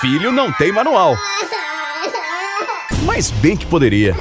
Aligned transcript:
Filho 0.00 0.32
não 0.32 0.52
tem 0.52 0.72
manual. 0.72 1.16
Mas 3.04 3.30
bem 3.30 3.56
que 3.56 3.66
poderia. 3.66 4.14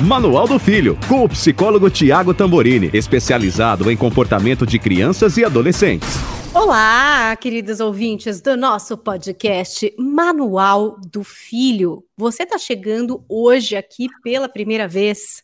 Manual 0.00 0.46
do 0.46 0.58
Filho, 0.58 0.98
com 1.08 1.24
o 1.24 1.28
psicólogo 1.28 1.90
Tiago 1.90 2.34
Tamborini, 2.34 2.90
especializado 2.92 3.90
em 3.90 3.96
comportamento 3.96 4.66
de 4.66 4.78
crianças 4.78 5.36
e 5.36 5.44
adolescentes. 5.44 6.08
Olá, 6.52 7.34
queridos 7.36 7.80
ouvintes 7.80 8.40
do 8.40 8.56
nosso 8.56 8.96
podcast 8.96 9.92
Manual 9.98 10.96
do 11.10 11.24
Filho. 11.24 12.04
Você 12.16 12.44
está 12.44 12.58
chegando 12.58 13.24
hoje 13.28 13.76
aqui 13.76 14.08
pela 14.22 14.48
primeira 14.48 14.86
vez? 14.86 15.42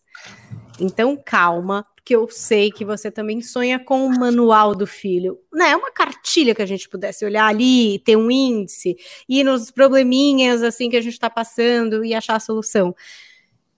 Então 0.78 1.18
calma, 1.24 1.84
porque 2.00 2.16
eu 2.16 2.28
sei 2.30 2.72
que 2.72 2.84
você 2.84 3.10
também 3.10 3.42
sonha 3.42 3.78
com 3.78 4.06
o 4.06 4.18
Manual 4.18 4.74
do 4.74 4.86
Filho. 4.86 5.38
Não 5.52 5.66
é 5.66 5.76
uma 5.76 5.90
cartilha 5.90 6.54
que 6.54 6.62
a 6.62 6.66
gente 6.66 6.88
pudesse 6.88 7.24
olhar 7.24 7.46
ali, 7.46 7.98
ter 8.00 8.16
um 8.16 8.30
índice, 8.30 8.96
ir 9.28 9.44
nos 9.44 9.70
probleminhas 9.70 10.62
assim 10.62 10.88
que 10.88 10.96
a 10.96 11.00
gente 11.00 11.12
está 11.12 11.28
passando 11.28 12.04
e 12.04 12.14
achar 12.14 12.36
a 12.36 12.40
solução. 12.40 12.94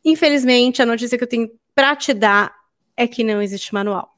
Infelizmente, 0.05 0.81
a 0.81 0.87
notícia 0.87 1.19
que 1.19 1.25
eu 1.25 1.29
tenho 1.29 1.51
para 1.75 1.97
te 1.97 2.15
dar 2.15 2.55
é 2.97 3.07
que 3.09 3.25
não 3.25 3.43
existe 3.43 3.75
manual. 3.75 4.12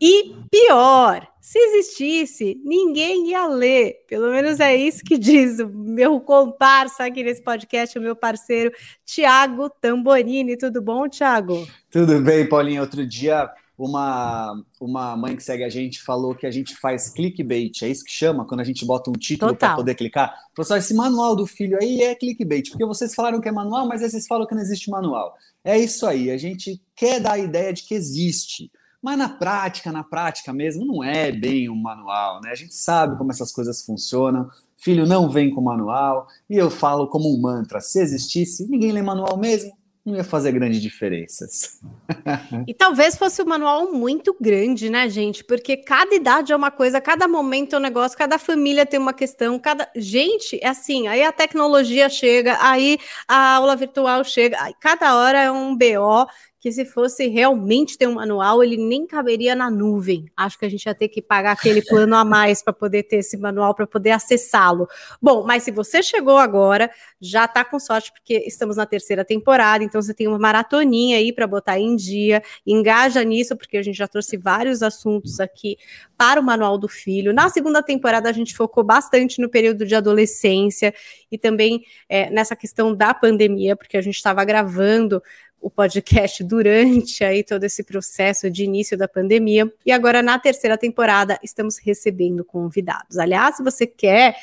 E 0.00 0.34
pior, 0.50 1.28
se 1.40 1.58
existisse, 1.58 2.60
ninguém 2.64 3.30
ia 3.30 3.46
ler. 3.46 4.04
Pelo 4.08 4.30
menos 4.30 4.60
é 4.60 4.74
isso 4.74 5.04
que 5.04 5.18
diz 5.18 5.58
o 5.58 5.68
meu 5.68 6.20
comparsa 6.20 7.04
aqui 7.04 7.22
nesse 7.22 7.42
podcast, 7.42 7.98
o 7.98 8.02
meu 8.02 8.16
parceiro 8.16 8.72
Tiago 9.04 9.68
Tamborini. 9.68 10.56
Tudo 10.56 10.80
bom, 10.80 11.08
Tiago? 11.08 11.66
Tudo 11.90 12.20
bem, 12.20 12.48
Paulinha. 12.48 12.80
Outro 12.80 13.06
dia, 13.06 13.50
uma, 13.76 14.62
uma 14.80 15.16
mãe 15.16 15.34
que 15.34 15.42
segue 15.42 15.64
a 15.64 15.68
gente 15.68 16.02
falou 16.02 16.34
que 16.34 16.46
a 16.46 16.50
gente 16.50 16.76
faz 16.76 17.10
clickbait. 17.10 17.82
É 17.82 17.88
isso 17.88 18.04
que 18.04 18.12
chama 18.12 18.44
quando 18.44 18.60
a 18.60 18.64
gente 18.64 18.84
bota 18.86 19.10
um 19.10 19.14
título 19.14 19.56
para 19.56 19.74
poder 19.74 19.94
clicar. 19.94 20.34
Professor, 20.54 20.76
esse 20.76 20.94
manual 20.94 21.34
do 21.34 21.46
filho 21.46 21.78
aí 21.80 22.02
é 22.02 22.14
clickbait, 22.14 22.70
porque 22.70 22.84
vocês 22.84 23.14
falaram 23.14 23.40
que 23.40 23.48
é 23.48 23.52
manual, 23.52 23.86
mas 23.86 24.02
aí 24.02 24.10
vocês 24.10 24.26
falam 24.26 24.46
que 24.46 24.54
não 24.54 24.62
existe 24.62 24.90
manual. 24.90 25.34
É 25.64 25.78
isso 25.78 26.06
aí. 26.06 26.30
A 26.30 26.36
gente 26.36 26.80
quer 26.94 27.20
dar 27.20 27.32
a 27.32 27.38
ideia 27.38 27.72
de 27.72 27.82
que 27.82 27.94
existe. 27.94 28.70
Mas 29.02 29.16
na 29.16 29.28
prática, 29.28 29.90
na 29.90 30.04
prática 30.04 30.52
mesmo, 30.52 30.84
não 30.84 31.02
é 31.02 31.32
bem 31.32 31.70
um 31.70 31.74
manual, 31.74 32.40
né? 32.42 32.50
A 32.50 32.54
gente 32.54 32.74
sabe 32.74 33.16
como 33.16 33.30
essas 33.30 33.50
coisas 33.50 33.82
funcionam. 33.82 34.50
Filho 34.76 35.06
não 35.06 35.28
vem 35.28 35.50
com 35.50 35.60
manual. 35.60 36.26
E 36.48 36.56
eu 36.56 36.70
falo 36.70 37.08
como 37.08 37.34
um 37.34 37.40
mantra: 37.40 37.80
se 37.80 38.00
existisse, 38.00 38.68
ninguém 38.68 38.92
lê 38.92 39.00
manual 39.00 39.38
mesmo, 39.38 39.72
não 40.04 40.16
ia 40.16 40.24
fazer 40.24 40.52
grandes 40.52 40.82
diferenças. 40.82 41.80
e 42.66 42.74
talvez 42.74 43.16
fosse 43.16 43.42
um 43.42 43.46
manual 43.46 43.92
muito 43.92 44.36
grande, 44.38 44.90
né, 44.90 45.08
gente? 45.08 45.44
Porque 45.44 45.78
cada 45.78 46.14
idade 46.14 46.52
é 46.52 46.56
uma 46.56 46.70
coisa, 46.70 47.00
cada 47.00 47.26
momento 47.26 47.74
é 47.74 47.78
um 47.78 47.82
negócio, 47.82 48.18
cada 48.18 48.38
família 48.38 48.84
tem 48.84 49.00
uma 49.00 49.14
questão, 49.14 49.58
cada. 49.58 49.90
Gente, 49.96 50.58
é 50.62 50.68
assim, 50.68 51.08
aí 51.08 51.22
a 51.22 51.32
tecnologia 51.32 52.08
chega, 52.10 52.58
aí 52.60 52.98
a 53.26 53.56
aula 53.56 53.76
virtual 53.76 54.24
chega, 54.24 54.58
cada 54.78 55.16
hora 55.16 55.38
é 55.38 55.50
um 55.50 55.74
BO 55.74 56.26
que 56.60 56.70
se 56.70 56.84
fosse 56.84 57.26
realmente 57.26 57.96
ter 57.96 58.06
um 58.06 58.14
manual, 58.14 58.62
ele 58.62 58.76
nem 58.76 59.06
caberia 59.06 59.54
na 59.56 59.70
nuvem. 59.70 60.26
Acho 60.36 60.58
que 60.58 60.66
a 60.66 60.68
gente 60.68 60.84
ia 60.84 60.94
ter 60.94 61.08
que 61.08 61.22
pagar 61.22 61.52
aquele 61.52 61.80
plano 61.80 62.14
a 62.14 62.22
mais 62.22 62.62
para 62.62 62.74
poder 62.74 63.04
ter 63.04 63.16
esse 63.16 63.38
manual, 63.38 63.74
para 63.74 63.86
poder 63.86 64.10
acessá-lo. 64.10 64.86
Bom, 65.22 65.42
mas 65.46 65.62
se 65.62 65.70
você 65.70 66.02
chegou 66.02 66.36
agora, 66.36 66.90
já 67.18 67.46
está 67.46 67.64
com 67.64 67.80
sorte, 67.80 68.12
porque 68.12 68.44
estamos 68.46 68.76
na 68.76 68.84
terceira 68.84 69.24
temporada, 69.24 69.82
então 69.82 70.02
você 70.02 70.12
tem 70.12 70.28
uma 70.28 70.38
maratoninha 70.38 71.16
aí 71.16 71.32
para 71.32 71.46
botar 71.46 71.78
em 71.78 71.96
dia, 71.96 72.42
engaja 72.66 73.24
nisso, 73.24 73.56
porque 73.56 73.78
a 73.78 73.82
gente 73.82 73.96
já 73.96 74.06
trouxe 74.06 74.36
vários 74.36 74.82
assuntos 74.82 75.40
aqui 75.40 75.78
para 76.14 76.38
o 76.38 76.44
Manual 76.44 76.76
do 76.76 76.88
Filho. 76.88 77.32
Na 77.32 77.48
segunda 77.48 77.82
temporada, 77.82 78.28
a 78.28 78.32
gente 78.32 78.54
focou 78.54 78.84
bastante 78.84 79.40
no 79.40 79.48
período 79.48 79.86
de 79.86 79.94
adolescência 79.94 80.92
e 81.32 81.38
também 81.38 81.82
é, 82.06 82.28
nessa 82.28 82.54
questão 82.54 82.94
da 82.94 83.14
pandemia, 83.14 83.74
porque 83.74 83.96
a 83.96 84.02
gente 84.02 84.16
estava 84.16 84.44
gravando 84.44 85.22
o 85.60 85.70
podcast 85.70 86.42
durante 86.42 87.22
aí 87.22 87.44
todo 87.44 87.64
esse 87.64 87.82
processo 87.82 88.50
de 88.50 88.64
início 88.64 88.96
da 88.96 89.06
pandemia. 89.06 89.70
E 89.84 89.92
agora, 89.92 90.22
na 90.22 90.38
terceira 90.38 90.78
temporada, 90.78 91.38
estamos 91.42 91.78
recebendo 91.78 92.44
convidados. 92.44 93.18
Aliás, 93.18 93.56
se 93.56 93.62
você 93.62 93.86
quer 93.86 94.36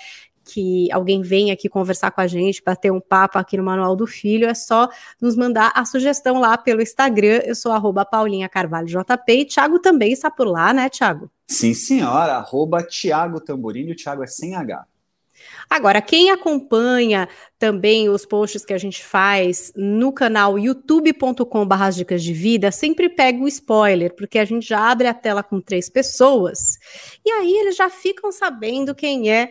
que 0.47 0.89
alguém 0.91 1.22
venha 1.22 1.53
aqui 1.53 1.67
conversar 1.67 2.11
com 2.11 2.22
a 2.22 2.27
gente, 2.27 2.63
bater 2.66 2.91
um 2.91 3.01
papo 3.01 3.38
aqui 3.38 3.57
no 3.57 3.63
Manual 3.63 3.95
do 3.95 4.07
Filho, 4.07 4.47
é 4.47 4.53
só 4.53 4.89
nos 5.22 5.35
mandar 5.35 5.73
a 5.75 5.83
sugestão 5.83 6.39
lá 6.39 6.57
pelo 6.57 6.81
Instagram. 6.81 7.41
Eu 7.44 7.53
sou 7.53 7.72
arroba 7.73 8.06
Paulinha 8.06 8.47
Carvalho 8.47 8.88
JP 8.88 9.31
e 9.33 9.45
Thiago 9.45 9.79
também 9.79 10.13
está 10.13 10.31
por 10.31 10.47
lá, 10.47 10.73
né, 10.73 10.89
Thiago? 10.89 11.29
Sim, 11.47 11.73
senhora, 11.73 12.33
arroba 12.33 12.81
Thiago 12.81 13.38
o 13.38 13.95
Thiago 13.95 14.23
é 14.23 14.27
sem 14.27 14.56
H. 14.56 14.85
Agora, 15.69 16.01
quem 16.01 16.31
acompanha 16.31 17.28
também 17.59 18.09
os 18.09 18.25
posts 18.25 18.63
que 18.63 18.73
a 18.73 18.78
gente 18.78 19.03
faz 19.03 19.73
no 19.75 20.13
canal 20.13 20.57
youtube.com.br 20.57 21.89
dicas 21.94 22.23
de 22.23 22.33
vida, 22.33 22.72
sempre 22.72 23.09
pega 23.09 23.44
o 23.44 23.47
spoiler, 23.47 24.16
porque 24.16 24.39
a 24.39 24.45
gente 24.45 24.67
já 24.67 24.89
abre 24.89 25.07
a 25.07 25.13
tela 25.13 25.44
com 25.44 25.59
três 25.59 25.89
pessoas, 25.89 26.77
e 27.25 27.31
aí 27.31 27.51
eles 27.57 27.75
já 27.75 27.89
ficam 27.89 28.31
sabendo 28.31 28.95
quem 28.95 29.29
é 29.29 29.50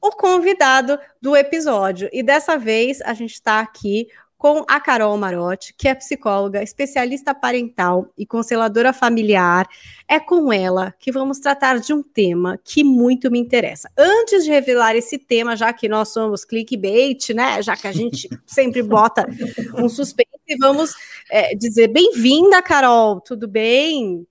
o 0.00 0.10
convidado 0.10 0.98
do 1.20 1.36
episódio. 1.36 2.08
E 2.12 2.22
dessa 2.22 2.56
vez 2.56 3.00
a 3.02 3.14
gente 3.14 3.34
está 3.34 3.60
aqui 3.60 4.06
com 4.38 4.64
a 4.68 4.78
Carol 4.78 5.16
Marotti, 5.16 5.74
que 5.76 5.88
é 5.88 5.94
psicóloga, 5.96 6.62
especialista 6.62 7.34
parental 7.34 8.08
e 8.16 8.24
consteladora 8.24 8.92
familiar. 8.92 9.68
É 10.06 10.20
com 10.20 10.52
ela 10.52 10.94
que 10.96 11.10
vamos 11.10 11.40
tratar 11.40 11.80
de 11.80 11.92
um 11.92 12.02
tema 12.02 12.56
que 12.62 12.84
muito 12.84 13.30
me 13.32 13.40
interessa. 13.40 13.90
Antes 13.98 14.44
de 14.44 14.50
revelar 14.50 14.94
esse 14.94 15.18
tema, 15.18 15.56
já 15.56 15.72
que 15.72 15.88
nós 15.88 16.10
somos 16.10 16.44
clickbait, 16.44 17.30
né? 17.34 17.60
Já 17.60 17.76
que 17.76 17.88
a 17.88 17.92
gente 17.92 18.28
sempre 18.46 18.80
bota 18.80 19.26
um 19.74 19.88
suspense, 19.88 20.30
vamos 20.60 20.94
é, 21.28 21.56
dizer 21.56 21.88
bem-vinda, 21.88 22.62
Carol. 22.62 23.20
Tudo 23.20 23.48
bem? 23.48 24.24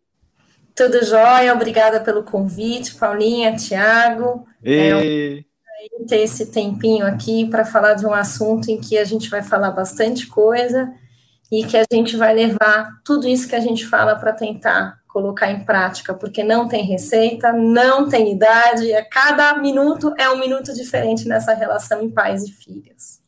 Tudo 0.74 1.03
jóia, 1.03 1.53
obrigada 1.53 2.00
pelo 2.00 2.24
convite, 2.24 2.95
Paulinha, 2.95 3.56
Tiago. 3.56 4.47
É, 4.63 5.44
ter 6.07 6.21
esse 6.21 6.47
tempinho 6.47 7.05
aqui 7.05 7.45
para 7.49 7.65
falar 7.65 7.93
de 7.93 8.05
um 8.05 8.13
assunto 8.13 8.69
em 8.69 8.79
que 8.79 8.97
a 8.97 9.03
gente 9.03 9.29
vai 9.29 9.43
falar 9.43 9.71
bastante 9.71 10.27
coisa 10.27 10.91
e 11.51 11.63
que 11.63 11.77
a 11.77 11.85
gente 11.91 12.15
vai 12.15 12.33
levar 12.33 13.01
tudo 13.03 13.27
isso 13.27 13.47
que 13.47 13.55
a 13.55 13.59
gente 13.59 13.85
fala 13.85 14.15
para 14.15 14.33
tentar 14.33 14.99
colocar 15.07 15.51
em 15.51 15.63
prática, 15.63 16.13
porque 16.13 16.43
não 16.43 16.67
tem 16.67 16.83
receita, 16.83 17.51
não 17.51 18.07
tem 18.07 18.31
idade, 18.33 18.93
a 18.93 19.03
cada 19.03 19.57
minuto 19.57 20.13
é 20.17 20.29
um 20.29 20.38
minuto 20.38 20.73
diferente 20.73 21.27
nessa 21.27 21.53
relação 21.53 22.01
em 22.03 22.09
pais 22.09 22.44
e 22.44 22.51
filhos. 22.51 23.19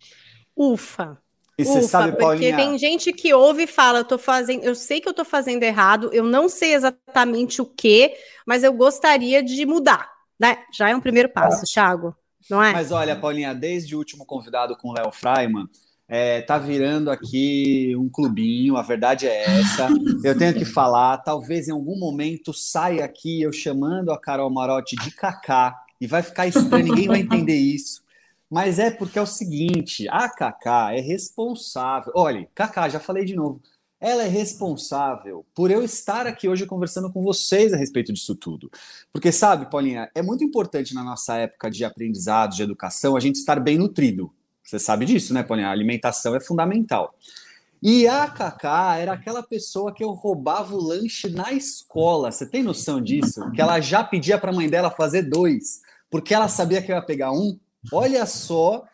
Ufa! 0.56 1.18
E 1.58 1.66
você 1.66 1.81
sabe, 1.81 2.12
porque 2.12 2.24
Paulinha... 2.24 2.56
tem 2.56 2.78
gente 2.78 3.12
que 3.12 3.34
ouve 3.34 3.64
e 3.64 3.68
fala, 3.68 4.00
eu 4.00 4.06
tô 4.06 4.18
fazendo, 4.18 4.64
eu 4.64 4.76
sei 4.76 5.02
que 5.02 5.10
eu 5.10 5.14
tô 5.14 5.26
fazendo 5.26 5.64
errado, 5.64 6.10
eu 6.14 6.24
não 6.24 6.48
sei 6.48 6.74
exatamente 6.74 7.62
o 7.62 7.66
que, 7.66 8.14
mas 8.46 8.64
eu 8.64 8.72
gostaria 8.72 9.44
de 9.44 9.66
mudar, 9.66 10.10
né? 10.40 10.60
Já 10.74 10.90
é 10.90 10.96
um 10.96 11.02
primeiro 11.02 11.28
passo, 11.28 11.66
Thiago 11.66 12.16
não 12.50 12.62
é? 12.62 12.71
Mas 12.71 12.91
olha, 12.91 13.15
Paulinha, 13.15 13.53
desde 13.53 13.95
o 13.95 13.97
último 13.97 14.25
convidado 14.25 14.75
com 14.77 14.89
o 14.89 14.94
Léo 14.94 15.12
Freiman, 15.12 15.68
é, 16.07 16.41
tá 16.41 16.57
virando 16.57 17.12
aqui 17.12 17.95
um 17.95 18.09
clubinho, 18.09 18.77
a 18.77 18.81
verdade 18.81 19.27
é 19.27 19.59
essa. 19.59 19.88
Eu 20.24 20.38
tenho 20.38 20.53
que 20.53 20.65
falar, 20.65 21.19
talvez 21.19 21.68
em 21.68 21.71
algum 21.71 21.97
momento 21.97 22.51
saia 22.53 23.06
aqui 23.06 23.41
eu 23.41 23.53
chamando 23.53 24.12
a 24.12 24.19
Carol 24.19 24.50
Marotti 24.50 24.95
de 24.95 25.12
Kaká, 25.12 25.75
e 26.01 26.07
vai 26.07 26.24
ficar 26.24 26.47
estranho, 26.47 26.86
ninguém 26.86 27.07
vai 27.07 27.19
entender 27.19 27.57
isso. 27.57 28.01
Mas 28.50 28.80
é 28.80 28.89
porque 28.89 29.19
é 29.19 29.21
o 29.21 29.27
seguinte, 29.27 30.07
a 30.09 30.27
Kaká 30.27 30.95
é 30.95 31.00
responsável. 31.00 32.12
Olha, 32.15 32.47
Kaká, 32.56 32.89
já 32.89 33.00
falei 33.00 33.24
de 33.24 33.36
novo 33.36 33.62
ela 34.00 34.24
é 34.24 34.28
responsável 34.28 35.46
por 35.54 35.69
eu 35.69 35.84
estar 35.84 36.25
aqui 36.25 36.48
hoje 36.48 36.66
conversando 36.66 37.12
com 37.12 37.22
vocês 37.22 37.74
a 37.74 37.78
respeito 37.78 38.13
disso 38.13 38.36
tudo. 38.36 38.72
Porque, 39.12 39.31
sabe, 39.31 39.69
Paulinha, 39.69 40.10
é 40.16 40.22
muito 40.22 40.44
importante 40.44 40.94
na 40.94 41.04
nossa 41.04 41.36
época 41.36 41.69
de 41.69 41.84
aprendizado, 41.84 42.56
de 42.56 42.63
educação, 42.63 43.16
a 43.16 43.19
gente 43.19 43.36
estar 43.36 43.60
bem 43.60 43.78
nutrido. 43.78 44.34
Você 44.63 44.80
sabe 44.80 45.06
disso, 45.06 45.34
né, 45.34 45.44
Paulinha? 45.44 45.68
A 45.68 45.72
alimentação 45.72 46.36
é 46.36 46.40
fundamental. 46.40 47.13
E 47.81 48.07
a 48.07 48.28
Cacá 48.28 48.98
era 48.98 49.13
aquela 49.13 49.42
pessoa 49.42 49.94
que 49.94 50.04
eu 50.04 50.12
roubava 50.12 50.75
o 50.75 50.81
lanche 50.81 51.30
na 51.30 51.51
escola. 51.54 52.31
Você 52.31 52.46
tem 52.46 52.62
noção 52.62 53.01
disso? 53.01 53.50
Que 53.51 53.62
ela 53.62 53.80
já 53.80 54.04
pedia 54.04 54.38
para 54.38 54.51
a 54.51 54.54
mãe 54.54 54.69
dela 54.69 54.92
fazer 54.92 55.24
dois, 55.24 55.81
porque 56.10 56.34
ela 56.34 56.48
sabia 56.48 56.81
que 56.81 56.92
eu 56.92 56.96
ia 56.96 57.01
pegar 57.01 57.31
um. 57.31 57.57
Olha 57.92 58.25
só 58.25 58.86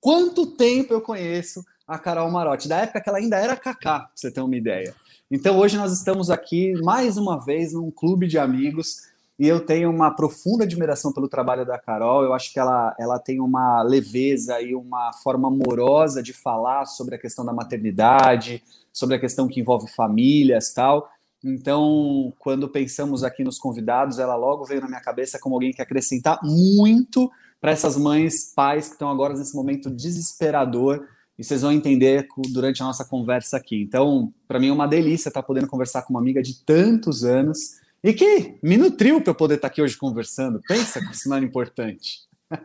quanto 0.00 0.46
tempo 0.46 0.92
eu 0.92 1.00
conheço 1.00 1.64
a 1.90 1.98
Carol 1.98 2.30
Marotti, 2.30 2.68
da 2.68 2.78
época 2.78 3.00
que 3.00 3.08
ela 3.08 3.18
ainda 3.18 3.36
era 3.36 3.56
Cacá, 3.56 3.98
pra 3.98 4.10
você 4.14 4.30
ter 4.30 4.40
uma 4.40 4.54
ideia. 4.54 4.94
Então 5.28 5.58
hoje 5.58 5.76
nós 5.76 5.92
estamos 5.92 6.30
aqui 6.30 6.72
mais 6.82 7.16
uma 7.16 7.44
vez 7.44 7.72
num 7.72 7.90
clube 7.90 8.28
de 8.28 8.38
amigos 8.38 9.08
e 9.36 9.48
eu 9.48 9.58
tenho 9.58 9.90
uma 9.90 10.14
profunda 10.14 10.62
admiração 10.62 11.12
pelo 11.12 11.28
trabalho 11.28 11.66
da 11.66 11.78
Carol. 11.78 12.22
Eu 12.22 12.32
acho 12.32 12.52
que 12.52 12.60
ela, 12.60 12.94
ela 12.96 13.18
tem 13.18 13.40
uma 13.40 13.82
leveza 13.82 14.60
e 14.60 14.72
uma 14.72 15.12
forma 15.14 15.48
amorosa 15.48 16.22
de 16.22 16.32
falar 16.32 16.84
sobre 16.84 17.16
a 17.16 17.18
questão 17.18 17.44
da 17.44 17.52
maternidade, 17.52 18.62
sobre 18.92 19.16
a 19.16 19.18
questão 19.18 19.48
que 19.48 19.58
envolve 19.58 19.90
famílias 19.90 20.72
tal. 20.72 21.10
Então, 21.42 22.32
quando 22.38 22.68
pensamos 22.68 23.24
aqui 23.24 23.42
nos 23.42 23.58
convidados, 23.58 24.20
ela 24.20 24.36
logo 24.36 24.64
veio 24.64 24.82
na 24.82 24.86
minha 24.86 25.00
cabeça 25.00 25.40
como 25.40 25.56
alguém 25.56 25.72
que 25.72 25.82
acrescentar 25.82 26.38
muito 26.44 27.28
para 27.60 27.72
essas 27.72 27.96
mães, 27.96 28.52
pais 28.54 28.86
que 28.86 28.92
estão 28.92 29.10
agora 29.10 29.34
nesse 29.34 29.56
momento 29.56 29.90
desesperador. 29.90 31.04
E 31.40 31.44
vocês 31.44 31.62
vão 31.62 31.72
entender 31.72 32.28
durante 32.50 32.82
a 32.82 32.84
nossa 32.84 33.02
conversa 33.02 33.56
aqui. 33.56 33.80
Então, 33.80 34.30
para 34.46 34.60
mim 34.60 34.68
é 34.68 34.72
uma 34.74 34.86
delícia 34.86 35.30
estar 35.30 35.42
podendo 35.42 35.66
conversar 35.66 36.02
com 36.02 36.12
uma 36.12 36.20
amiga 36.20 36.42
de 36.42 36.62
tantos 36.62 37.24
anos 37.24 37.78
e 38.04 38.12
que 38.12 38.56
me 38.62 38.76
nutriu 38.76 39.22
para 39.22 39.30
eu 39.30 39.34
poder 39.34 39.54
estar 39.54 39.68
aqui 39.68 39.80
hoje 39.80 39.96
conversando. 39.96 40.60
Pensa 40.68 41.00
que 41.00 41.16
sinal 41.16 41.42
importante. 41.42 42.28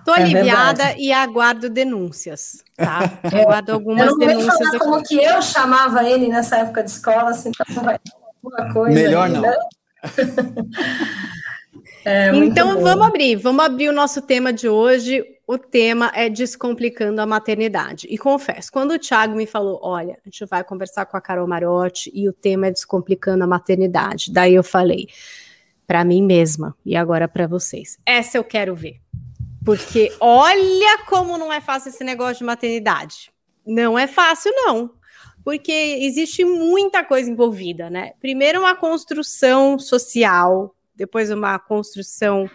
Estou 0.00 0.14
é 0.14 0.22
aliviada 0.22 0.84
verdade. 0.84 1.02
e 1.02 1.10
aguardo 1.10 1.70
denúncias, 1.70 2.62
tá? 2.76 3.18
É. 3.24 3.40
Aguardo 3.40 3.72
algumas 3.72 4.06
eu 4.06 4.12
não 4.12 4.18
denúncias. 4.18 4.54
Falar 4.54 4.68
aqui. 4.68 4.78
como 4.78 5.02
que 5.02 5.16
eu 5.16 5.40
chamava 5.40 6.04
ele 6.04 6.28
nessa 6.28 6.58
época 6.58 6.82
de 6.82 6.90
escola, 6.90 7.30
assim, 7.30 7.50
então 7.58 7.82
vai 7.82 7.98
alguma 8.44 8.74
coisa. 8.74 8.94
Melhor 8.94 9.30
não. 9.30 9.42
É, 12.08 12.30
então 12.36 12.80
vamos 12.80 13.04
abrir, 13.04 13.34
vamos 13.34 13.64
abrir 13.64 13.88
o 13.88 13.92
nosso 13.92 14.22
tema 14.22 14.52
de 14.52 14.68
hoje. 14.68 15.24
O 15.44 15.58
tema 15.58 16.12
é 16.14 16.30
descomplicando 16.30 17.20
a 17.20 17.26
maternidade. 17.26 18.06
E 18.08 18.16
confesso, 18.16 18.70
quando 18.70 18.92
o 18.92 18.98
Thiago 18.98 19.34
me 19.34 19.44
falou, 19.44 19.80
olha, 19.82 20.16
a 20.24 20.28
gente 20.28 20.44
vai 20.46 20.62
conversar 20.62 21.04
com 21.06 21.16
a 21.16 21.20
Carol 21.20 21.48
Marotti 21.48 22.12
e 22.14 22.28
o 22.28 22.32
tema 22.32 22.68
é 22.68 22.70
descomplicando 22.70 23.42
a 23.42 23.46
maternidade. 23.46 24.32
Daí 24.32 24.54
eu 24.54 24.62
falei, 24.62 25.08
para 25.84 26.04
mim 26.04 26.22
mesma 26.22 26.76
e 26.86 26.94
agora 26.94 27.26
para 27.26 27.48
vocês. 27.48 27.98
Essa 28.06 28.38
eu 28.38 28.44
quero 28.44 28.76
ver. 28.76 29.00
Porque 29.64 30.12
olha 30.20 30.98
como 31.08 31.36
não 31.36 31.52
é 31.52 31.60
fácil 31.60 31.88
esse 31.88 32.04
negócio 32.04 32.38
de 32.38 32.44
maternidade. 32.44 33.32
Não 33.66 33.98
é 33.98 34.06
fácil 34.06 34.52
não 34.54 34.92
porque 35.44 36.00
existe 36.00 36.44
muita 36.44 37.04
coisa 37.04 37.30
envolvida, 37.30 37.88
né? 37.88 38.14
Primeiro, 38.20 38.58
uma 38.58 38.74
construção 38.74 39.78
social 39.78 40.75
depois 40.96 41.30
uma 41.30 41.58
construção 41.58 42.48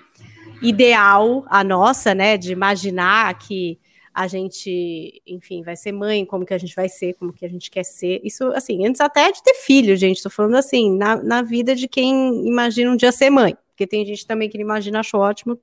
ideal, 0.61 1.45
a 1.47 1.63
nossa, 1.63 2.13
né, 2.13 2.37
de 2.37 2.51
imaginar 2.51 3.37
que 3.37 3.79
a 4.13 4.27
gente, 4.27 5.21
enfim, 5.25 5.63
vai 5.63 5.75
ser 5.75 5.91
mãe, 5.93 6.25
como 6.25 6.45
que 6.45 6.53
a 6.53 6.57
gente 6.57 6.75
vai 6.75 6.89
ser, 6.89 7.13
como 7.13 7.31
que 7.31 7.45
a 7.45 7.49
gente 7.49 7.71
quer 7.71 7.83
ser. 7.83 8.19
Isso, 8.23 8.45
assim, 8.53 8.85
antes 8.85 8.99
até 8.99 9.31
de 9.31 9.41
ter 9.41 9.53
filho, 9.53 9.95
gente, 9.95 10.17
estou 10.17 10.31
falando 10.31 10.55
assim, 10.55 10.97
na, 10.97 11.15
na 11.23 11.41
vida 11.41 11.73
de 11.73 11.87
quem 11.87 12.45
imagina 12.45 12.91
um 12.91 12.97
dia 12.97 13.11
ser 13.11 13.29
mãe, 13.29 13.55
porque 13.69 13.87
tem 13.87 14.05
gente 14.05 14.27
também 14.27 14.49
que 14.49 14.57
imagina, 14.57 14.99
acho 14.99 15.17
ótimo, 15.17 15.57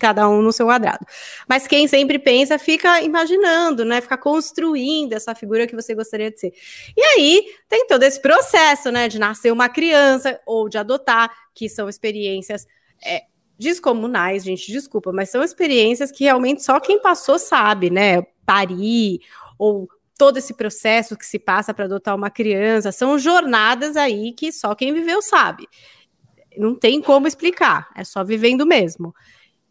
cada 0.00 0.28
um 0.28 0.42
no 0.42 0.52
seu 0.52 0.66
quadrado. 0.66 1.06
Mas 1.48 1.68
quem 1.68 1.86
sempre 1.86 2.18
pensa 2.18 2.58
fica 2.58 3.00
imaginando, 3.02 3.84
né? 3.84 4.00
Fica 4.00 4.18
construindo 4.18 5.12
essa 5.12 5.34
figura 5.34 5.66
que 5.66 5.76
você 5.76 5.94
gostaria 5.94 6.30
de 6.30 6.40
ser. 6.40 6.52
E 6.96 7.02
aí 7.02 7.44
tem 7.68 7.86
todo 7.86 8.02
esse 8.02 8.20
processo, 8.20 8.90
né? 8.90 9.06
De 9.06 9.18
nascer 9.18 9.52
uma 9.52 9.68
criança 9.68 10.40
ou 10.44 10.68
de 10.68 10.78
adotar, 10.78 11.30
que 11.54 11.68
são 11.68 11.88
experiências. 11.88 12.66
É, 13.04 13.22
descomunais, 13.58 14.42
gente, 14.42 14.72
desculpa, 14.72 15.12
mas 15.12 15.28
são 15.28 15.44
experiências 15.44 16.10
que 16.10 16.24
realmente 16.24 16.64
só 16.64 16.80
quem 16.80 16.98
passou 16.98 17.38
sabe, 17.38 17.90
né? 17.90 18.22
Parir 18.46 19.20
ou 19.58 19.86
todo 20.16 20.38
esse 20.38 20.54
processo 20.54 21.16
que 21.16 21.26
se 21.26 21.38
passa 21.38 21.72
para 21.72 21.84
adotar 21.84 22.14
uma 22.14 22.30
criança, 22.30 22.90
são 22.90 23.18
jornadas 23.18 23.96
aí 23.96 24.32
que 24.32 24.50
só 24.50 24.74
quem 24.74 24.92
viveu 24.92 25.20
sabe. 25.20 25.66
Não 26.56 26.74
tem 26.74 27.00
como 27.00 27.26
explicar, 27.26 27.88
é 27.94 28.02
só 28.02 28.24
vivendo 28.24 28.66
mesmo. 28.66 29.14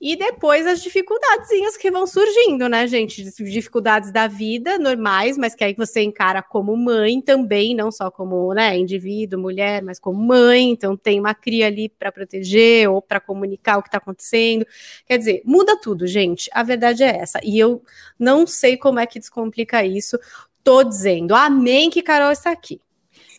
E 0.01 0.15
depois 0.15 0.65
as 0.65 0.81
dificuldadezinhas 0.81 1.75
que 1.75 1.91
vão 1.91 2.07
surgindo, 2.07 2.69
né, 2.69 2.87
gente? 2.87 3.21
Dificuldades 3.21 4.13
da 4.13 4.27
vida 4.27 4.79
normais, 4.79 5.37
mas 5.37 5.53
que 5.53 5.61
aí 5.61 5.73
você 5.73 6.01
encara 6.01 6.41
como 6.41 6.75
mãe 6.77 7.21
também, 7.21 7.75
não 7.75 7.91
só 7.91 8.09
como 8.09 8.53
né, 8.53 8.77
indivíduo, 8.77 9.41
mulher, 9.41 9.83
mas 9.83 9.99
como 9.99 10.17
mãe. 10.17 10.69
Então 10.69 10.95
tem 10.95 11.19
uma 11.19 11.33
cria 11.33 11.67
ali 11.67 11.89
para 11.89 12.13
proteger 12.13 12.89
ou 12.89 13.01
para 13.01 13.19
comunicar 13.19 13.77
o 13.77 13.81
que 13.81 13.89
está 13.89 13.97
acontecendo. 13.97 14.65
Quer 15.05 15.17
dizer, 15.17 15.41
muda 15.43 15.75
tudo, 15.75 16.07
gente. 16.07 16.49
A 16.53 16.63
verdade 16.63 17.03
é 17.03 17.17
essa. 17.17 17.41
E 17.43 17.59
eu 17.59 17.83
não 18.17 18.47
sei 18.47 18.77
como 18.77 18.99
é 18.99 19.05
que 19.05 19.19
descomplica 19.19 19.83
isso. 19.83 20.17
Tô 20.63 20.81
dizendo, 20.81 21.35
amém 21.35 21.89
que 21.89 22.01
Carol 22.01 22.31
está 22.31 22.51
aqui. 22.51 22.79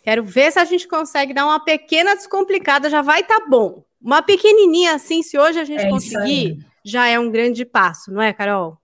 Quero 0.03 0.23
ver 0.23 0.51
se 0.51 0.59
a 0.59 0.65
gente 0.65 0.87
consegue 0.87 1.33
dar 1.33 1.45
uma 1.45 1.63
pequena 1.63 2.15
descomplicada, 2.15 2.89
já 2.89 3.01
vai 3.01 3.21
estar 3.21 3.39
tá 3.39 3.47
bom. 3.47 3.83
Uma 4.01 4.21
pequenininha 4.21 4.95
assim, 4.95 5.21
se 5.21 5.37
hoje 5.37 5.59
a 5.59 5.63
gente 5.63 5.85
é 5.85 5.89
conseguir, 5.89 6.65
já 6.83 7.07
é 7.07 7.19
um 7.19 7.29
grande 7.29 7.63
passo, 7.65 8.11
não 8.11 8.21
é, 8.21 8.33
Carol? 8.33 8.77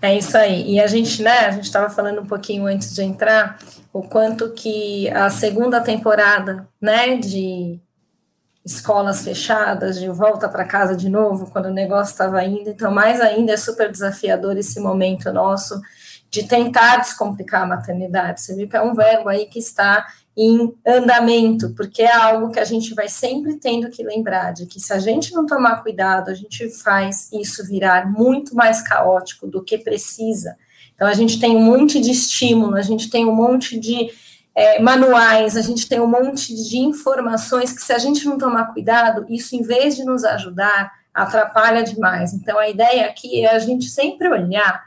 É 0.00 0.16
isso 0.16 0.36
aí. 0.36 0.74
E 0.74 0.80
a 0.80 0.86
gente, 0.86 1.22
né, 1.22 1.46
a 1.46 1.50
gente 1.50 1.64
estava 1.64 1.90
falando 1.90 2.20
um 2.20 2.26
pouquinho 2.26 2.66
antes 2.66 2.94
de 2.94 3.02
entrar, 3.02 3.58
o 3.92 4.02
quanto 4.02 4.50
que 4.52 5.08
a 5.10 5.30
segunda 5.30 5.80
temporada, 5.80 6.68
né, 6.80 7.16
de 7.16 7.80
escolas 8.64 9.24
fechadas, 9.24 9.98
de 9.98 10.08
volta 10.08 10.48
para 10.48 10.64
casa 10.64 10.94
de 10.94 11.08
novo, 11.08 11.50
quando 11.50 11.66
o 11.66 11.72
negócio 11.72 12.12
estava 12.12 12.44
indo, 12.44 12.70
então 12.70 12.90
mais 12.90 13.20
ainda 13.20 13.52
é 13.52 13.56
super 13.56 13.90
desafiador 13.90 14.56
esse 14.56 14.78
momento 14.80 15.32
nosso 15.32 15.80
de 16.30 16.46
tentar 16.46 16.98
descomplicar 16.98 17.62
a 17.62 17.66
maternidade. 17.66 18.40
Você 18.40 18.54
viu 18.54 18.68
que 18.68 18.76
é 18.76 18.82
um 18.82 18.94
verbo 18.94 19.28
aí 19.28 19.46
que 19.46 19.58
está 19.58 20.06
em 20.36 20.74
andamento, 20.86 21.74
porque 21.74 22.02
é 22.02 22.12
algo 22.12 22.50
que 22.50 22.60
a 22.60 22.64
gente 22.64 22.94
vai 22.94 23.08
sempre 23.08 23.56
tendo 23.56 23.90
que 23.90 24.02
lembrar 24.02 24.52
de 24.52 24.66
que 24.66 24.80
se 24.80 24.92
a 24.92 24.98
gente 24.98 25.34
não 25.34 25.44
tomar 25.44 25.82
cuidado, 25.82 26.30
a 26.30 26.34
gente 26.34 26.70
faz 26.82 27.30
isso 27.32 27.66
virar 27.66 28.10
muito 28.10 28.54
mais 28.54 28.80
caótico 28.80 29.46
do 29.46 29.62
que 29.62 29.76
precisa. 29.76 30.56
Então 30.94 31.06
a 31.06 31.14
gente 31.14 31.40
tem 31.40 31.56
um 31.56 31.62
monte 31.62 32.00
de 32.00 32.10
estímulo, 32.10 32.76
a 32.76 32.82
gente 32.82 33.10
tem 33.10 33.26
um 33.26 33.34
monte 33.34 33.78
de 33.78 34.10
é, 34.54 34.80
manuais, 34.80 35.56
a 35.56 35.62
gente 35.62 35.88
tem 35.88 36.00
um 36.00 36.06
monte 36.06 36.54
de 36.54 36.78
informações 36.78 37.72
que 37.72 37.82
se 37.82 37.92
a 37.92 37.98
gente 37.98 38.24
não 38.26 38.38
tomar 38.38 38.72
cuidado, 38.72 39.26
isso 39.28 39.56
em 39.56 39.62
vez 39.62 39.96
de 39.96 40.04
nos 40.04 40.24
ajudar, 40.24 40.92
atrapalha 41.12 41.82
demais. 41.82 42.32
Então 42.32 42.58
a 42.58 42.68
ideia 42.68 43.06
aqui 43.06 43.44
é 43.44 43.54
a 43.54 43.58
gente 43.58 43.86
sempre 43.86 44.28
olhar 44.28 44.84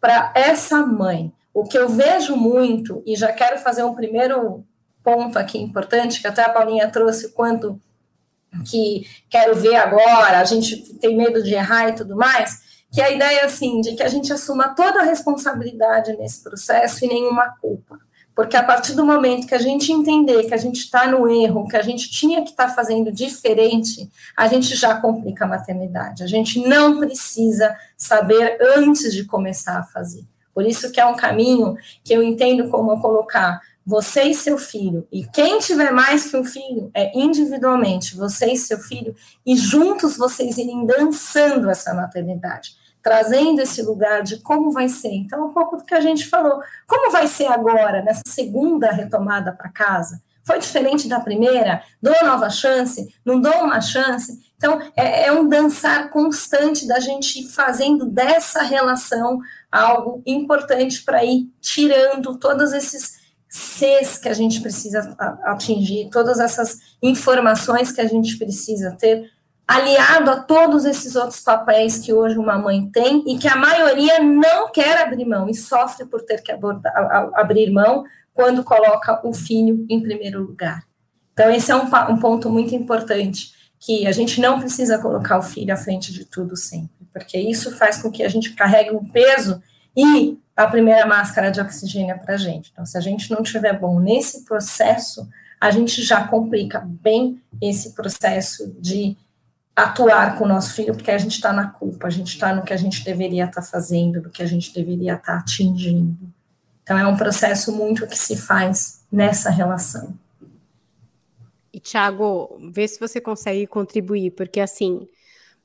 para 0.00 0.32
essa 0.34 0.84
mãe. 0.84 1.32
O 1.52 1.64
que 1.64 1.78
eu 1.78 1.88
vejo 1.88 2.36
muito, 2.36 3.02
e 3.06 3.14
já 3.14 3.32
quero 3.32 3.58
fazer 3.58 3.84
um 3.84 3.94
primeiro 3.94 4.64
ponto 5.04 5.38
aqui 5.38 5.58
importante, 5.58 6.20
que 6.20 6.26
até 6.26 6.42
a 6.42 6.48
Paulinha 6.48 6.90
trouxe, 6.90 7.32
quanto 7.32 7.78
que 8.64 9.06
quero 9.28 9.54
ver 9.54 9.76
agora, 9.76 10.40
a 10.40 10.44
gente 10.44 10.94
tem 10.98 11.16
medo 11.16 11.42
de 11.42 11.54
errar 11.54 11.90
e 11.90 11.94
tudo 11.94 12.16
mais, 12.16 12.62
que 12.90 13.02
a 13.02 13.10
ideia, 13.10 13.44
assim, 13.44 13.80
de 13.80 13.94
que 13.94 14.02
a 14.02 14.08
gente 14.08 14.32
assuma 14.32 14.68
toda 14.68 15.00
a 15.00 15.04
responsabilidade 15.04 16.16
nesse 16.16 16.42
processo 16.42 17.04
e 17.04 17.08
nenhuma 17.08 17.54
culpa. 17.60 17.98
Porque 18.34 18.56
a 18.56 18.62
partir 18.64 18.94
do 18.94 19.04
momento 19.04 19.46
que 19.46 19.54
a 19.54 19.60
gente 19.60 19.92
entender 19.92 20.44
que 20.44 20.54
a 20.54 20.58
gente 20.58 20.80
está 20.80 21.06
no 21.06 21.28
erro, 21.28 21.68
que 21.68 21.76
a 21.76 21.82
gente 21.82 22.10
tinha 22.10 22.42
que 22.42 22.50
estar 22.50 22.68
tá 22.68 22.74
fazendo 22.74 23.12
diferente, 23.12 24.10
a 24.36 24.48
gente 24.48 24.74
já 24.74 24.94
complica 25.00 25.44
a 25.44 25.48
maternidade. 25.48 26.24
A 26.24 26.26
gente 26.26 26.60
não 26.60 26.98
precisa 26.98 27.76
saber 27.96 28.58
antes 28.76 29.12
de 29.12 29.24
começar 29.24 29.78
a 29.78 29.84
fazer. 29.84 30.24
Por 30.52 30.66
isso 30.66 30.90
que 30.90 31.00
é 31.00 31.06
um 31.06 31.16
caminho 31.16 31.76
que 32.02 32.12
eu 32.12 32.22
entendo 32.22 32.68
como 32.68 33.00
colocar 33.00 33.60
você 33.86 34.22
e 34.24 34.34
seu 34.34 34.56
filho, 34.56 35.06
e 35.12 35.26
quem 35.26 35.58
tiver 35.58 35.90
mais 35.92 36.30
que 36.30 36.36
um 36.36 36.44
filho, 36.44 36.90
é 36.94 37.16
individualmente, 37.18 38.16
você 38.16 38.52
e 38.52 38.56
seu 38.56 38.78
filho, 38.78 39.14
e 39.44 39.56
juntos 39.56 40.16
vocês 40.16 40.56
irem 40.56 40.86
dançando 40.86 41.68
essa 41.68 41.92
maternidade, 41.92 42.76
trazendo 43.02 43.60
esse 43.60 43.82
lugar 43.82 44.22
de 44.22 44.38
como 44.38 44.72
vai 44.72 44.88
ser. 44.88 45.12
Então, 45.12 45.46
um 45.46 45.52
pouco 45.52 45.76
do 45.76 45.84
que 45.84 45.94
a 45.94 46.00
gente 46.00 46.26
falou, 46.26 46.60
como 46.86 47.12
vai 47.12 47.26
ser 47.26 47.46
agora, 47.46 48.02
nessa 48.02 48.22
segunda 48.26 48.90
retomada 48.90 49.52
para 49.52 49.68
casa? 49.68 50.22
Foi 50.42 50.58
diferente 50.58 51.08
da 51.08 51.20
primeira? 51.20 51.82
Dou 52.02 52.14
nova 52.22 52.50
chance? 52.50 53.14
Não 53.24 53.40
dou 53.40 53.64
uma 53.64 53.80
chance? 53.80 54.38
Então, 54.56 54.80
é, 54.96 55.26
é 55.26 55.32
um 55.32 55.48
dançar 55.48 56.10
constante 56.10 56.86
da 56.86 57.00
gente 57.00 57.46
fazendo 57.48 58.06
dessa 58.06 58.62
relação 58.62 59.40
algo 59.70 60.22
importante 60.26 61.02
para 61.02 61.24
ir 61.24 61.50
tirando 61.60 62.38
todos 62.38 62.72
esses 62.72 63.23
Cs 63.54 64.18
que 64.18 64.28
a 64.28 64.34
gente 64.34 64.60
precisa 64.60 65.14
atingir, 65.44 66.10
todas 66.10 66.40
essas 66.40 66.76
informações 67.00 67.92
que 67.92 68.00
a 68.00 68.06
gente 68.06 68.36
precisa 68.36 68.90
ter 68.98 69.30
aliado 69.66 70.28
a 70.28 70.40
todos 70.40 70.84
esses 70.84 71.14
outros 71.14 71.38
papéis 71.38 71.98
que 71.98 72.12
hoje 72.12 72.36
uma 72.36 72.58
mãe 72.58 72.90
tem 72.90 73.22
e 73.28 73.38
que 73.38 73.46
a 73.46 73.54
maioria 73.54 74.18
não 74.18 74.72
quer 74.72 74.98
abrir 74.98 75.24
mão 75.24 75.48
e 75.48 75.54
sofre 75.54 76.04
por 76.04 76.22
ter 76.22 76.42
que 76.42 76.50
abordar, 76.50 76.92
abrir 77.34 77.70
mão 77.70 78.04
quando 78.32 78.64
coloca 78.64 79.20
o 79.24 79.32
filho 79.32 79.86
em 79.88 80.02
primeiro 80.02 80.42
lugar. 80.42 80.82
Então, 81.32 81.48
esse 81.48 81.70
é 81.70 81.76
um, 81.76 81.86
um 82.10 82.18
ponto 82.18 82.50
muito 82.50 82.74
importante, 82.74 83.52
que 83.78 84.04
a 84.04 84.12
gente 84.12 84.40
não 84.40 84.58
precisa 84.58 84.98
colocar 84.98 85.38
o 85.38 85.42
filho 85.42 85.72
à 85.72 85.76
frente 85.76 86.12
de 86.12 86.24
tudo 86.24 86.56
sempre, 86.56 87.06
porque 87.12 87.38
isso 87.38 87.70
faz 87.76 88.02
com 88.02 88.10
que 88.10 88.24
a 88.24 88.28
gente 88.28 88.52
carregue 88.54 88.90
um 88.90 89.04
peso 89.04 89.62
e 89.96 90.38
a 90.56 90.66
primeira 90.66 91.06
máscara 91.06 91.50
de 91.50 91.60
oxigênio 91.60 92.14
é 92.14 92.18
para 92.18 92.34
a 92.34 92.38
gente. 92.38 92.70
Então, 92.72 92.86
se 92.86 92.96
a 92.96 93.00
gente 93.00 93.30
não 93.30 93.42
tiver 93.42 93.78
bom 93.78 93.98
nesse 93.98 94.44
processo, 94.44 95.28
a 95.60 95.70
gente 95.70 96.02
já 96.02 96.26
complica 96.26 96.80
bem 96.80 97.40
esse 97.60 97.92
processo 97.94 98.74
de 98.78 99.16
atuar 99.74 100.38
com 100.38 100.44
o 100.44 100.48
nosso 100.48 100.74
filho, 100.74 100.94
porque 100.94 101.10
a 101.10 101.18
gente 101.18 101.32
está 101.32 101.52
na 101.52 101.68
culpa, 101.68 102.06
a 102.06 102.10
gente 102.10 102.28
está 102.28 102.54
no 102.54 102.62
que 102.62 102.72
a 102.72 102.76
gente 102.76 103.04
deveria 103.04 103.44
estar 103.44 103.60
tá 103.60 103.66
fazendo, 103.66 104.22
no 104.22 104.30
que 104.30 104.42
a 104.42 104.46
gente 104.46 104.72
deveria 104.72 105.14
estar 105.14 105.32
tá 105.32 105.38
atingindo. 105.38 106.16
Então, 106.82 106.98
é 106.98 107.06
um 107.06 107.16
processo 107.16 107.72
muito 107.72 108.06
que 108.06 108.16
se 108.16 108.36
faz 108.36 109.00
nessa 109.10 109.50
relação. 109.50 110.14
E, 111.72 111.80
Thiago, 111.80 112.56
vê 112.70 112.86
se 112.86 113.00
você 113.00 113.20
consegue 113.20 113.66
contribuir, 113.66 114.30
porque, 114.32 114.60
assim, 114.60 115.08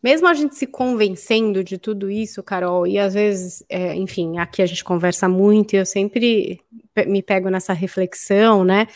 mesmo 0.01 0.27
a 0.27 0.33
gente 0.33 0.55
se 0.55 0.65
convencendo 0.65 1.63
de 1.63 1.77
tudo 1.77 2.09
isso, 2.09 2.41
Carol, 2.41 2.87
e 2.87 2.97
às 2.97 3.13
vezes, 3.13 3.63
é, 3.69 3.95
enfim, 3.95 4.37
aqui 4.37 4.61
a 4.61 4.65
gente 4.65 4.83
conversa 4.83 5.27
muito, 5.27 5.73
e 5.73 5.77
eu 5.77 5.85
sempre 5.85 6.61
me 7.07 7.21
pego 7.21 7.49
nessa 7.49 7.73
reflexão, 7.73 8.63
né, 8.63 8.87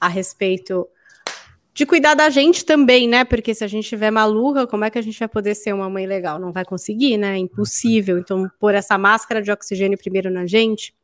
a 0.00 0.08
respeito 0.08 0.88
de 1.74 1.84
cuidar 1.84 2.14
da 2.14 2.30
gente 2.30 2.64
também, 2.64 3.08
né? 3.08 3.24
Porque 3.24 3.52
se 3.52 3.64
a 3.64 3.66
gente 3.66 3.82
estiver 3.82 4.12
maluca, 4.12 4.64
como 4.64 4.84
é 4.84 4.90
que 4.90 4.98
a 4.98 5.02
gente 5.02 5.18
vai 5.18 5.26
poder 5.26 5.56
ser 5.56 5.74
uma 5.74 5.90
mãe 5.90 6.06
legal? 6.06 6.38
Não 6.38 6.52
vai 6.52 6.64
conseguir, 6.64 7.16
né? 7.16 7.34
É 7.34 7.38
impossível. 7.38 8.16
Então, 8.16 8.48
pôr 8.60 8.76
essa 8.76 8.96
máscara 8.96 9.42
de 9.42 9.50
oxigênio 9.50 9.98
primeiro 9.98 10.30
na 10.30 10.46
gente. 10.46 10.94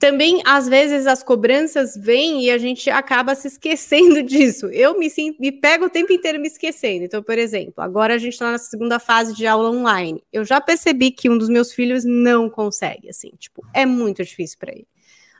Também, 0.00 0.40
às 0.46 0.66
vezes, 0.66 1.06
as 1.06 1.22
cobranças 1.22 1.94
vêm 1.94 2.46
e 2.46 2.50
a 2.50 2.56
gente 2.56 2.88
acaba 2.88 3.34
se 3.34 3.48
esquecendo 3.48 4.22
disso. 4.24 4.66
Eu 4.68 4.98
me, 4.98 5.08
me 5.38 5.52
pego 5.52 5.84
o 5.84 5.90
tempo 5.90 6.10
inteiro 6.10 6.40
me 6.40 6.48
esquecendo. 6.48 7.04
Então, 7.04 7.22
por 7.22 7.36
exemplo, 7.36 7.74
agora 7.76 8.14
a 8.14 8.18
gente 8.18 8.32
está 8.32 8.50
na 8.50 8.56
segunda 8.56 8.98
fase 8.98 9.34
de 9.34 9.46
aula 9.46 9.70
online. 9.70 10.24
Eu 10.32 10.42
já 10.42 10.58
percebi 10.58 11.10
que 11.10 11.28
um 11.28 11.36
dos 11.36 11.50
meus 11.50 11.74
filhos 11.74 12.02
não 12.02 12.48
consegue, 12.48 13.10
assim, 13.10 13.30
tipo, 13.38 13.62
é 13.74 13.84
muito 13.84 14.24
difícil 14.24 14.56
para 14.58 14.72
ele. 14.72 14.88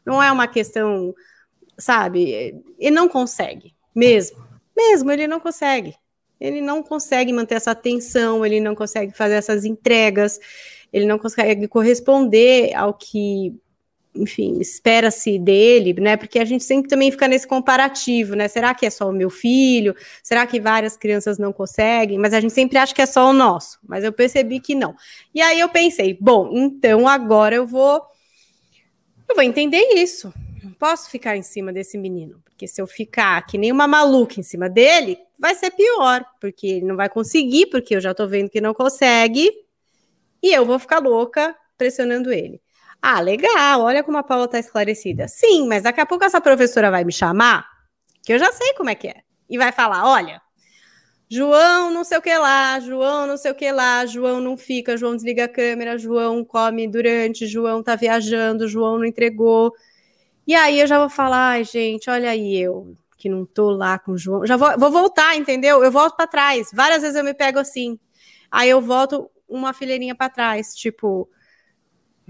Não 0.04 0.22
é 0.22 0.30
uma 0.30 0.46
questão, 0.46 1.14
sabe? 1.78 2.54
Ele 2.78 2.94
não 2.94 3.08
consegue. 3.08 3.74
Mesmo. 3.94 4.46
Mesmo, 4.76 5.10
ele 5.10 5.26
não 5.26 5.40
consegue. 5.40 5.94
Ele 6.38 6.60
não 6.60 6.82
consegue 6.82 7.32
manter 7.32 7.54
essa 7.54 7.70
atenção, 7.70 8.44
ele 8.44 8.60
não 8.60 8.74
consegue 8.74 9.16
fazer 9.16 9.36
essas 9.36 9.64
entregas, 9.64 10.38
ele 10.92 11.06
não 11.06 11.18
consegue 11.18 11.66
corresponder 11.66 12.74
ao 12.74 12.92
que, 12.92 13.54
enfim, 14.14 14.58
espera-se 14.60 15.38
dele, 15.38 15.94
né? 15.94 16.16
Porque 16.16 16.38
a 16.38 16.44
gente 16.44 16.64
sempre 16.64 16.88
também 16.88 17.10
fica 17.10 17.28
nesse 17.28 17.46
comparativo, 17.46 18.34
né? 18.34 18.48
Será 18.48 18.74
que 18.74 18.84
é 18.84 18.90
só 18.90 19.08
o 19.08 19.12
meu 19.12 19.30
filho? 19.30 19.94
Será 20.22 20.46
que 20.46 20.60
várias 20.60 20.96
crianças 20.96 21.38
não 21.38 21.52
conseguem? 21.52 22.18
Mas 22.18 22.34
a 22.34 22.40
gente 22.40 22.52
sempre 22.52 22.76
acha 22.76 22.94
que 22.94 23.02
é 23.02 23.06
só 23.06 23.30
o 23.30 23.32
nosso. 23.32 23.78
Mas 23.86 24.02
eu 24.02 24.12
percebi 24.12 24.58
que 24.58 24.74
não. 24.74 24.94
E 25.34 25.40
aí 25.40 25.60
eu 25.60 25.68
pensei, 25.68 26.16
bom, 26.20 26.50
então 26.52 27.06
agora 27.06 27.54
eu 27.54 27.66
vou 27.66 28.02
eu 29.28 29.34
vou 29.36 29.44
entender 29.44 29.94
isso. 29.94 30.34
Não 30.62 30.72
posso 30.72 31.08
ficar 31.08 31.36
em 31.36 31.42
cima 31.42 31.72
desse 31.72 31.96
menino. 31.96 32.42
Porque 32.44 32.66
se 32.66 32.82
eu 32.82 32.86
ficar 32.88 33.40
que 33.46 33.56
nem 33.56 33.70
uma 33.70 33.86
maluca 33.86 34.40
em 34.40 34.42
cima 34.42 34.68
dele, 34.68 35.16
vai 35.38 35.54
ser 35.54 35.70
pior, 35.70 36.24
porque 36.40 36.66
ele 36.66 36.86
não 36.86 36.96
vai 36.96 37.08
conseguir, 37.08 37.66
porque 37.66 37.94
eu 37.94 38.00
já 38.00 38.12
tô 38.12 38.26
vendo 38.26 38.50
que 38.50 38.60
não 38.60 38.74
consegue, 38.74 39.50
e 40.42 40.52
eu 40.52 40.66
vou 40.66 40.78
ficar 40.78 40.98
louca 40.98 41.56
pressionando 41.78 42.32
ele. 42.32 42.60
Ah, 43.02 43.20
legal, 43.20 43.80
olha 43.82 44.02
como 44.02 44.18
a 44.18 44.22
Paula 44.22 44.46
tá 44.46 44.58
esclarecida. 44.58 45.26
Sim, 45.28 45.66
mas 45.66 45.82
daqui 45.82 46.00
a 46.00 46.06
pouco 46.06 46.24
essa 46.24 46.40
professora 46.40 46.90
vai 46.90 47.04
me 47.04 47.12
chamar, 47.12 47.66
que 48.22 48.32
eu 48.32 48.38
já 48.38 48.52
sei 48.52 48.74
como 48.74 48.90
é 48.90 48.94
que 48.94 49.08
é, 49.08 49.22
e 49.48 49.56
vai 49.56 49.72
falar: 49.72 50.06
olha, 50.06 50.40
João 51.28 51.90
não 51.90 52.04
sei 52.04 52.18
o 52.18 52.22
que 52.22 52.36
lá, 52.36 52.78
João 52.80 53.26
não 53.26 53.36
sei 53.36 53.50
o 53.52 53.54
que 53.54 53.70
lá, 53.72 54.04
João 54.04 54.40
não 54.40 54.56
fica, 54.56 54.96
João 54.96 55.16
desliga 55.16 55.44
a 55.44 55.48
câmera, 55.48 55.96
João 55.96 56.44
come 56.44 56.86
durante, 56.88 57.46
João 57.46 57.82
tá 57.82 57.96
viajando, 57.96 58.68
João 58.68 58.98
não 58.98 59.04
entregou. 59.04 59.72
E 60.46 60.54
aí 60.54 60.80
eu 60.80 60.86
já 60.86 60.98
vou 60.98 61.08
falar, 61.08 61.52
ai, 61.52 61.64
gente, 61.64 62.10
olha 62.10 62.30
aí 62.30 62.56
eu 62.56 62.96
que 63.16 63.28
não 63.28 63.44
tô 63.44 63.70
lá 63.70 63.98
com 63.98 64.12
o 64.12 64.18
João. 64.18 64.46
Já 64.46 64.56
vou, 64.56 64.76
vou 64.78 64.90
voltar, 64.90 65.36
entendeu? 65.36 65.84
Eu 65.84 65.92
volto 65.92 66.16
para 66.16 66.26
trás. 66.26 66.70
Várias 66.72 67.02
vezes 67.02 67.16
eu 67.16 67.22
me 67.22 67.34
pego 67.34 67.58
assim. 67.58 67.98
Aí 68.50 68.70
eu 68.70 68.80
volto 68.80 69.30
uma 69.46 69.74
fileirinha 69.74 70.14
para 70.14 70.30
trás, 70.30 70.74
tipo, 70.74 71.28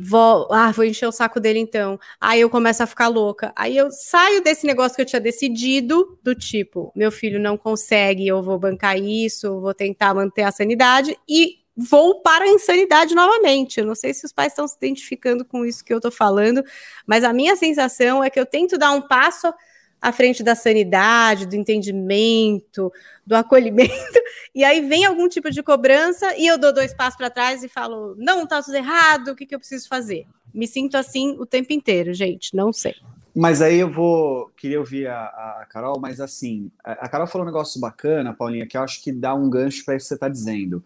vou, 0.02 0.48
ah, 0.52 0.70
vou 0.72 0.84
encher 0.84 1.06
o 1.06 1.12
saco 1.12 1.38
dele 1.40 1.58
então. 1.58 1.98
Aí 2.20 2.40
eu 2.40 2.50
começo 2.50 2.82
a 2.82 2.86
ficar 2.86 3.08
louca. 3.08 3.52
Aí 3.54 3.76
eu 3.76 3.90
saio 3.90 4.42
desse 4.42 4.66
negócio 4.66 4.96
que 4.96 5.02
eu 5.02 5.06
tinha 5.06 5.20
decidido, 5.20 6.18
do 6.22 6.34
tipo, 6.34 6.92
meu 6.94 7.10
filho 7.10 7.38
não 7.38 7.56
consegue, 7.56 8.26
eu 8.26 8.42
vou 8.42 8.58
bancar 8.58 8.98
isso, 8.98 9.60
vou 9.60 9.74
tentar 9.74 10.14
manter 10.14 10.42
a 10.42 10.52
sanidade 10.52 11.16
e 11.28 11.60
vou 11.76 12.20
para 12.22 12.44
a 12.44 12.48
insanidade 12.48 13.14
novamente. 13.14 13.80
Eu 13.80 13.86
não 13.86 13.94
sei 13.94 14.12
se 14.12 14.26
os 14.26 14.32
pais 14.32 14.52
estão 14.52 14.66
se 14.66 14.76
identificando 14.76 15.44
com 15.44 15.64
isso 15.64 15.84
que 15.84 15.92
eu 15.92 15.98
estou 15.98 16.10
falando, 16.10 16.62
mas 17.06 17.24
a 17.24 17.32
minha 17.32 17.56
sensação 17.56 18.22
é 18.22 18.30
que 18.30 18.38
eu 18.38 18.46
tento 18.46 18.76
dar 18.78 18.92
um 18.92 19.02
passo 19.02 19.52
à 20.00 20.12
frente 20.12 20.42
da 20.42 20.54
sanidade, 20.54 21.46
do 21.46 21.56
entendimento, 21.56 22.92
do 23.26 23.34
acolhimento, 23.34 23.92
e 24.54 24.64
aí 24.64 24.80
vem 24.88 25.04
algum 25.04 25.28
tipo 25.28 25.50
de 25.50 25.62
cobrança 25.62 26.36
e 26.36 26.46
eu 26.46 26.58
dou 26.58 26.72
dois 26.72 26.94
passos 26.94 27.16
para 27.16 27.30
trás 27.30 27.62
e 27.62 27.68
falo: 27.68 28.14
não, 28.18 28.44
está 28.44 28.62
tudo 28.62 28.76
errado, 28.76 29.28
o 29.28 29.36
que, 29.36 29.46
que 29.46 29.54
eu 29.54 29.58
preciso 29.58 29.88
fazer? 29.88 30.26
Me 30.52 30.66
sinto 30.66 30.96
assim 30.96 31.36
o 31.38 31.46
tempo 31.46 31.72
inteiro, 31.72 32.12
gente, 32.14 32.54
não 32.56 32.72
sei. 32.72 32.94
Mas 33.34 33.62
aí 33.62 33.78
eu 33.78 33.90
vou. 33.90 34.50
Queria 34.56 34.80
ouvir 34.80 35.06
a, 35.06 35.24
a 35.60 35.66
Carol, 35.70 36.00
mas 36.00 36.20
assim, 36.20 36.70
a 36.82 37.08
Carol 37.08 37.28
falou 37.28 37.46
um 37.46 37.50
negócio 37.50 37.80
bacana, 37.80 38.34
Paulinha, 38.34 38.66
que 38.66 38.76
eu 38.76 38.82
acho 38.82 39.02
que 39.02 39.12
dá 39.12 39.34
um 39.34 39.48
gancho 39.48 39.84
para 39.84 39.94
isso 39.94 40.04
que 40.04 40.08
você 40.08 40.14
está 40.14 40.28
dizendo 40.28 40.82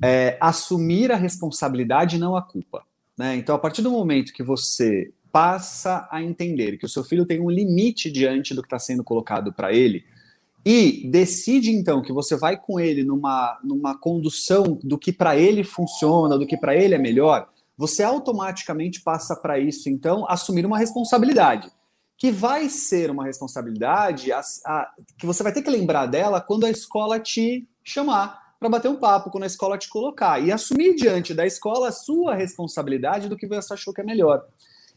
é, 0.00 0.36
assumir 0.40 1.12
a 1.12 1.16
responsabilidade 1.16 2.16
e 2.16 2.18
não 2.18 2.36
a 2.36 2.42
culpa. 2.42 2.84
Né? 3.16 3.36
Então, 3.36 3.54
a 3.54 3.58
partir 3.58 3.82
do 3.82 3.90
momento 3.90 4.32
que 4.32 4.42
você 4.42 5.12
passa 5.32 6.08
a 6.10 6.22
entender 6.22 6.78
que 6.78 6.86
o 6.86 6.88
seu 6.88 7.04
filho 7.04 7.26
tem 7.26 7.40
um 7.40 7.50
limite 7.50 8.10
diante 8.10 8.54
do 8.54 8.62
que 8.62 8.66
está 8.66 8.78
sendo 8.78 9.04
colocado 9.04 9.52
para 9.52 9.72
ele, 9.72 10.04
e 10.64 11.08
decide 11.08 11.70
então 11.70 12.02
que 12.02 12.12
você 12.12 12.36
vai 12.36 12.56
com 12.56 12.78
ele 12.78 13.02
numa, 13.02 13.58
numa 13.62 13.96
condução 13.96 14.78
do 14.82 14.98
que 14.98 15.12
para 15.12 15.36
ele 15.36 15.64
funciona, 15.64 16.38
do 16.38 16.46
que 16.46 16.56
para 16.56 16.76
ele 16.76 16.94
é 16.94 16.98
melhor, 16.98 17.48
você 17.76 18.02
automaticamente 18.02 19.00
passa 19.00 19.36
para 19.36 19.58
isso 19.58 19.88
então 19.88 20.28
assumir 20.28 20.66
uma 20.66 20.78
responsabilidade, 20.78 21.70
que 22.16 22.32
vai 22.32 22.68
ser 22.68 23.10
uma 23.10 23.24
responsabilidade 23.24 24.32
a, 24.32 24.40
a, 24.66 24.90
que 25.16 25.24
você 25.24 25.42
vai 25.42 25.52
ter 25.52 25.62
que 25.62 25.70
lembrar 25.70 26.06
dela 26.06 26.40
quando 26.40 26.66
a 26.66 26.70
escola 26.70 27.20
te 27.20 27.66
chamar 27.84 28.48
para 28.58 28.68
bater 28.68 28.88
um 28.88 28.96
papo 28.96 29.30
quando 29.30 29.44
a 29.44 29.46
escola 29.46 29.78
te 29.78 29.88
colocar 29.88 30.42
e 30.42 30.50
assumir 30.50 30.96
diante 30.96 31.32
da 31.32 31.46
escola 31.46 31.88
a 31.88 31.92
sua 31.92 32.34
responsabilidade 32.34 33.28
do 33.28 33.36
que 33.36 33.46
você 33.46 33.72
achou 33.72 33.94
que 33.94 34.00
é 34.00 34.04
melhor. 34.04 34.44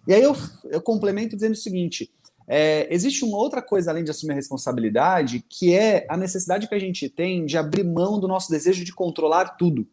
E 0.08 0.14
aí 0.14 0.24
eu, 0.24 0.36
eu 0.66 0.82
complemento 0.82 1.36
dizendo 1.36 1.54
o 1.54 1.58
seguinte: 1.58 2.12
é, 2.48 2.94
existe 2.94 3.24
uma 3.24 3.38
outra 3.38 3.62
coisa 3.62 3.92
além 3.92 4.04
de 4.04 4.12
assumir 4.12 4.34
a 4.34 4.36
responsabilidade, 4.36 5.44
que 5.48 5.74
é 5.74 6.06
a 6.10 6.18
necessidade 6.18 6.68
que 6.68 6.76
a 6.76 6.80
gente 6.80 7.08
tem 7.08 7.46
de 7.46 7.58
abrir 7.58 7.84
mão 7.84 8.20
do 8.20 8.28
nosso 8.28 8.50
desejo 8.50 8.84
de 8.84 8.94
controlar 8.94 9.56
tudo. 9.58 9.88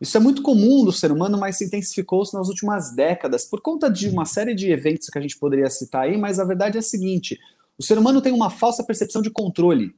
Isso 0.00 0.16
é 0.16 0.20
muito 0.20 0.42
comum 0.42 0.84
do 0.84 0.92
ser 0.92 1.12
humano, 1.12 1.38
mas 1.38 1.58
se 1.58 1.64
intensificou-se 1.64 2.34
nas 2.34 2.48
últimas 2.48 2.92
décadas 2.94 3.44
por 3.44 3.60
conta 3.60 3.88
de 3.88 4.08
uma 4.08 4.24
série 4.24 4.54
de 4.54 4.70
eventos 4.70 5.08
que 5.08 5.16
a 5.16 5.22
gente 5.22 5.38
poderia 5.38 5.70
citar 5.70 6.02
aí, 6.02 6.16
mas 6.16 6.40
a 6.40 6.44
verdade 6.44 6.76
é 6.76 6.80
a 6.80 6.82
seguinte: 6.82 7.38
o 7.78 7.82
ser 7.82 7.98
humano 7.98 8.20
tem 8.20 8.32
uma 8.32 8.50
falsa 8.50 8.84
percepção 8.84 9.22
de 9.22 9.30
controle. 9.30 9.94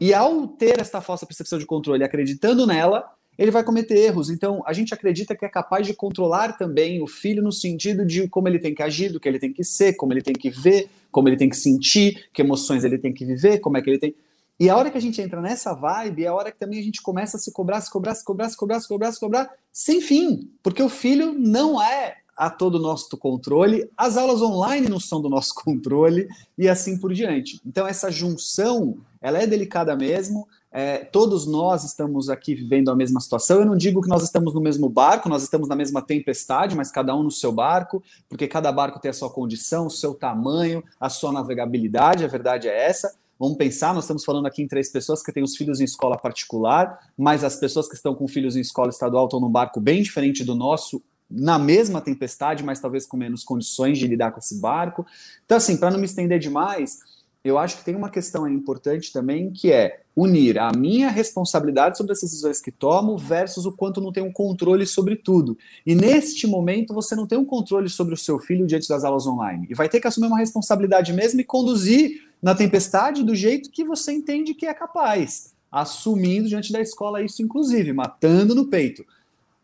E 0.00 0.12
ao 0.12 0.48
ter 0.48 0.80
esta 0.80 1.00
falsa 1.00 1.24
percepção 1.24 1.58
de 1.58 1.66
controle, 1.66 2.02
acreditando 2.02 2.66
nela, 2.66 3.08
ele 3.38 3.50
vai 3.50 3.64
cometer 3.64 3.96
erros. 3.96 4.30
Então, 4.30 4.62
a 4.66 4.72
gente 4.72 4.94
acredita 4.94 5.34
que 5.34 5.44
é 5.44 5.48
capaz 5.48 5.86
de 5.86 5.94
controlar 5.94 6.56
também 6.56 7.02
o 7.02 7.06
filho 7.06 7.42
no 7.42 7.52
sentido 7.52 8.04
de 8.04 8.28
como 8.28 8.48
ele 8.48 8.58
tem 8.58 8.74
que 8.74 8.82
agir, 8.82 9.12
do 9.12 9.20
que 9.20 9.28
ele 9.28 9.38
tem 9.38 9.52
que 9.52 9.64
ser, 9.64 9.94
como 9.94 10.12
ele 10.12 10.22
tem 10.22 10.34
que 10.34 10.50
ver, 10.50 10.88
como 11.10 11.28
ele 11.28 11.36
tem 11.36 11.48
que 11.48 11.56
sentir, 11.56 12.28
que 12.32 12.42
emoções 12.42 12.84
ele 12.84 12.98
tem 12.98 13.12
que 13.12 13.24
viver, 13.24 13.58
como 13.58 13.76
é 13.76 13.82
que 13.82 13.90
ele 13.90 13.98
tem. 13.98 14.14
E 14.58 14.70
a 14.70 14.76
hora 14.76 14.90
que 14.90 14.98
a 14.98 15.00
gente 15.00 15.20
entra 15.20 15.40
nessa 15.40 15.74
vibe 15.74 16.24
é 16.24 16.28
a 16.28 16.34
hora 16.34 16.52
que 16.52 16.58
também 16.58 16.78
a 16.78 16.82
gente 16.82 17.02
começa 17.02 17.36
a 17.36 17.40
se 17.40 17.52
cobrar, 17.52 17.80
se 17.80 17.90
cobrar, 17.90 18.14
se 18.14 18.24
cobrar, 18.24 18.48
se 18.48 18.56
cobrar, 18.56 18.80
se 18.80 18.88
cobrar, 18.88 19.12
se 19.12 19.20
cobrar, 19.20 19.50
sem 19.72 20.00
fim. 20.00 20.50
Porque 20.62 20.82
o 20.82 20.88
filho 20.88 21.32
não 21.32 21.82
é 21.82 22.18
a 22.36 22.50
todo 22.50 22.78
nosso 22.78 23.16
controle, 23.16 23.88
as 23.96 24.16
aulas 24.16 24.42
online 24.42 24.88
não 24.88 24.98
são 24.98 25.20
do 25.20 25.28
nosso 25.28 25.54
controle 25.62 26.28
e 26.58 26.68
assim 26.68 26.98
por 26.98 27.12
diante. 27.12 27.60
Então, 27.64 27.86
essa 27.86 28.10
junção 28.10 28.98
ela 29.20 29.38
é 29.38 29.46
delicada 29.46 29.96
mesmo. 29.96 30.46
É, 30.76 31.04
todos 31.04 31.46
nós 31.46 31.84
estamos 31.84 32.28
aqui 32.28 32.52
vivendo 32.52 32.90
a 32.90 32.96
mesma 32.96 33.20
situação. 33.20 33.60
Eu 33.60 33.64
não 33.64 33.76
digo 33.76 34.02
que 34.02 34.08
nós 34.08 34.24
estamos 34.24 34.52
no 34.52 34.60
mesmo 34.60 34.88
barco, 34.88 35.28
nós 35.28 35.44
estamos 35.44 35.68
na 35.68 35.76
mesma 35.76 36.02
tempestade, 36.02 36.74
mas 36.74 36.90
cada 36.90 37.14
um 37.14 37.22
no 37.22 37.30
seu 37.30 37.52
barco, 37.52 38.02
porque 38.28 38.48
cada 38.48 38.72
barco 38.72 38.98
tem 38.98 39.08
a 39.08 39.14
sua 39.14 39.30
condição, 39.30 39.86
o 39.86 39.90
seu 39.90 40.14
tamanho, 40.14 40.82
a 40.98 41.08
sua 41.08 41.30
navegabilidade, 41.30 42.24
a 42.24 42.26
verdade 42.26 42.66
é 42.66 42.86
essa. 42.88 43.14
Vamos 43.38 43.56
pensar, 43.56 43.94
nós 43.94 44.02
estamos 44.02 44.24
falando 44.24 44.46
aqui 44.46 44.62
em 44.62 44.66
três 44.66 44.90
pessoas 44.90 45.22
que 45.22 45.30
têm 45.30 45.44
os 45.44 45.56
filhos 45.56 45.80
em 45.80 45.84
escola 45.84 46.18
particular, 46.18 46.98
mas 47.16 47.44
as 47.44 47.54
pessoas 47.54 47.86
que 47.86 47.94
estão 47.94 48.12
com 48.12 48.26
filhos 48.26 48.56
em 48.56 48.60
escola 48.60 48.88
estadual 48.88 49.26
estão 49.26 49.38
num 49.38 49.50
barco 49.50 49.78
bem 49.80 50.02
diferente 50.02 50.42
do 50.42 50.56
nosso, 50.56 51.00
na 51.30 51.56
mesma 51.56 52.00
tempestade, 52.00 52.64
mas 52.64 52.80
talvez 52.80 53.06
com 53.06 53.16
menos 53.16 53.44
condições 53.44 53.96
de 53.96 54.08
lidar 54.08 54.32
com 54.32 54.40
esse 54.40 54.60
barco. 54.60 55.06
Então, 55.44 55.56
assim, 55.56 55.76
para 55.76 55.92
não 55.92 56.00
me 56.00 56.06
estender 56.06 56.40
demais, 56.40 56.98
eu 57.44 57.58
acho 57.58 57.76
que 57.76 57.84
tem 57.84 57.94
uma 57.94 58.08
questão 58.08 58.48
importante 58.48 59.12
também 59.12 59.50
que 59.50 59.70
é 59.70 60.00
unir 60.16 60.58
a 60.58 60.72
minha 60.72 61.10
responsabilidade 61.10 61.98
sobre 61.98 62.12
as 62.12 62.22
decisões 62.22 62.58
que 62.58 62.72
tomo 62.72 63.18
versus 63.18 63.66
o 63.66 63.72
quanto 63.72 64.00
não 64.00 64.10
tenho 64.10 64.32
controle 64.32 64.86
sobre 64.86 65.14
tudo. 65.14 65.58
E 65.84 65.94
neste 65.94 66.46
momento 66.46 66.94
você 66.94 67.14
não 67.14 67.26
tem 67.26 67.36
um 67.36 67.44
controle 67.44 67.90
sobre 67.90 68.14
o 68.14 68.16
seu 68.16 68.38
filho 68.38 68.66
diante 68.66 68.88
das 68.88 69.04
aulas 69.04 69.26
online. 69.26 69.66
E 69.68 69.74
vai 69.74 69.90
ter 69.90 70.00
que 70.00 70.08
assumir 70.08 70.28
uma 70.28 70.38
responsabilidade 70.38 71.12
mesmo 71.12 71.38
e 71.38 71.44
conduzir 71.44 72.22
na 72.40 72.54
tempestade 72.54 73.22
do 73.22 73.34
jeito 73.34 73.70
que 73.70 73.84
você 73.84 74.12
entende 74.12 74.54
que 74.54 74.64
é 74.64 74.72
capaz, 74.72 75.52
assumindo 75.70 76.48
diante 76.48 76.72
da 76.72 76.80
escola 76.80 77.22
isso 77.22 77.42
inclusive, 77.42 77.92
matando 77.92 78.54
no 78.54 78.68
peito 78.68 79.04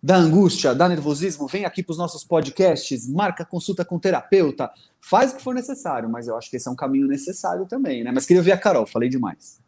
da 0.02 0.16
angústia, 0.16 0.74
da 0.74 0.88
nervosismo, 0.88 1.46
vem 1.46 1.64
aqui 1.64 1.82
para 1.82 1.92
os 1.92 1.98
nossos 1.98 2.24
podcasts, 2.24 3.06
marca 3.08 3.44
consulta 3.44 3.84
com 3.84 3.98
terapeuta, 3.98 4.70
faz 5.00 5.32
o 5.32 5.36
que 5.36 5.42
for 5.42 5.54
necessário, 5.54 6.08
mas 6.08 6.26
eu 6.26 6.36
acho 6.36 6.50
que 6.50 6.56
esse 6.56 6.68
é 6.68 6.70
um 6.70 6.76
caminho 6.76 7.06
necessário 7.06 7.66
também, 7.66 8.02
né? 8.02 8.10
Mas 8.10 8.24
queria 8.24 8.40
ouvir 8.40 8.52
a 8.52 8.58
Carol, 8.58 8.86
falei 8.86 9.08
demais. 9.08 9.60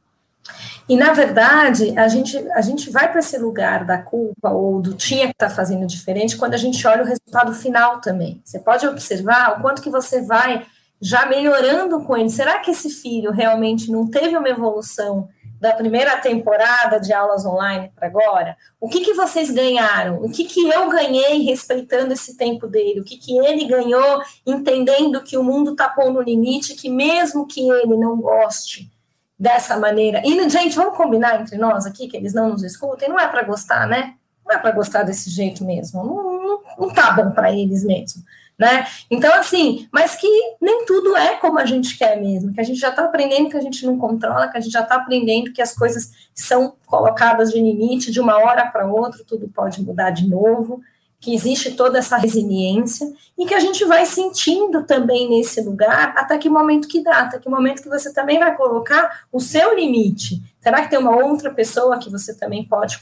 E 0.89 0.97
na 0.97 1.13
verdade, 1.13 1.97
a 1.97 2.09
gente, 2.09 2.37
a 2.53 2.61
gente 2.61 2.91
vai 2.91 3.11
para 3.11 3.21
esse 3.21 3.39
lugar 3.39 3.85
da 3.85 3.99
culpa 3.99 4.51
ou 4.51 4.81
do 4.81 4.95
tinha 4.95 5.27
que 5.27 5.33
estar 5.33 5.51
tá 5.51 5.55
fazendo 5.55 5.87
diferente 5.87 6.37
quando 6.37 6.55
a 6.55 6.59
gente 6.59 6.85
olha 6.87 7.03
o 7.03 7.07
resultado 7.07 7.55
final 7.55 8.01
também. 8.01 8.41
Você 8.45 8.59
pode 8.59 8.87
observar 8.87 9.59
o 9.59 9.63
quanto 9.63 9.83
que 9.83 9.91
você 9.91 10.23
vai 10.23 10.67
já 11.01 11.27
melhorando 11.27 12.01
com 12.01 12.17
ele. 12.17 12.31
Será 12.31 12.59
que 12.59 12.71
esse 12.71 12.91
filho 12.91 13.31
realmente 13.31 13.91
não 13.91 14.07
teve 14.09 14.37
uma 14.37 14.49
evolução 14.49 15.29
da 15.63 15.73
primeira 15.73 16.17
temporada 16.17 16.99
de 16.99 17.13
aulas 17.13 17.47
online 17.47 17.93
para 17.95 18.09
agora, 18.09 18.57
o 18.81 18.89
que, 18.89 18.99
que 18.99 19.15
vocês 19.15 19.49
ganharam? 19.49 20.21
O 20.21 20.29
que, 20.29 20.45
que 20.45 20.69
eu 20.69 20.89
ganhei 20.91 21.45
respeitando 21.45 22.13
esse 22.13 22.37
tempo 22.37 22.67
dele? 22.67 22.99
O 22.99 23.05
que, 23.05 23.17
que 23.17 23.39
ele 23.39 23.65
ganhou 23.67 24.21
entendendo 24.45 25.23
que 25.23 25.39
o 25.39 25.45
mundo 25.45 25.71
está 25.71 25.89
pondo 25.89 26.21
limite, 26.21 26.75
que 26.75 26.91
mesmo 26.91 27.47
que 27.47 27.61
ele 27.71 27.97
não 27.97 28.21
goste 28.21 28.91
dessa 29.39 29.79
maneira. 29.79 30.21
E, 30.25 30.51
gente, 30.51 30.75
vamos 30.75 30.97
combinar 30.97 31.41
entre 31.41 31.57
nós 31.57 31.87
aqui, 31.87 32.09
que 32.09 32.17
eles 32.17 32.35
não 32.35 32.49
nos 32.49 32.65
escutem, 32.65 33.09
não 33.09 33.21
é 33.21 33.29
para 33.29 33.45
gostar, 33.45 33.87
né? 33.87 34.15
Não 34.45 34.57
é 34.57 34.59
para 34.59 34.73
gostar 34.73 35.05
desse 35.05 35.31
jeito 35.31 35.65
mesmo. 35.65 36.05
Não, 36.05 36.43
não, 36.43 36.63
não 36.77 36.93
tá 36.93 37.13
bom 37.13 37.31
para 37.31 37.53
eles 37.53 37.85
mesmo 37.85 38.25
né? 38.59 38.87
Então, 39.11 39.33
assim, 39.35 39.89
mas 39.93 40.15
que 40.17 40.29
nem 40.61 40.85
tudo 40.85 41.17
é 41.17 41.37
como 41.37 41.59
a 41.59 41.67
gente 41.67 41.97
quer 41.99 42.21
mesmo, 42.21 42.53
que 42.53 42.61
a 42.61 42.65
gente 42.65 42.79
já 42.79 42.91
está 42.91 43.05
aprendendo 43.05 43.51
que 43.51 43.57
a 43.57 43.61
gente 43.61 43.85
não 43.85 43.99
controla, 43.99 44.49
que 44.49 44.57
a 44.57 44.61
gente 44.61 44.73
já 44.73 44.83
está 44.83 44.97
aprendendo 44.97 45.53
que 45.53 45.63
as 45.63 45.75
coisas 45.75 46.13
são 46.35 46.75
colocadas 46.87 47.51
de 47.51 47.61
limite 47.61 48.13
de 48.13 48.21
uma 48.21 48.37
hora 48.37 48.67
para 48.67 48.87
outra, 48.87 49.25
tudo 49.27 49.49
pode 49.49 49.83
mudar 49.83 50.11
de 50.11 50.29
novo, 50.29 50.81
que 51.23 51.33
existe 51.33 51.71
toda 51.73 52.01
essa 52.01 52.17
resiliência 52.17 53.11
e 53.39 53.47
que 53.47 53.55
a 53.55 53.61
gente 53.61 53.85
vai 53.85 54.05
sentindo 54.05 54.83
também 54.83 55.31
nesse 55.31 55.61
lugar 55.61 56.13
até 56.17 56.37
que 56.37 56.49
momento 56.49 56.89
que 56.89 57.01
dá, 57.01 57.21
até 57.21 57.39
que 57.39 57.49
momento 57.49 57.81
que 57.81 57.89
você 57.89 58.13
também 58.13 58.41
vai 58.41 58.57
colocar 58.57 59.25
o 59.31 59.39
seu 59.39 59.73
limite. 59.75 60.43
Será 60.61 60.83
que 60.83 60.91
tem 60.91 60.99
uma 60.99 61.17
outra 61.17 61.55
pessoa 61.55 61.99
que 61.99 62.11
você 62.11 62.35
também 62.35 62.65
pode 62.65 62.99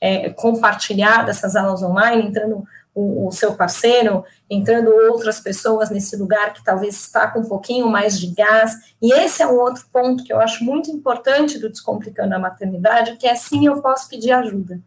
é, 0.00 0.30
compartilhar 0.30 1.24
dessas 1.24 1.56
aulas 1.56 1.82
online, 1.82 2.28
entrando 2.28 2.64
o, 2.98 3.28
o, 3.28 3.30
seu 3.30 3.54
parceiro, 3.54 4.24
entrando 4.50 4.90
outras 4.90 5.38
pessoas 5.38 5.88
nesse 5.88 6.16
lugar 6.16 6.52
que 6.52 6.64
talvez 6.64 6.96
está 6.96 7.28
com 7.28 7.40
um 7.40 7.48
pouquinho 7.48 7.88
mais 7.88 8.18
de 8.18 8.26
gás. 8.34 8.72
E 9.00 9.12
esse 9.12 9.40
é 9.40 9.46
um 9.46 9.56
outro 9.56 9.86
ponto 9.92 10.24
que 10.24 10.32
eu 10.32 10.40
acho 10.40 10.64
muito 10.64 10.90
importante 10.90 11.58
do 11.58 11.68
Descomplicando 11.68 12.34
a 12.34 12.38
Maternidade, 12.38 13.16
que 13.16 13.26
é 13.26 13.36
sim, 13.36 13.66
eu 13.66 13.80
posso 13.80 14.08
pedir 14.08 14.32
ajuda. 14.32 14.80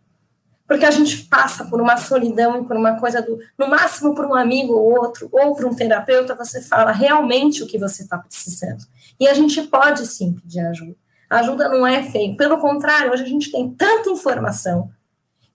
Porque 0.68 0.86
a 0.86 0.91
gente 0.91 1.24
passa 1.25 1.65
por 1.65 1.82
uma 1.82 1.96
solidão 1.96 2.62
e 2.62 2.65
por 2.65 2.75
uma 2.75 3.00
coisa 3.00 3.22
do, 3.22 3.39
no 3.58 3.70
máximo 3.70 4.13
por 4.13 4.25
um 4.25 4.36
amigo 4.36 4.74
ou 4.74 4.91
outro, 5.00 5.30
ou 5.32 5.56
por 5.56 5.65
um 5.65 5.74
terapeuta, 5.74 6.36
você 6.36 6.62
fala 6.62 6.91
realmente 6.91 7.63
o 7.63 7.68
que 7.68 7.77
você 7.77 8.03
está 8.03 8.18
precisando. 8.18 8.84
E 9.20 9.27
a 9.27 9.34
gente 9.34 9.62
pode 9.63 10.06
sim 10.06 10.34
pedir 10.34 10.60
ajuda. 10.62 10.96
A 11.30 11.39
ajuda 11.39 11.70
não 11.70 11.88
é 11.88 12.03
feio. 12.03 12.36
Pelo 12.36 12.58
contrário, 12.58 13.12
hoje 13.12 13.24
a 13.24 13.27
gente 13.27 13.51
tem 13.51 13.70
tanta 13.70 14.10
informação, 14.10 14.89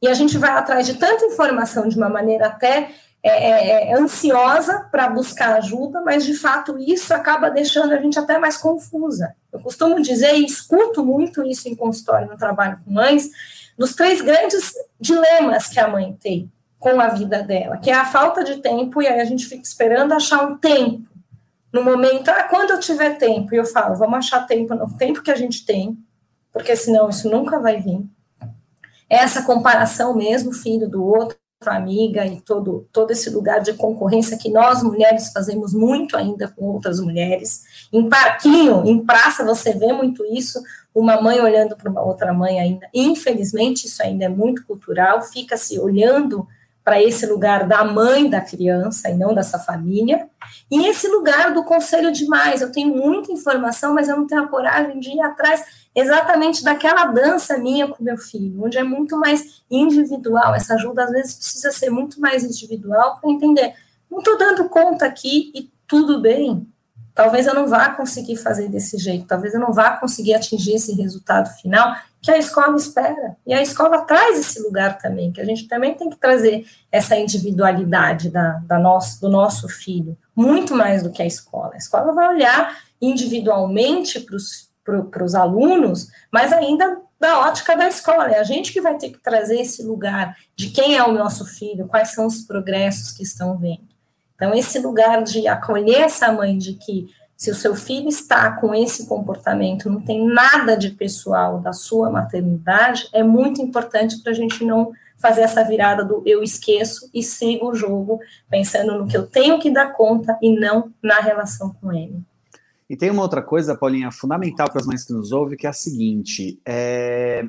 e 0.01 0.09
a 0.09 0.15
gente 0.15 0.37
vai 0.37 0.51
atrás 0.51 0.87
de 0.87 0.95
tanta 0.95 1.25
informação 1.25 1.89
de 1.89 1.97
uma 1.97 2.09
maneira 2.09 2.47
até 2.49 2.91
é, 3.23 3.31
é, 3.31 3.91
é 3.91 3.99
ansiosa 3.99 4.89
para 4.91 5.09
buscar 5.09 5.55
ajuda, 5.55 6.01
mas 6.03 6.25
de 6.25 6.35
fato 6.35 6.79
isso 6.79 7.13
acaba 7.13 7.51
deixando 7.51 7.93
a 7.93 7.97
gente 7.97 8.19
até 8.19 8.39
mais 8.39 8.57
confusa. 8.57 9.35
Eu 9.53 9.59
costumo 9.61 10.01
dizer 10.01 10.35
e 10.35 10.45
escuto 10.45 11.05
muito 11.05 11.43
isso 11.43 11.69
em 11.69 11.75
consultório 11.75 12.29
no 12.29 12.37
trabalho 12.37 12.79
com 12.85 12.91
mães, 12.93 13.31
dos 13.77 13.95
três 13.95 14.21
grandes 14.21 14.73
dilemas 15.01 15.67
que 15.67 15.81
a 15.81 15.89
mãe 15.89 16.17
tem 16.21 16.51
com 16.79 17.01
a 17.01 17.09
vida 17.09 17.43
dela, 17.43 17.79
que 17.79 17.91
é 17.91 17.95
a 17.95 18.05
falta 18.05 18.45
de 18.45 18.59
tempo, 18.59 19.03
e 19.03 19.09
aí 19.09 19.19
a 19.19 19.25
gente 19.25 19.47
fica 19.47 19.63
esperando 19.63 20.13
achar 20.13 20.47
um 20.47 20.57
tempo. 20.57 21.09
No 21.73 21.83
momento, 21.83 22.29
ah, 22.29 22.45
quando 22.45 22.71
eu 22.71 22.81
tiver 22.81 23.19
tempo, 23.19 23.53
e 23.53 23.59
eu 23.59 23.65
falo, 23.65 23.97
vamos 23.97 24.19
achar 24.19 24.47
tempo 24.47 24.75
no 24.75 24.97
tempo 24.97 25.23
que 25.23 25.31
a 25.31 25.37
gente 25.37 25.65
tem, 25.65 25.99
porque 26.53 26.77
senão 26.77 27.09
isso 27.09 27.29
nunca 27.29 27.59
vai 27.59 27.81
vir 27.81 28.07
essa 29.09 29.43
comparação 29.43 30.15
mesmo, 30.15 30.53
filho 30.53 30.89
do 30.89 31.05
outro, 31.05 31.37
amiga 31.65 32.25
e 32.27 32.41
todo, 32.41 32.87
todo 32.93 33.11
esse 33.11 33.31
lugar 33.31 33.61
de 33.61 33.73
concorrência 33.73 34.37
que 34.37 34.51
nós 34.51 34.83
mulheres 34.83 35.33
fazemos 35.33 35.73
muito 35.73 36.17
ainda 36.17 36.49
com 36.49 36.67
outras 36.67 37.01
mulheres. 37.01 37.89
Em 37.93 38.09
parquinho, 38.09 38.85
em 38.87 39.05
praça, 39.05 39.45
você 39.45 39.73
vê 39.73 39.93
muito 39.93 40.25
isso, 40.25 40.63
uma 40.95 41.21
mãe 41.21 41.41
olhando 41.41 41.77
para 41.77 41.91
uma 41.91 42.03
outra 42.03 42.33
mãe 42.33 42.61
ainda. 42.61 42.89
Infelizmente, 42.93 43.87
isso 43.87 44.03
ainda 44.03 44.27
é 44.27 44.29
muito 44.29 44.65
cultural, 44.67 45.23
fica 45.23 45.57
se 45.57 45.79
olhando 45.79 46.47
para 46.87 47.03
esse 47.03 47.27
lugar 47.27 47.67
da 47.67 47.83
mãe 47.83 48.31
da 48.31 48.41
criança 48.41 49.11
e 49.11 49.15
não 49.17 49.35
dessa 49.35 49.59
família. 49.59 50.29
E 50.71 50.87
esse 50.87 51.09
lugar 51.09 51.53
do 51.53 51.65
conselho 51.65 52.13
demais. 52.13 52.63
Eu 52.63 52.71
tenho 52.71 52.95
muita 52.95 53.33
informação, 53.33 53.93
mas 53.93 54.09
eu 54.09 54.17
não 54.17 54.25
tenho 54.25 54.45
a 54.45 54.49
coragem 54.49 55.01
de 55.01 55.11
ir 55.11 55.21
atrás 55.21 55.65
exatamente 55.97 56.63
daquela 56.63 57.07
dança 57.07 57.57
minha 57.57 57.89
com 57.89 58.05
meu 58.05 58.19
filho, 58.19 58.63
onde 58.63 58.77
é 58.77 58.85
muito 58.85 59.19
mais 59.19 59.63
individual. 59.71 60.55
Essa 60.55 60.75
ajuda 60.75 61.05
às 61.05 61.11
vezes 61.11 61.35
precisa 61.35 61.73
ser 61.73 61.89
muito 61.89 62.21
mais 62.21 62.45
individual 62.45 63.19
para 63.19 63.31
entender. 63.31 63.73
Não 64.11 64.19
estou 64.19 64.37
dando 64.37 64.69
conta 64.69 65.07
aqui 65.07 65.51
e 65.55 65.73
tudo 65.89 66.21
bem. 66.21 66.69
Talvez 67.15 67.47
eu 67.47 67.55
não 67.55 67.67
vá 67.67 67.89
conseguir 67.89 68.37
fazer 68.37 68.69
desse 68.69 68.99
jeito, 68.99 69.27
talvez 69.27 69.55
eu 69.55 69.61
não 69.61 69.73
vá 69.73 69.97
conseguir 69.97 70.35
atingir 70.35 70.75
esse 70.75 70.93
resultado 70.93 71.49
final 71.63 71.97
que 72.21 72.31
a 72.31 72.37
escola 72.37 72.77
espera. 72.77 73.35
E 73.47 73.55
a 73.55 73.63
escola 73.63 74.03
traz 74.03 74.39
esse 74.39 74.61
lugar 74.61 74.99
também, 74.99 75.33
que 75.33 75.41
a 75.41 75.45
gente 75.45 75.67
também 75.67 75.95
tem 75.95 76.11
que 76.11 76.19
trazer 76.19 76.67
essa 76.93 77.17
individualidade 77.17 78.29
da, 78.29 78.61
da 78.67 78.79
nosso, 78.79 79.19
do 79.19 79.31
nosso 79.31 79.67
filho, 79.67 80.15
muito 80.35 80.75
mais 80.75 81.03
do 81.03 81.11
que 81.11 81.23
a 81.23 81.27
escola. 81.27 81.71
A 81.73 81.79
escola 81.79 82.13
vai 82.13 82.29
olhar 82.29 82.77
individualmente 83.01 84.21
para 84.21 84.37
os 84.37 84.69
para 85.11 85.25
os 85.25 85.35
alunos, 85.35 86.09
mas 86.31 86.53
ainda 86.53 87.01
da 87.19 87.41
ótica 87.41 87.77
da 87.77 87.89
escola. 87.89 88.31
É 88.31 88.39
a 88.39 88.45
gente 88.45 88.73
que 88.73 88.81
vai 88.81 88.97
ter 88.97 89.11
que 89.11 89.19
trazer 89.19 89.61
esse 89.61 89.83
lugar 89.83 90.37
de 90.55 90.71
quem 90.71 90.97
é 90.97 91.03
o 91.03 91.13
nosso 91.13 91.45
filho, 91.47 91.87
quais 91.87 92.13
são 92.13 92.27
os 92.27 92.43
progressos 92.43 93.13
que 93.13 93.23
estão 93.23 93.57
vendo. 93.57 93.97
Então, 94.35 94.55
esse 94.55 94.79
lugar 94.79 95.23
de 95.23 95.49
acolher 95.49 96.03
essa 96.03 96.31
mãe 96.31 96.59
de 96.59 96.75
que 96.75 97.09
se 97.37 97.51
o 97.51 97.55
seu 97.55 97.75
filho 97.75 98.09
está 98.09 98.53
com 98.53 98.75
esse 98.75 99.07
comportamento, 99.07 99.91
não 99.91 100.01
tem 100.01 100.27
nada 100.27 100.77
de 100.77 100.91
pessoal 100.91 101.59
da 101.59 101.73
sua 101.73 102.11
maternidade, 102.11 103.09
é 103.13 103.23
muito 103.23 103.61
importante 103.61 104.23
para 104.23 104.33
a 104.33 104.35
gente 104.35 104.65
não 104.65 104.93
fazer 105.19 105.43
essa 105.43 105.65
virada 105.65 106.05
do 106.05 106.23
eu 106.27 106.43
esqueço 106.43 107.11
e 107.13 107.23
sigo 107.23 107.71
o 107.71 107.75
jogo, 107.75 108.21
pensando 108.51 108.99
no 108.99 109.07
que 109.07 109.17
eu 109.17 109.27
tenho 109.27 109.59
que 109.59 109.71
dar 109.71 109.93
conta 109.93 110.39
e 110.43 110.59
não 110.59 110.93
na 111.03 111.21
relação 111.21 111.75
com 111.81 111.93
ele. 111.93 112.23
E 112.89 112.97
tem 112.97 113.11
uma 113.11 113.23
outra 113.23 113.43
coisa, 113.43 113.77
Paulinha, 113.77 114.11
fundamental 114.13 114.71
para 114.71 114.81
as 114.81 114.87
mães 114.87 115.05
que 115.05 115.13
nos 115.13 115.33
ouvem, 115.33 115.59
que 115.59 115.67
é 115.67 115.71
a 115.71 115.73
seguinte: 115.73 116.61
é... 116.65 117.45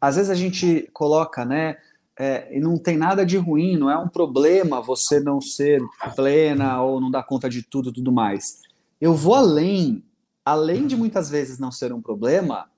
às 0.00 0.16
vezes 0.16 0.30
a 0.30 0.34
gente 0.34 0.88
coloca, 0.92 1.44
né? 1.44 1.76
É, 2.18 2.54
e 2.54 2.60
não 2.60 2.76
tem 2.76 2.96
nada 2.96 3.24
de 3.24 3.38
ruim, 3.38 3.76
não 3.76 3.90
é 3.90 3.96
um 3.96 4.08
problema 4.08 4.82
você 4.82 5.18
não 5.18 5.40
ser 5.40 5.80
plena 6.14 6.82
ou 6.82 7.00
não 7.00 7.10
dar 7.10 7.22
conta 7.22 7.48
de 7.48 7.62
tudo 7.62 7.90
tudo 7.90 8.12
mais. 8.12 8.60
Eu 9.00 9.14
vou 9.14 9.34
além. 9.34 10.04
Além 10.44 10.86
de 10.86 10.96
muitas 10.96 11.30
vezes 11.30 11.58
não 11.58 11.70
ser 11.70 11.92
um 11.92 12.02
problema, 12.02 12.68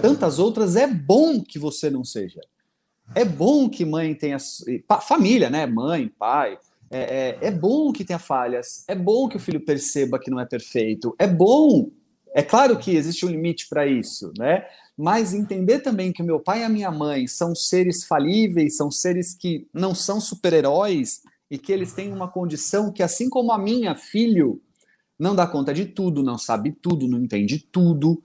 tantas 0.00 0.38
outras 0.38 0.76
é 0.76 0.86
bom 0.86 1.42
que 1.42 1.58
você 1.58 1.90
não 1.90 2.04
seja. 2.04 2.40
É 3.14 3.24
bom 3.24 3.68
que 3.68 3.84
mãe 3.84 4.14
tenha. 4.14 4.38
Família, 5.02 5.50
né? 5.50 5.66
Mãe, 5.66 6.08
pai 6.08 6.58
é, 6.92 7.38
é, 7.40 7.48
é, 7.48 7.50
bom 7.50 7.90
que 7.90 8.04
tenha 8.04 8.18
falhas, 8.18 8.84
é 8.86 8.94
bom 8.94 9.26
que 9.26 9.38
o 9.38 9.40
filho 9.40 9.64
perceba 9.64 10.18
que 10.18 10.30
não 10.30 10.38
é 10.38 10.44
perfeito, 10.44 11.14
é 11.18 11.26
bom. 11.26 11.90
É 12.34 12.42
claro 12.42 12.78
que 12.78 12.94
existe 12.94 13.24
um 13.24 13.30
limite 13.30 13.66
para 13.68 13.86
isso, 13.86 14.30
né? 14.38 14.66
Mas 14.96 15.32
entender 15.32 15.80
também 15.80 16.12
que 16.12 16.22
o 16.22 16.24
meu 16.24 16.38
pai 16.38 16.60
e 16.60 16.64
a 16.64 16.68
minha 16.68 16.90
mãe 16.90 17.26
são 17.26 17.54
seres 17.54 18.04
falíveis, 18.04 18.76
são 18.76 18.90
seres 18.90 19.34
que 19.34 19.66
não 19.72 19.94
são 19.94 20.20
super-heróis 20.20 21.22
e 21.50 21.56
que 21.56 21.72
eles 21.72 21.94
têm 21.94 22.12
uma 22.12 22.28
condição 22.28 22.92
que, 22.92 23.02
assim 23.02 23.28
como 23.28 23.52
a 23.52 23.58
minha, 23.58 23.94
filho, 23.94 24.60
não 25.18 25.34
dá 25.34 25.46
conta 25.46 25.72
de 25.72 25.86
tudo, 25.86 26.22
não 26.22 26.36
sabe 26.36 26.72
tudo, 26.72 27.08
não 27.08 27.18
entende 27.18 27.58
tudo. 27.58 28.22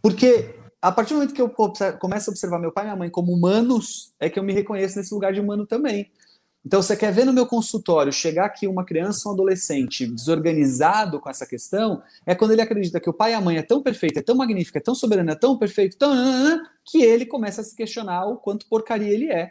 Porque 0.00 0.54
a 0.80 0.90
partir 0.90 1.10
do 1.12 1.16
momento 1.16 1.34
que 1.34 1.42
eu 1.42 1.50
começo 1.98 2.30
a 2.30 2.32
observar 2.32 2.58
meu 2.58 2.72
pai 2.72 2.84
e 2.84 2.86
minha 2.86 2.96
mãe 2.96 3.10
como 3.10 3.32
humanos, 3.32 4.12
é 4.18 4.30
que 4.30 4.38
eu 4.38 4.42
me 4.42 4.52
reconheço 4.52 4.98
nesse 4.98 5.12
lugar 5.12 5.32
de 5.32 5.40
humano 5.40 5.66
também. 5.66 6.10
Então, 6.68 6.82
você 6.82 6.94
quer 6.94 7.10
ver 7.10 7.24
no 7.24 7.32
meu 7.32 7.46
consultório 7.46 8.12
chegar 8.12 8.44
aqui 8.44 8.66
uma 8.66 8.84
criança 8.84 9.26
ou 9.26 9.32
um 9.32 9.34
adolescente 9.34 10.06
desorganizado 10.06 11.18
com 11.18 11.30
essa 11.30 11.46
questão, 11.46 12.02
é 12.26 12.34
quando 12.34 12.50
ele 12.50 12.60
acredita 12.60 13.00
que 13.00 13.08
o 13.08 13.12
pai 13.14 13.30
e 13.30 13.34
a 13.34 13.40
mãe 13.40 13.56
é 13.56 13.62
tão 13.62 13.82
perfeito, 13.82 14.18
é 14.18 14.22
tão 14.22 14.36
magnífico, 14.36 14.76
é 14.76 14.80
tão 14.82 14.94
soberano, 14.94 15.30
é 15.30 15.34
tão 15.34 15.56
perfeito, 15.56 15.96
tão 15.96 16.12
que 16.84 17.02
ele 17.02 17.24
começa 17.24 17.62
a 17.62 17.64
se 17.64 17.74
questionar 17.74 18.26
o 18.26 18.36
quanto 18.36 18.66
porcaria 18.66 19.08
ele 19.08 19.32
é. 19.32 19.50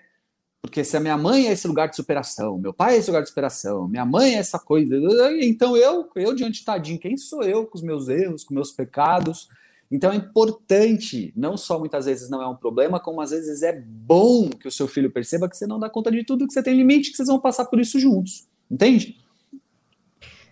Porque 0.62 0.84
se 0.84 0.96
a 0.96 1.00
minha 1.00 1.18
mãe 1.18 1.48
é 1.48 1.54
esse 1.54 1.68
lugar 1.68 1.90
de 1.90 1.96
superação, 1.96 2.56
meu 2.60 2.72
pai 2.72 2.94
é 2.94 2.98
esse 3.00 3.10
lugar 3.10 3.24
de 3.24 3.30
superação, 3.30 3.88
minha 3.88 4.06
mãe 4.06 4.36
é 4.36 4.38
essa 4.38 4.60
coisa, 4.60 4.96
então 5.42 5.76
eu, 5.76 6.08
eu 6.16 6.36
diante 6.36 6.60
de 6.60 6.66
tadinho, 6.66 7.00
quem 7.00 7.18
sou 7.18 7.42
eu 7.42 7.66
com 7.66 7.80
os 7.80 7.84
meus 7.84 8.10
erros, 8.10 8.44
com 8.44 8.54
meus 8.54 8.72
pecados? 8.72 9.50
Então 9.92 10.12
é 10.12 10.16
importante, 10.16 11.32
não 11.36 11.56
só 11.56 11.80
muitas 11.80 12.06
vezes 12.06 12.30
não 12.30 12.42
é 12.42 12.48
um 12.48 12.56
problema, 12.56 13.00
como 13.00 13.22
às 13.22 13.32
vezes 13.32 13.64
é 13.64 13.72
bom 13.72 14.50
que 14.50 14.68
o 14.68 14.72
seu 14.72 14.88
filho 14.88 15.10
perceba 15.10 15.50
que 15.50 15.56
você 15.56 15.66
não 15.66 15.80
dá 15.80 15.90
conta 15.90 16.12
de 16.12 16.26
tudo, 16.26 16.46
que 16.46 16.54
você 16.54 16.62
tem 16.62 16.76
limite, 16.76 17.12
que 17.12 17.18
vocês 17.18 17.30
vão 17.30 17.40
passar 17.40 17.66
por 17.66 17.80
isso 17.80 18.00
juntos. 18.00 18.48
Entende? 18.70 19.18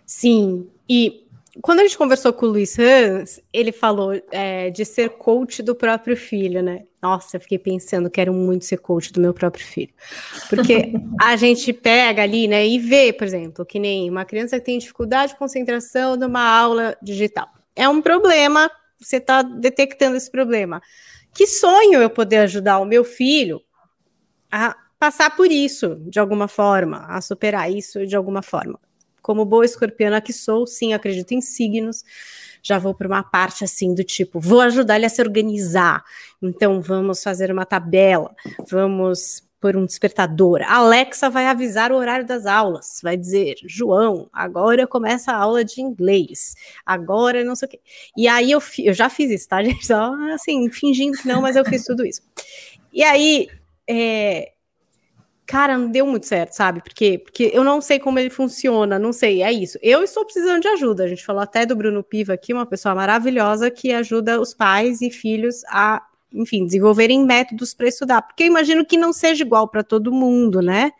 Sim. 0.06 0.68
E 0.88 1.26
quando 1.60 1.80
a 1.80 1.82
gente 1.82 1.96
conversou 1.96 2.32
com 2.32 2.46
o 2.46 2.50
Luiz 2.50 2.78
Hans, 2.78 3.40
ele 3.52 3.72
falou 3.72 4.12
é, 4.30 4.70
de 4.70 4.84
ser 4.84 5.10
coach 5.10 5.62
do 5.62 5.74
próprio 5.74 6.16
filho, 6.16 6.62
né? 6.62 6.84
Nossa, 7.02 7.36
eu 7.36 7.40
fiquei 7.40 7.58
pensando, 7.58 8.10
quero 8.10 8.32
muito 8.32 8.64
ser 8.64 8.78
coach 8.78 9.12
do 9.12 9.20
meu 9.20 9.32
próprio 9.32 9.64
filho. 9.64 9.92
Porque 10.48 10.92
a 11.20 11.36
gente 11.36 11.72
pega 11.72 12.22
ali, 12.22 12.48
né, 12.48 12.66
e 12.66 12.78
vê, 12.78 13.12
por 13.12 13.24
exemplo, 13.24 13.64
que 13.64 13.78
nem 13.78 14.10
uma 14.10 14.24
criança 14.24 14.58
que 14.58 14.66
tem 14.66 14.78
dificuldade 14.78 15.32
de 15.32 15.38
concentração 15.38 16.16
numa 16.16 16.42
aula 16.42 16.96
digital. 17.02 17.48
É 17.74 17.88
um 17.88 18.02
problema 18.02 18.70
você 18.98 19.16
está 19.16 19.42
detectando 19.42 20.16
esse 20.16 20.30
problema. 20.30 20.80
Que 21.34 21.46
sonho 21.46 22.00
eu 22.00 22.10
poder 22.10 22.38
ajudar 22.38 22.78
o 22.78 22.86
meu 22.86 23.04
filho 23.04 23.60
a 24.50 24.76
passar 24.98 25.36
por 25.36 25.50
isso 25.50 25.96
de 26.08 26.18
alguma 26.18 26.48
forma, 26.48 27.04
a 27.06 27.20
superar 27.20 27.70
isso 27.70 28.06
de 28.06 28.16
alguma 28.16 28.42
forma. 28.42 28.78
Como 29.20 29.44
boa 29.44 29.64
escorpiana 29.64 30.20
que 30.20 30.32
sou, 30.32 30.66
sim, 30.66 30.92
acredito 30.92 31.32
em 31.32 31.40
signos. 31.40 32.04
Já 32.62 32.78
vou 32.78 32.94
para 32.94 33.06
uma 33.06 33.22
parte 33.22 33.64
assim 33.64 33.94
do 33.94 34.02
tipo, 34.02 34.40
vou 34.40 34.60
ajudar 34.60 34.96
ele 34.96 35.06
a 35.06 35.08
se 35.08 35.20
organizar. 35.20 36.02
Então 36.42 36.80
vamos 36.80 37.22
fazer 37.22 37.50
uma 37.50 37.66
tabela, 37.66 38.34
vamos 38.68 39.42
por 39.60 39.76
um 39.76 39.86
despertador. 39.86 40.60
A 40.62 40.76
Alexa 40.76 41.30
vai 41.30 41.46
avisar 41.46 41.90
o 41.90 41.96
horário 41.96 42.26
das 42.26 42.46
aulas, 42.46 43.00
vai 43.02 43.16
dizer: 43.16 43.56
João, 43.64 44.28
agora 44.32 44.86
começa 44.86 45.32
a 45.32 45.36
aula 45.36 45.64
de 45.64 45.80
inglês, 45.80 46.54
agora 46.84 47.44
não 47.44 47.54
sei 47.54 47.66
o 47.66 47.70
quê. 47.70 47.80
E 48.16 48.28
aí 48.28 48.50
eu, 48.50 48.62
eu 48.78 48.92
já 48.92 49.08
fiz 49.08 49.30
isso, 49.30 49.48
tá, 49.48 49.62
gente? 49.64 49.86
Só 49.86 50.12
assim, 50.32 50.70
fingindo 50.70 51.18
que 51.18 51.28
não, 51.28 51.40
mas 51.40 51.56
eu 51.56 51.64
fiz 51.64 51.84
tudo 51.84 52.04
isso. 52.04 52.22
E 52.92 53.02
aí, 53.02 53.48
é, 53.88 54.52
cara, 55.46 55.78
não 55.78 55.90
deu 55.90 56.06
muito 56.06 56.26
certo, 56.26 56.52
sabe? 56.52 56.82
Porque, 56.82 57.18
porque 57.18 57.50
eu 57.52 57.62
não 57.62 57.80
sei 57.80 57.98
como 57.98 58.18
ele 58.18 58.30
funciona, 58.30 58.98
não 58.98 59.12
sei, 59.12 59.42
é 59.42 59.52
isso. 59.52 59.78
Eu 59.82 60.02
estou 60.02 60.24
precisando 60.24 60.60
de 60.60 60.68
ajuda. 60.68 61.04
A 61.04 61.08
gente 61.08 61.24
falou 61.24 61.42
até 61.42 61.64
do 61.64 61.76
Bruno 61.76 62.02
Piva 62.02 62.34
aqui, 62.34 62.52
uma 62.52 62.66
pessoa 62.66 62.94
maravilhosa 62.94 63.70
que 63.70 63.92
ajuda 63.92 64.40
os 64.40 64.52
pais 64.52 65.00
e 65.00 65.10
filhos 65.10 65.62
a 65.68 66.02
enfim, 66.32 66.64
desenvolverem 66.64 67.24
métodos 67.24 67.74
para 67.74 67.88
estudar, 67.88 68.22
porque 68.22 68.42
eu 68.42 68.48
imagino 68.48 68.84
que 68.84 68.96
não 68.96 69.12
seja 69.12 69.42
igual 69.42 69.68
para 69.68 69.82
todo 69.82 70.12
mundo, 70.12 70.60
né? 70.60 70.92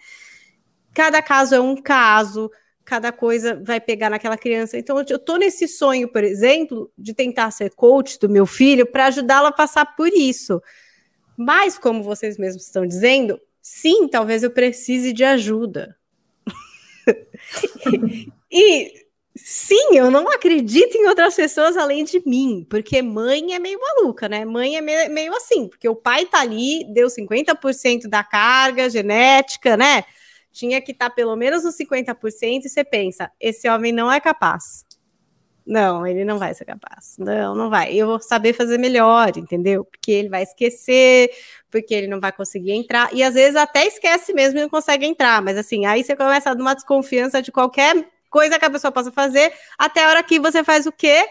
Cada 0.95 1.21
caso 1.21 1.55
é 1.55 1.61
um 1.61 1.77
caso, 1.77 2.51
cada 2.85 3.13
coisa 3.13 3.61
vai 3.63 3.81
pegar 3.81 4.09
naquela 4.09 4.39
criança. 4.39 4.79
Então, 4.79 4.97
eu 4.97 5.17
estou 5.17 5.37
nesse 5.37 5.69
sonho, 5.69 6.09
por 6.09 6.25
exemplo, 6.25 6.91
de 6.97 7.13
tentar 7.13 7.51
ser 7.51 7.71
coach 7.75 8.19
do 8.19 8.29
meu 8.29 8.47
filho 8.47 8.87
para 8.87 9.07
ajudá-lo 9.07 9.49
a 9.49 9.53
passar 9.53 9.97
por 9.97 10.09
isso. 10.09 10.63
Mas, 11.37 11.77
como 11.77 12.03
vocês 12.03 12.39
mesmos 12.39 12.65
estão 12.65 12.87
dizendo, 12.87 13.39
sim, 13.61 14.09
talvez 14.09 14.43
eu 14.43 14.51
precise 14.51 15.13
de 15.13 15.25
ajuda. 15.25 15.97
e 18.51 19.06
Sim, 19.37 19.97
eu 19.97 20.11
não 20.11 20.31
acredito 20.31 20.97
em 20.97 21.07
outras 21.07 21.35
pessoas 21.35 21.77
além 21.77 22.05
de 22.05 22.23
mim, 22.27 22.67
porque 22.71 23.03
mãe 23.03 23.55
é 23.55 23.59
meio 23.59 23.79
maluca, 23.79 24.29
né? 24.29 24.45
Mãe 24.47 24.77
é 24.77 24.81
meio, 24.81 25.11
meio 25.11 25.35
assim, 25.37 25.69
porque 25.69 25.89
o 25.89 25.95
pai 25.95 26.25
tá 26.25 26.41
ali, 26.41 26.85
deu 26.93 27.09
50% 27.09 28.09
da 28.09 28.25
carga 28.25 28.89
genética, 28.89 29.77
né? 29.77 30.05
Tinha 30.53 30.81
que 30.81 30.93
estar 30.93 31.11
tá 31.11 31.15
pelo 31.15 31.37
menos 31.37 31.65
nos 31.65 31.77
50% 31.77 32.65
e 32.65 32.69
você 32.69 32.83
pensa, 32.83 33.31
esse 33.39 33.69
homem 33.69 33.93
não 33.93 34.11
é 34.11 34.19
capaz. 34.21 34.87
Não, 35.67 36.07
ele 36.07 36.25
não 36.25 36.39
vai 36.39 36.55
ser 36.55 36.65
capaz. 36.65 37.17
Não, 37.19 37.55
não 37.55 37.69
vai. 37.69 37.93
Eu 37.93 38.07
vou 38.07 38.21
saber 38.21 38.53
fazer 38.53 38.79
melhor, 38.79 39.37
entendeu? 39.37 39.85
Porque 39.85 40.13
ele 40.13 40.29
vai 40.29 40.45
esquecer, 40.45 41.29
porque 41.71 41.93
ele 41.93 42.07
não 42.07 42.21
vai 42.21 42.33
conseguir 42.33 42.73
entrar. 42.73 43.13
E 43.13 43.23
às 43.23 43.35
vezes 43.35 43.57
até 43.57 43.85
esquece 43.85 44.33
mesmo 44.33 44.59
e 44.61 44.63
não 44.63 44.69
consegue 44.69 45.05
entrar. 45.05 45.43
Mas 45.43 45.59
assim, 45.59 45.85
aí 45.85 46.05
você 46.05 46.15
começa 46.15 46.51
a 46.51 46.55
dar 46.55 46.63
uma 46.63 46.75
desconfiança 46.75 47.43
de 47.43 47.51
qualquer 47.51 48.16
coisa 48.37 48.59
que 48.59 48.67
a 48.67 48.71
pessoa 48.71 48.93
possa 48.93 49.11
fazer, 49.11 49.51
até 49.79 50.05
a 50.05 50.11
hora 50.11 50.23
que 50.23 50.39
você 50.39 50.63
faz 50.63 50.85
o 50.85 50.93
quê? 50.93 51.27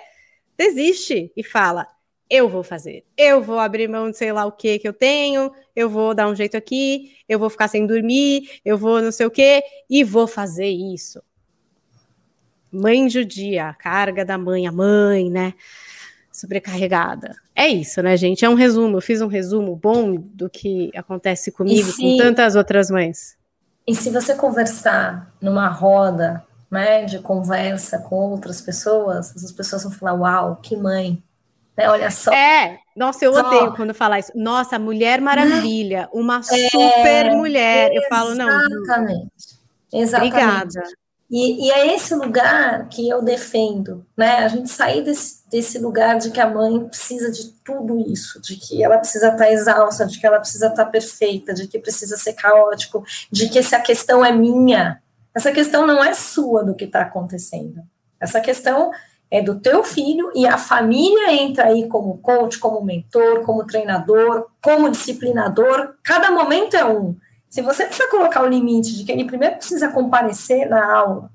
Desiste 0.57 1.31
e 1.37 1.43
fala: 1.43 1.87
eu 2.27 2.49
vou 2.49 2.63
fazer, 2.63 3.05
eu 3.15 3.43
vou 3.43 3.59
abrir 3.59 3.87
mão 3.87 4.09
de 4.09 4.17
sei 4.17 4.31
lá 4.31 4.43
o 4.43 4.51
que 4.51 4.79
que 4.79 4.87
eu 4.87 4.93
tenho, 4.93 5.51
eu 5.75 5.87
vou 5.87 6.15
dar 6.15 6.27
um 6.27 6.35
jeito 6.35 6.57
aqui, 6.57 7.15
eu 7.29 7.37
vou 7.37 7.47
ficar 7.47 7.67
sem 7.67 7.85
dormir, 7.85 8.59
eu 8.65 8.75
vou 8.75 9.03
não 9.03 9.11
sei 9.11 9.27
o 9.27 9.29
que, 9.29 9.63
e 9.87 10.03
vou 10.03 10.25
fazer 10.25 10.67
isso. 10.67 11.21
Mãe 12.71 13.07
judia, 13.07 13.69
a 13.69 13.73
carga 13.75 14.25
da 14.25 14.35
mãe, 14.35 14.65
a 14.65 14.71
mãe, 14.71 15.29
né? 15.29 15.53
Sobrecarregada. 16.31 17.35
É 17.55 17.67
isso, 17.67 18.01
né, 18.01 18.17
gente? 18.17 18.43
É 18.43 18.49
um 18.49 18.55
resumo. 18.55 18.97
Eu 18.97 19.01
fiz 19.01 19.21
um 19.21 19.27
resumo 19.27 19.75
bom 19.75 20.15
do 20.15 20.49
que 20.49 20.91
acontece 20.95 21.51
comigo, 21.51 21.87
se, 21.87 22.01
com 22.01 22.17
tantas 22.17 22.55
outras 22.55 22.89
mães. 22.89 23.37
E 23.87 23.95
se 23.95 24.09
você 24.09 24.33
conversar 24.33 25.31
numa 25.39 25.69
roda 25.69 26.43
né, 26.75 27.05
de 27.05 27.19
conversa 27.19 27.99
com 27.99 28.31
outras 28.31 28.59
pessoas, 28.59 29.33
essas 29.33 29.51
pessoas 29.53 29.83
vão 29.83 29.91
falar, 29.93 30.13
uau, 30.13 30.57
que 30.57 30.75
mãe, 30.75 31.23
né, 31.77 31.89
olha 31.89 32.11
só. 32.11 32.33
É, 32.33 32.77
nossa, 32.95 33.23
eu 33.23 33.33
só. 33.33 33.39
odeio 33.39 33.73
quando 33.73 33.93
falar 33.93 34.19
isso. 34.19 34.33
Nossa, 34.35 34.77
Mulher 34.77 35.21
Maravilha, 35.21 36.09
uma 36.13 36.39
é, 36.39 36.69
super 36.69 37.31
mulher. 37.31 37.91
Eu 37.93 38.03
falo, 38.09 38.35
não. 38.35 38.49
Exatamente. 38.49 39.31
Exatamente. 39.93 40.33
Obrigada. 40.33 40.83
E, 41.31 41.67
e, 41.67 41.71
é 41.71 41.95
esse 41.95 42.13
lugar 42.13 42.87
que 42.87 43.09
eu 43.09 43.21
defendo, 43.21 44.05
né? 44.15 44.37
A 44.37 44.47
gente 44.47 44.69
sair 44.69 45.03
desse, 45.03 45.41
desse 45.49 45.79
lugar 45.79 46.19
de 46.19 46.29
que 46.29 46.39
a 46.39 46.47
mãe 46.47 46.79
precisa 46.87 47.31
de 47.31 47.51
tudo 47.63 47.99
isso, 47.99 48.39
de 48.41 48.55
que 48.55 48.83
ela 48.83 48.99
precisa 48.99 49.29
estar 49.29 49.51
exausta, 49.51 50.05
de 50.05 50.19
que 50.19 50.27
ela 50.27 50.39
precisa 50.39 50.67
estar 50.67 50.85
perfeita, 50.85 51.51
de 51.51 51.67
que 51.67 51.79
precisa 51.79 52.15
ser 52.15 52.33
caótico, 52.33 53.03
de 53.31 53.49
que 53.49 53.57
essa 53.57 53.79
questão 53.79 54.23
é 54.23 54.31
minha, 54.31 55.01
essa 55.35 55.51
questão 55.51 55.85
não 55.85 56.01
é 56.01 56.13
sua 56.13 56.63
do 56.63 56.73
que 56.73 56.85
está 56.85 57.01
acontecendo. 57.01 57.83
Essa 58.19 58.39
questão 58.39 58.91
é 59.29 59.41
do 59.41 59.59
teu 59.59 59.83
filho 59.83 60.31
e 60.33 60.47
a 60.47 60.57
família 60.57 61.33
entra 61.33 61.65
aí 61.65 61.87
como 61.89 62.19
coach, 62.19 62.57
como 62.57 62.85
mentor, 62.85 63.41
como 63.41 63.65
treinador, 63.65 64.47
como 64.63 64.89
disciplinador. 64.89 65.95
Cada 66.01 66.31
momento 66.31 66.75
é 66.75 66.85
um. 66.85 67.17
Se 67.49 67.61
você 67.61 67.85
precisa 67.85 68.09
colocar 68.09 68.43
o 68.43 68.47
limite 68.47 68.95
de 68.95 69.03
que 69.03 69.11
ele 69.11 69.25
primeiro 69.25 69.57
precisa 69.57 69.89
comparecer 69.89 70.69
na 70.69 70.95
aula, 70.95 71.29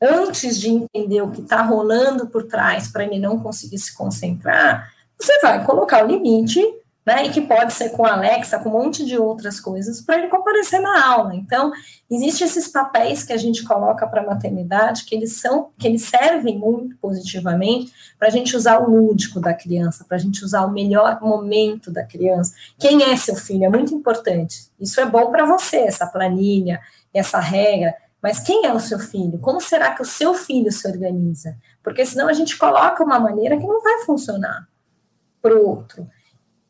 antes 0.00 0.58
de 0.58 0.68
entender 0.70 1.22
o 1.22 1.30
que 1.30 1.40
está 1.40 1.62
rolando 1.62 2.28
por 2.28 2.44
trás 2.44 2.88
para 2.88 3.04
ele 3.04 3.18
não 3.18 3.40
conseguir 3.40 3.78
se 3.78 3.94
concentrar, 3.94 4.92
você 5.18 5.40
vai 5.40 5.64
colocar 5.64 6.04
o 6.04 6.08
limite 6.08 6.60
né, 7.04 7.26
e 7.26 7.30
que 7.30 7.40
pode 7.40 7.72
ser 7.72 7.90
com 7.90 8.06
Alexa, 8.06 8.60
com 8.60 8.68
um 8.68 8.72
monte 8.72 9.04
de 9.04 9.18
outras 9.18 9.58
coisas, 9.58 10.00
para 10.00 10.18
ele 10.18 10.28
comparecer 10.28 10.80
na 10.80 11.04
aula. 11.04 11.34
Então, 11.34 11.72
existem 12.08 12.46
esses 12.46 12.68
papéis 12.68 13.24
que 13.24 13.32
a 13.32 13.36
gente 13.36 13.64
coloca 13.64 14.06
para 14.06 14.22
a 14.22 14.26
maternidade, 14.26 15.04
que 15.04 15.14
eles 15.14 15.32
são, 15.32 15.70
que 15.76 15.88
eles 15.88 16.02
servem 16.02 16.58
muito 16.58 16.96
positivamente 16.98 17.92
para 18.18 18.28
a 18.28 18.30
gente 18.30 18.56
usar 18.56 18.78
o 18.78 18.88
lúdico 18.88 19.40
da 19.40 19.52
criança, 19.52 20.04
para 20.04 20.16
a 20.16 20.20
gente 20.20 20.44
usar 20.44 20.64
o 20.64 20.70
melhor 20.70 21.20
momento 21.20 21.90
da 21.90 22.04
criança. 22.04 22.54
Quem 22.78 23.02
é 23.02 23.16
seu 23.16 23.34
filho? 23.34 23.64
É 23.64 23.68
muito 23.68 23.92
importante. 23.92 24.70
Isso 24.78 25.00
é 25.00 25.04
bom 25.04 25.30
para 25.32 25.44
você, 25.44 25.78
essa 25.78 26.06
planilha, 26.06 26.80
essa 27.12 27.40
regra. 27.40 27.96
Mas 28.22 28.38
quem 28.38 28.64
é 28.64 28.72
o 28.72 28.78
seu 28.78 29.00
filho? 29.00 29.40
Como 29.40 29.60
será 29.60 29.92
que 29.92 30.02
o 30.02 30.06
seu 30.06 30.34
filho 30.34 30.70
se 30.70 30.86
organiza? 30.86 31.56
Porque 31.82 32.06
senão 32.06 32.28
a 32.28 32.32
gente 32.32 32.56
coloca 32.56 33.02
uma 33.02 33.18
maneira 33.18 33.56
que 33.56 33.66
não 33.66 33.82
vai 33.82 34.04
funcionar 34.04 34.68
para 35.42 35.56
o 35.56 35.68
outro. 35.68 36.06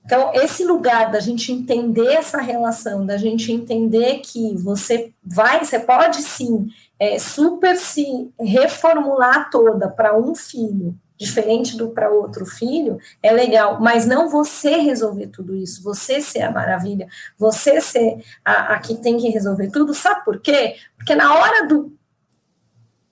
Então, 0.05 0.33
esse 0.35 0.65
lugar 0.65 1.11
da 1.11 1.21
gente 1.21 1.53
entender 1.53 2.15
essa 2.15 2.41
relação, 2.41 3.07
da 3.07 3.17
gente 3.17 3.53
entender 3.53 4.19
que 4.19 4.55
você 4.57 5.13
vai, 5.23 5.65
você 5.65 5.79
pode 5.79 6.23
sim 6.23 6.69
é, 6.99 7.19
super 7.19 7.77
se 7.77 8.31
reformular 8.39 9.49
toda 9.51 9.89
para 9.89 10.19
um 10.19 10.35
filho, 10.35 10.95
diferente 11.17 11.77
do 11.77 11.91
para 11.91 12.11
outro 12.11 12.45
filho, 12.45 12.99
é 13.23 13.33
legal, 13.33 13.81
mas 13.81 14.05
não 14.05 14.29
você 14.29 14.77
resolver 14.77 15.29
tudo 15.29 15.55
isso, 15.55 15.83
você 15.83 16.21
ser 16.21 16.43
a 16.43 16.51
maravilha, 16.51 17.07
você 17.39 17.81
ser 17.81 18.25
a, 18.45 18.75
a 18.75 18.79
que 18.81 18.97
tem 18.97 19.17
que 19.17 19.29
resolver 19.29 19.71
tudo, 19.71 19.95
sabe 19.95 20.25
por 20.25 20.41
quê? 20.41 20.77
Porque 20.97 21.15
na 21.15 21.35
hora 21.35 21.67
do 21.67 21.97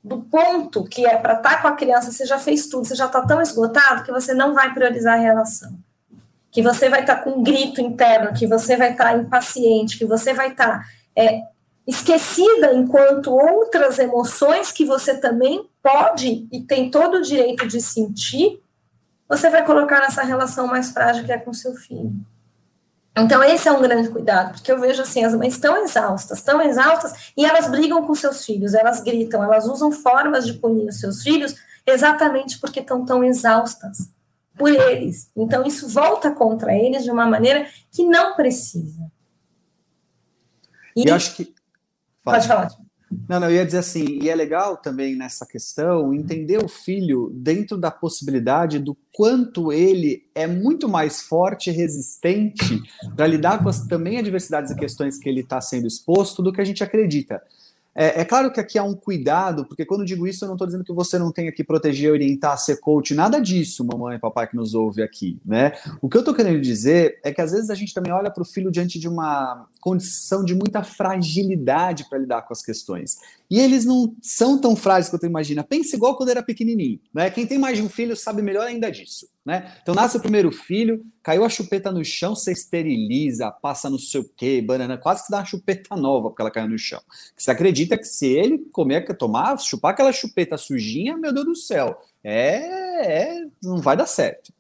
do 0.03 0.23
ponto 0.23 0.85
que 0.85 1.07
é 1.07 1.15
para 1.19 1.35
estar 1.35 1.57
tá 1.57 1.63
com 1.63 1.69
a 1.69 1.77
criança, 1.77 2.11
você 2.11 2.25
já 2.25 2.39
fez 2.39 2.69
tudo, 2.69 2.87
você 2.87 2.95
já 2.95 3.05
está 3.05 3.21
tão 3.21 3.41
esgotado 3.41 4.03
que 4.03 4.11
você 4.11 4.33
não 4.33 4.55
vai 4.55 4.73
priorizar 4.73 5.19
a 5.19 5.23
relação. 5.23 5.79
Que 6.51 6.63
você 6.63 6.89
vai 6.89 7.01
estar 7.01 7.17
tá 7.17 7.23
com 7.23 7.31
um 7.39 7.43
grito 7.43 7.81
interno, 7.81 8.35
que 8.35 8.47
você 8.47 8.77
vai 8.77 8.93
estar 8.93 9.05
tá 9.05 9.17
impaciente, 9.17 9.99
que 9.99 10.05
você 10.05 10.33
vai 10.33 10.51
estar 10.51 10.79
tá, 10.79 10.85
é, 11.17 11.43
esquecida 11.87 12.73
enquanto 12.73 13.33
outras 13.33 13.99
emoções 13.99 14.73
que 14.73 14.85
você 14.85 15.17
também 15.17 15.69
pode 15.83 16.49
e 16.53 16.61
tem 16.63 16.91
todo 16.91 17.19
o 17.19 17.23
direito 17.23 17.67
de 17.67 17.81
sentir, 17.81 18.61
você 19.29 19.49
vai 19.49 19.65
colocar 19.65 20.01
nessa 20.01 20.23
relação 20.23 20.67
mais 20.67 20.91
frágil 20.91 21.25
que 21.25 21.33
é 21.33 21.39
com 21.39 21.53
seu 21.53 21.75
filho. 21.75 22.13
Então, 23.17 23.43
esse 23.43 23.69
é 23.69 23.73
um 23.73 23.83
grande 23.83 24.09
cuidado, 24.09 24.53
porque 24.53 24.71
eu 24.71 24.81
vejo 24.81 25.03
assim, 25.03 25.25
as 25.25 25.35
mães 25.35 25.59
tão 25.59 25.77
exaustas, 25.83 26.43
tão 26.43 26.63
exaustas, 26.63 27.33
e 27.37 27.45
elas 27.45 27.69
brigam 27.69 28.07
com 28.07 28.15
seus 28.15 28.45
filhos, 28.45 28.73
elas 28.73 29.01
gritam, 29.01 29.43
elas 29.43 29.67
usam 29.67 29.91
formas 29.91 30.47
de 30.47 30.55
punir 30.55 30.89
os 30.89 31.01
seus 31.01 31.23
filhos 31.23 31.55
exatamente 31.87 32.59
porque 32.59 32.81
estão 32.81 33.05
tão 33.05 33.25
exaustas 33.25 34.09
por 34.61 34.69
eles. 34.69 35.31
Então, 35.35 35.67
isso 35.67 35.89
volta 35.89 36.31
contra 36.31 36.77
eles 36.77 37.03
de 37.03 37.11
uma 37.11 37.27
maneira 37.27 37.67
que 37.91 38.05
não 38.05 38.37
precisa. 38.37 39.11
E, 40.95 41.09
eu 41.09 41.15
acho 41.15 41.35
que. 41.35 41.55
Pode 42.23 42.47
falar. 42.47 42.69
Não, 43.29 43.41
não, 43.41 43.49
eu 43.49 43.57
ia 43.57 43.67
dizer 43.67 43.79
assim, 43.79 44.21
e 44.23 44.29
é 44.29 44.35
legal 44.35 44.77
também 44.77 45.17
nessa 45.17 45.45
questão 45.45 46.15
entender 46.15 46.63
o 46.63 46.69
filho 46.69 47.29
dentro 47.35 47.77
da 47.77 47.91
possibilidade 47.91 48.79
do 48.79 48.97
quanto 49.13 49.73
ele 49.73 50.29
é 50.33 50.47
muito 50.47 50.89
mais 50.89 51.23
forte 51.23 51.71
e 51.71 51.73
resistente 51.73 52.81
para 53.17 53.27
lidar 53.27 53.63
com 53.63 53.69
as 53.69 53.85
também 53.87 54.19
adversidades 54.19 54.71
e 54.71 54.77
questões 54.77 55.19
que 55.19 55.29
ele 55.29 55.41
está 55.41 55.61
sendo 55.61 55.89
exposto 55.89 56.41
do 56.41 56.53
que 56.53 56.61
a 56.61 56.65
gente 56.65 56.85
acredita. 56.85 57.43
É, 57.95 58.21
é, 58.21 58.25
claro 58.25 58.53
que 58.53 58.61
aqui 58.61 58.79
há 58.79 58.85
um 58.85 58.95
cuidado, 58.95 59.65
porque 59.65 59.85
quando 59.85 60.05
digo 60.05 60.27
isso, 60.27 60.45
eu 60.45 60.49
não 60.49 60.55
estou 60.55 60.67
dizendo 60.67 60.85
que 60.85 60.93
você 60.93 61.19
não 61.19 61.33
tenha 61.33 61.51
que 61.51 61.65
proteger, 61.65 62.13
orientar, 62.13 62.57
ser 62.57 62.79
coach, 62.79 63.15
nada 63.15 63.41
disso, 63.41 63.85
mamãe 63.85 64.17
e 64.17 64.21
papai 64.21 64.47
que 64.47 64.57
nos 64.57 64.75
ouve 64.75 65.03
aqui, 65.03 65.41
né? 65.45 65.73
O 66.01 66.09
que 66.09 66.17
eu 66.17 66.21
estou 66.21 66.35
querendo 66.35 66.61
dizer 66.61 67.19
é 67.25 67.33
que 67.33 67.41
às 67.41 67.51
vezes 67.51 67.69
a 67.69 67.75
gente 67.75 67.93
também 67.93 68.13
olha 68.13 68.31
para 68.31 68.43
o 68.43 68.47
filho 68.47 68.71
diante 68.71 68.99
de 68.99 69.09
uma 69.09 69.67
condição 69.81 70.45
de 70.45 70.55
muita 70.55 70.85
fragilidade 70.85 72.09
para 72.09 72.19
lidar 72.19 72.43
com 72.43 72.53
as 72.53 72.63
questões. 72.63 73.19
E 73.51 73.59
eles 73.59 73.85
não 73.85 74.15
são 74.23 74.61
tão 74.61 74.77
frágeis 74.77 75.11
quanto 75.11 75.27
imagina. 75.27 75.65
Pense 75.65 75.97
igual 75.97 76.17
quando 76.17 76.29
era 76.29 76.41
pequenininho, 76.41 77.01
né? 77.13 77.29
Quem 77.31 77.45
tem 77.45 77.59
mais 77.59 77.77
de 77.77 77.83
um 77.83 77.89
filho 77.89 78.17
sabe 78.17 78.43
melhor 78.43 78.65
ainda 78.65 78.89
disso, 78.93 79.27
né? 79.45 79.75
Então 79.83 79.93
nasce 79.93 80.17
o 80.17 80.21
primeiro 80.21 80.53
filho, 80.53 81.05
caiu 81.21 81.45
a 81.45 81.49
chupeta 81.49 81.91
no 81.91 82.05
chão, 82.05 82.37
você 82.37 82.53
esteriliza, 82.53 83.51
passa 83.51 83.91
não 83.91 83.99
sei 83.99 84.21
o 84.21 84.31
quê, 84.37 84.63
banana, 84.63 84.97
quase 84.97 85.25
que 85.25 85.33
dá 85.33 85.39
uma 85.39 85.45
chupeta 85.45 85.97
nova 85.97 86.29
porque 86.29 86.43
ela 86.43 86.51
caiu 86.51 86.69
no 86.69 86.79
chão. 86.79 87.01
Você 87.37 87.51
acredita 87.51 87.99
que 87.99 88.05
se 88.05 88.27
ele 88.27 88.59
comer, 88.71 89.05
tomar, 89.17 89.59
chupar 89.59 89.95
aquela 89.95 90.13
chupeta 90.13 90.57
sujinha, 90.57 91.17
meu 91.17 91.33
Deus 91.33 91.47
do 91.47 91.57
céu, 91.57 92.01
é, 92.23 93.35
é 93.35 93.47
não 93.61 93.79
vai 93.79 93.97
dar 93.97 94.07
certo. 94.07 94.53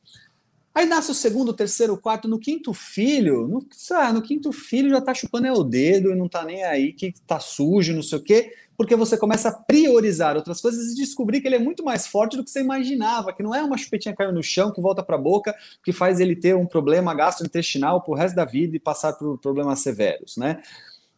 Aí 0.74 0.86
nasce 0.86 1.10
o 1.10 1.14
segundo, 1.14 1.52
terceiro, 1.52 1.98
quarto, 1.98 2.28
no 2.28 2.38
quinto 2.38 2.72
filho, 2.72 3.46
no, 3.46 3.66
no 4.14 4.22
quinto 4.22 4.52
filho 4.52 4.90
já 4.90 5.00
tá 5.00 5.12
chupando 5.12 5.46
é 5.46 5.52
o 5.52 5.64
dedo 5.64 6.10
e 6.10 6.16
não 6.16 6.28
tá 6.28 6.44
nem 6.44 6.62
aí 6.64 6.92
que 6.92 7.12
tá 7.26 7.40
sujo, 7.40 7.92
não 7.92 8.02
sei 8.02 8.18
o 8.18 8.22
quê 8.22 8.52
porque 8.80 8.96
você 8.96 9.14
começa 9.14 9.50
a 9.50 9.52
priorizar 9.52 10.36
outras 10.36 10.58
coisas 10.58 10.92
e 10.92 10.94
descobrir 10.94 11.42
que 11.42 11.46
ele 11.46 11.56
é 11.56 11.58
muito 11.58 11.84
mais 11.84 12.06
forte 12.06 12.34
do 12.34 12.42
que 12.42 12.50
você 12.50 12.60
imaginava, 12.60 13.30
que 13.30 13.42
não 13.42 13.54
é 13.54 13.62
uma 13.62 13.76
chupetinha 13.76 14.16
caindo 14.16 14.32
no 14.32 14.42
chão 14.42 14.72
que 14.72 14.80
volta 14.80 15.02
para 15.02 15.16
a 15.16 15.18
boca, 15.18 15.54
que 15.84 15.92
faz 15.92 16.18
ele 16.18 16.34
ter 16.34 16.56
um 16.56 16.64
problema 16.64 17.12
gastrointestinal 17.12 18.02
o 18.06 18.14
resto 18.14 18.36
da 18.36 18.46
vida 18.46 18.74
e 18.74 18.80
passar 18.80 19.12
por 19.12 19.36
problemas 19.36 19.80
severos, 19.80 20.38
né? 20.38 20.62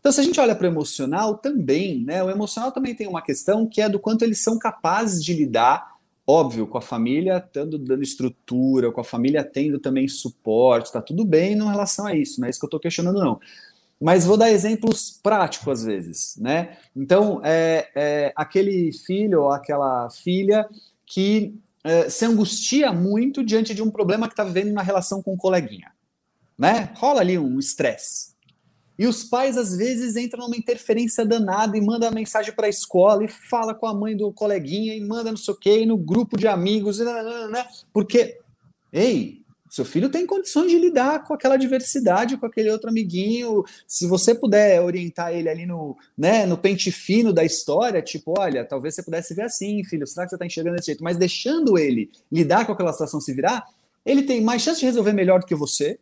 Então, 0.00 0.10
se 0.10 0.20
a 0.20 0.24
gente 0.24 0.40
olha 0.40 0.56
para 0.56 0.64
o 0.64 0.70
emocional 0.72 1.36
também, 1.36 2.02
né? 2.04 2.20
O 2.24 2.30
emocional 2.30 2.72
também 2.72 2.96
tem 2.96 3.06
uma 3.06 3.22
questão 3.22 3.64
que 3.64 3.80
é 3.80 3.88
do 3.88 4.00
quanto 4.00 4.24
eles 4.24 4.42
são 4.42 4.58
capazes 4.58 5.22
de 5.22 5.32
lidar, 5.32 5.98
óbvio, 6.26 6.66
com 6.66 6.78
a 6.78 6.82
família 6.82 7.48
dando, 7.54 7.78
dando 7.78 8.02
estrutura, 8.02 8.90
com 8.90 9.00
a 9.00 9.04
família 9.04 9.44
tendo 9.44 9.78
também 9.78 10.08
suporte, 10.08 10.92
tá 10.92 11.00
tudo 11.00 11.24
bem 11.24 11.52
em 11.52 11.64
relação 11.64 12.06
a 12.06 12.12
isso, 12.16 12.40
não 12.40 12.48
é 12.48 12.50
isso 12.50 12.58
que 12.58 12.64
eu 12.64 12.66
estou 12.66 12.80
questionando, 12.80 13.20
não. 13.20 13.38
Mas 14.02 14.26
vou 14.26 14.36
dar 14.36 14.50
exemplos 14.50 15.20
práticos 15.22 15.80
às 15.80 15.84
vezes, 15.84 16.34
né? 16.36 16.76
Então, 16.94 17.40
é, 17.44 17.88
é 17.94 18.32
aquele 18.34 18.92
filho 18.92 19.42
ou 19.42 19.52
aquela 19.52 20.10
filha 20.10 20.68
que 21.06 21.54
é, 21.84 22.10
se 22.10 22.24
angustia 22.24 22.92
muito 22.92 23.44
diante 23.44 23.72
de 23.72 23.80
um 23.80 23.92
problema 23.92 24.26
que 24.26 24.32
está 24.32 24.42
vivendo 24.42 24.72
na 24.72 24.82
relação 24.82 25.22
com 25.22 25.34
o 25.34 25.36
coleguinha, 25.36 25.92
né? 26.58 26.92
Rola 26.96 27.20
ali 27.20 27.38
um 27.38 27.60
estresse. 27.60 28.32
E 28.98 29.06
os 29.06 29.22
pais 29.22 29.56
às 29.56 29.76
vezes 29.76 30.16
entram 30.16 30.44
numa 30.44 30.56
interferência 30.56 31.24
danada 31.24 31.78
e 31.78 31.80
mandam 31.80 32.08
a 32.08 32.12
mensagem 32.12 32.52
para 32.52 32.66
a 32.66 32.70
escola 32.70 33.24
e 33.24 33.28
fala 33.28 33.72
com 33.72 33.86
a 33.86 33.94
mãe 33.94 34.16
do 34.16 34.32
coleguinha 34.32 34.96
e 34.96 35.00
manda 35.00 35.30
não 35.30 35.36
sei 35.36 35.54
o 35.54 35.56
quê, 35.56 35.86
no 35.86 35.96
grupo 35.96 36.36
de 36.36 36.48
amigos, 36.48 36.98
né? 36.98 37.66
porque, 37.92 38.40
ei, 38.92 39.41
seu 39.72 39.86
filho 39.86 40.10
tem 40.10 40.26
condições 40.26 40.70
de 40.70 40.78
lidar 40.78 41.24
com 41.24 41.32
aquela 41.32 41.56
diversidade, 41.56 42.36
com 42.36 42.44
aquele 42.44 42.70
outro 42.70 42.90
amiguinho. 42.90 43.64
Se 43.86 44.06
você 44.06 44.34
puder 44.34 44.82
orientar 44.82 45.32
ele 45.32 45.48
ali 45.48 45.64
no, 45.64 45.96
né, 46.14 46.44
no 46.44 46.58
pente 46.58 46.92
fino 46.92 47.32
da 47.32 47.42
história, 47.42 48.02
tipo, 48.02 48.34
olha, 48.38 48.66
talvez 48.66 48.94
você 48.94 49.02
pudesse 49.02 49.32
ver 49.32 49.44
assim, 49.44 49.82
filho, 49.82 50.06
será 50.06 50.26
que 50.26 50.28
você 50.28 50.34
está 50.34 50.44
enxergando 50.44 50.76
desse 50.76 50.88
jeito? 50.88 51.02
Mas 51.02 51.16
deixando 51.16 51.78
ele 51.78 52.10
lidar 52.30 52.66
com 52.66 52.72
aquela 52.72 52.92
situação 52.92 53.18
se 53.18 53.32
virar, 53.32 53.64
ele 54.04 54.24
tem 54.24 54.42
mais 54.42 54.60
chance 54.60 54.78
de 54.78 54.84
resolver 54.84 55.14
melhor 55.14 55.40
do 55.40 55.46
que 55.46 55.54
você, 55.54 55.98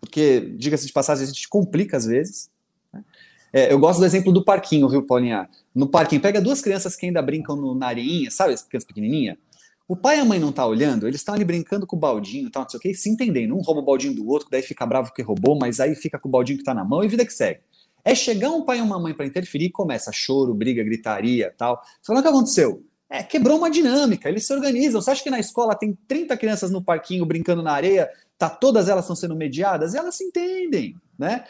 porque, 0.00 0.52
diga-se 0.58 0.84
de 0.84 0.92
passagem, 0.92 1.22
a 1.22 1.26
gente 1.28 1.48
complica 1.48 1.96
às 1.96 2.06
vezes. 2.06 2.50
Né? 2.92 3.04
É, 3.52 3.72
eu 3.72 3.78
gosto 3.78 4.00
do 4.00 4.04
exemplo 4.04 4.32
do 4.32 4.44
parquinho, 4.44 4.88
viu, 4.88 5.06
Paulinha? 5.06 5.48
No 5.72 5.86
parquinho, 5.86 6.20
pega 6.20 6.40
duas 6.40 6.60
crianças 6.60 6.96
que 6.96 7.06
ainda 7.06 7.22
brincam 7.22 7.54
no, 7.54 7.72
na 7.72 7.86
areinha, 7.86 8.32
sabe, 8.32 8.52
as 8.52 8.62
crianças 8.62 8.88
pequenininhas? 8.88 9.38
O 9.90 9.96
pai 9.96 10.18
e 10.18 10.20
a 10.20 10.24
mãe 10.24 10.38
não 10.38 10.52
tá 10.52 10.64
olhando, 10.64 11.08
eles 11.08 11.20
estão 11.20 11.34
ali 11.34 11.44
brincando 11.44 11.84
com 11.84 11.96
o 11.96 11.98
baldinho, 11.98 12.48
tal, 12.48 12.62
não 12.62 12.70
sei 12.70 12.78
o 12.78 12.80
que, 12.80 12.94
se 12.94 13.10
entendendo. 13.10 13.56
Um 13.56 13.60
rouba 13.60 13.80
o 13.80 13.84
baldinho 13.84 14.14
do 14.14 14.24
outro, 14.28 14.46
daí 14.48 14.62
fica 14.62 14.86
bravo 14.86 15.12
que 15.12 15.20
roubou, 15.20 15.58
mas 15.58 15.80
aí 15.80 15.96
fica 15.96 16.16
com 16.16 16.28
o 16.28 16.30
baldinho 16.30 16.58
que 16.58 16.64
tá 16.64 16.72
na 16.72 16.84
mão 16.84 17.02
e 17.02 17.08
vida 17.08 17.26
que 17.26 17.32
segue. 17.32 17.58
É 18.04 18.14
chegar 18.14 18.50
um 18.50 18.64
pai 18.64 18.78
e 18.78 18.82
uma 18.82 19.00
mãe 19.00 19.12
para 19.12 19.26
interferir 19.26 19.64
e 19.64 19.70
começa 19.72 20.12
choro, 20.14 20.54
briga, 20.54 20.84
gritaria, 20.84 21.52
tal. 21.58 21.82
Você 22.00 22.06
fala, 22.06 22.20
o 22.20 22.22
que 22.22 22.28
aconteceu? 22.28 22.84
É, 23.10 23.24
quebrou 23.24 23.58
uma 23.58 23.68
dinâmica, 23.68 24.28
eles 24.28 24.46
se 24.46 24.52
organizam. 24.52 25.02
Você 25.02 25.10
acha 25.10 25.24
que 25.24 25.28
na 25.28 25.40
escola 25.40 25.74
tem 25.74 25.98
30 26.06 26.36
crianças 26.36 26.70
no 26.70 26.80
parquinho 26.80 27.26
brincando 27.26 27.60
na 27.60 27.72
areia, 27.72 28.08
tá 28.38 28.48
todas 28.48 28.88
elas 28.88 29.06
estão 29.06 29.16
sendo 29.16 29.34
mediadas? 29.34 29.94
E 29.94 29.98
elas 29.98 30.14
se 30.14 30.22
entendem, 30.22 30.94
né? 31.18 31.42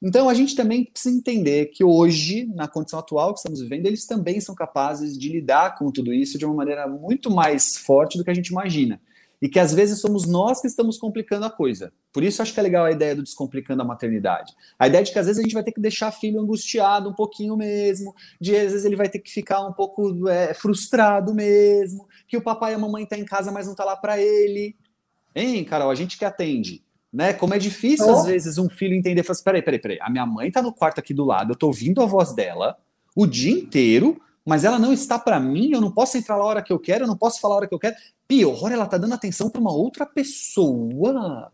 Então 0.00 0.28
a 0.28 0.34
gente 0.34 0.54
também 0.54 0.84
precisa 0.84 1.16
entender 1.16 1.66
que 1.66 1.82
hoje, 1.82 2.46
na 2.54 2.68
condição 2.68 3.00
atual 3.00 3.32
que 3.32 3.40
estamos 3.40 3.60
vivendo, 3.60 3.86
eles 3.86 4.06
também 4.06 4.40
são 4.40 4.54
capazes 4.54 5.18
de 5.18 5.28
lidar 5.28 5.76
com 5.76 5.90
tudo 5.90 6.14
isso 6.14 6.38
de 6.38 6.44
uma 6.44 6.54
maneira 6.54 6.86
muito 6.86 7.30
mais 7.30 7.76
forte 7.76 8.16
do 8.16 8.24
que 8.24 8.30
a 8.30 8.34
gente 8.34 8.48
imagina. 8.48 9.00
E 9.40 9.48
que 9.48 9.58
às 9.58 9.72
vezes 9.72 10.00
somos 10.00 10.26
nós 10.26 10.60
que 10.60 10.66
estamos 10.66 10.98
complicando 10.98 11.46
a 11.46 11.50
coisa. 11.50 11.92
Por 12.12 12.24
isso 12.24 12.42
acho 12.42 12.52
que 12.52 12.58
é 12.58 12.62
legal 12.62 12.84
a 12.84 12.90
ideia 12.90 13.14
do 13.14 13.22
descomplicando 13.22 13.82
a 13.82 13.84
maternidade. 13.84 14.52
A 14.76 14.88
ideia 14.88 15.04
de 15.04 15.12
que 15.12 15.18
às 15.18 15.26
vezes 15.26 15.38
a 15.38 15.42
gente 15.42 15.54
vai 15.54 15.62
ter 15.62 15.72
que 15.72 15.80
deixar 15.80 16.10
filho 16.10 16.40
angustiado 16.40 17.08
um 17.08 17.14
pouquinho 17.14 17.56
mesmo, 17.56 18.14
de 18.40 18.56
às 18.56 18.72
vezes 18.72 18.84
ele 18.84 18.96
vai 18.96 19.08
ter 19.08 19.20
que 19.20 19.30
ficar 19.30 19.64
um 19.66 19.72
pouco 19.72 20.28
é, 20.28 20.54
frustrado 20.54 21.34
mesmo, 21.34 22.08
que 22.26 22.36
o 22.36 22.42
papai 22.42 22.72
e 22.72 22.74
a 22.74 22.78
mamãe 22.78 23.04
estão 23.04 23.18
tá 23.18 23.22
em 23.22 23.26
casa, 23.26 23.52
mas 23.52 23.66
não 23.66 23.74
está 23.74 23.84
lá 23.84 23.96
para 23.96 24.20
ele. 24.20 24.76
Hein, 25.34 25.64
Carol, 25.64 25.90
a 25.90 25.94
gente 25.94 26.18
que 26.18 26.24
atende 26.24 26.82
né? 27.12 27.32
Como 27.32 27.54
é 27.54 27.58
difícil, 27.58 28.06
oh. 28.06 28.18
às 28.18 28.26
vezes, 28.26 28.58
um 28.58 28.68
filho 28.68 28.94
entender, 28.94 29.22
falar 29.22 29.32
assim, 29.32 29.44
peraí, 29.44 29.62
peraí, 29.62 29.78
peraí, 29.78 29.98
a 30.00 30.10
minha 30.10 30.26
mãe 30.26 30.50
tá 30.50 30.62
no 30.62 30.72
quarto 30.72 30.98
aqui 30.98 31.14
do 31.14 31.24
lado, 31.24 31.52
eu 31.52 31.56
tô 31.56 31.68
ouvindo 31.68 32.02
a 32.02 32.06
voz 32.06 32.34
dela 32.34 32.76
o 33.16 33.26
dia 33.26 33.50
inteiro, 33.50 34.20
mas 34.44 34.64
ela 34.64 34.78
não 34.78 34.92
está 34.92 35.18
para 35.18 35.38
mim, 35.40 35.72
eu 35.72 35.80
não 35.80 35.90
posso 35.90 36.16
entrar 36.16 36.36
lá 36.36 36.44
a 36.44 36.46
hora 36.46 36.62
que 36.62 36.72
eu 36.72 36.78
quero, 36.78 37.04
eu 37.04 37.08
não 37.08 37.16
posso 37.16 37.40
falar 37.40 37.54
a 37.54 37.56
hora 37.58 37.68
que 37.68 37.74
eu 37.74 37.78
quero. 37.78 37.96
Pior, 38.26 38.70
ela 38.70 38.86
tá 38.86 38.96
dando 38.96 39.12
atenção 39.14 39.50
para 39.50 39.60
uma 39.60 39.72
outra 39.72 40.06
pessoa. 40.06 41.52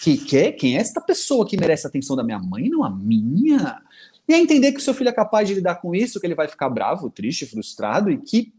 Que 0.00 0.16
quer? 0.16 0.52
Quem 0.52 0.76
é 0.76 0.80
esta 0.80 1.00
pessoa 1.00 1.46
que 1.46 1.56
merece 1.56 1.86
a 1.86 1.88
atenção 1.88 2.14
da 2.14 2.22
minha 2.22 2.38
mãe, 2.38 2.68
não 2.68 2.84
a 2.84 2.90
minha? 2.90 3.82
E 4.28 4.34
é 4.34 4.38
entender 4.38 4.72
que 4.72 4.78
o 4.78 4.82
seu 4.82 4.94
filho 4.94 5.08
é 5.08 5.12
capaz 5.12 5.48
de 5.48 5.54
lidar 5.54 5.76
com 5.76 5.94
isso, 5.94 6.20
que 6.20 6.26
ele 6.26 6.34
vai 6.34 6.48
ficar 6.48 6.68
bravo, 6.68 7.10
triste, 7.10 7.46
frustrado 7.46 8.10
e 8.10 8.18
que, 8.18 8.52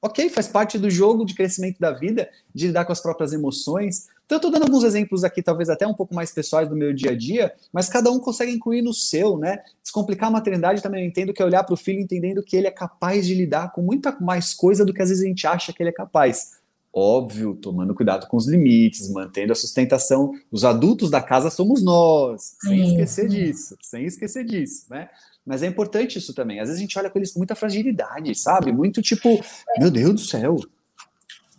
ok, 0.00 0.28
faz 0.30 0.48
parte 0.48 0.78
do 0.78 0.90
jogo 0.90 1.24
de 1.24 1.34
crescimento 1.34 1.78
da 1.78 1.90
vida, 1.90 2.28
de 2.54 2.68
lidar 2.68 2.84
com 2.84 2.92
as 2.92 3.00
próprias 3.00 3.32
emoções, 3.32 4.08
então, 4.28 4.36
eu 4.36 4.40
estou 4.40 4.50
dando 4.50 4.64
alguns 4.64 4.84
exemplos 4.84 5.24
aqui, 5.24 5.42
talvez 5.42 5.70
até 5.70 5.86
um 5.86 5.94
pouco 5.94 6.14
mais 6.14 6.30
pessoais 6.30 6.68
do 6.68 6.76
meu 6.76 6.92
dia 6.92 7.12
a 7.12 7.16
dia, 7.16 7.50
mas 7.72 7.88
cada 7.88 8.10
um 8.10 8.18
consegue 8.18 8.52
incluir 8.52 8.82
no 8.82 8.92
seu, 8.92 9.38
né? 9.38 9.62
Descomplicar 9.82 10.28
a 10.28 10.32
maternidade 10.32 10.82
também 10.82 11.02
eu 11.02 11.08
entendo 11.08 11.32
que 11.32 11.40
é 11.40 11.46
olhar 11.46 11.64
para 11.64 11.72
o 11.72 11.78
filho 11.78 11.98
entendendo 11.98 12.42
que 12.42 12.54
ele 12.54 12.66
é 12.66 12.70
capaz 12.70 13.26
de 13.26 13.32
lidar 13.34 13.72
com 13.72 13.80
muita 13.80 14.14
mais 14.20 14.52
coisa 14.52 14.84
do 14.84 14.92
que 14.92 15.00
às 15.00 15.08
vezes 15.08 15.24
a 15.24 15.26
gente 15.26 15.46
acha 15.46 15.72
que 15.72 15.82
ele 15.82 15.88
é 15.88 15.94
capaz. 15.94 16.58
Óbvio, 16.92 17.54
tomando 17.54 17.94
cuidado 17.94 18.26
com 18.26 18.36
os 18.36 18.46
limites, 18.46 19.10
mantendo 19.10 19.50
a 19.52 19.56
sustentação. 19.56 20.34
Os 20.52 20.62
adultos 20.62 21.08
da 21.08 21.22
casa 21.22 21.48
somos 21.48 21.82
nós, 21.82 22.54
sem 22.60 22.86
esquecer 22.86 23.28
disso, 23.28 23.78
sem 23.80 24.04
esquecer 24.04 24.44
disso, 24.44 24.84
né? 24.90 25.08
Mas 25.46 25.62
é 25.62 25.66
importante 25.66 26.18
isso 26.18 26.34
também. 26.34 26.60
Às 26.60 26.68
vezes 26.68 26.76
a 26.76 26.82
gente 26.82 26.98
olha 26.98 27.08
com 27.08 27.18
eles 27.18 27.32
com 27.32 27.38
muita 27.38 27.54
fragilidade, 27.54 28.34
sabe? 28.38 28.72
Muito 28.72 29.00
tipo, 29.00 29.42
meu 29.78 29.90
Deus 29.90 30.12
do 30.12 30.20
céu, 30.20 30.58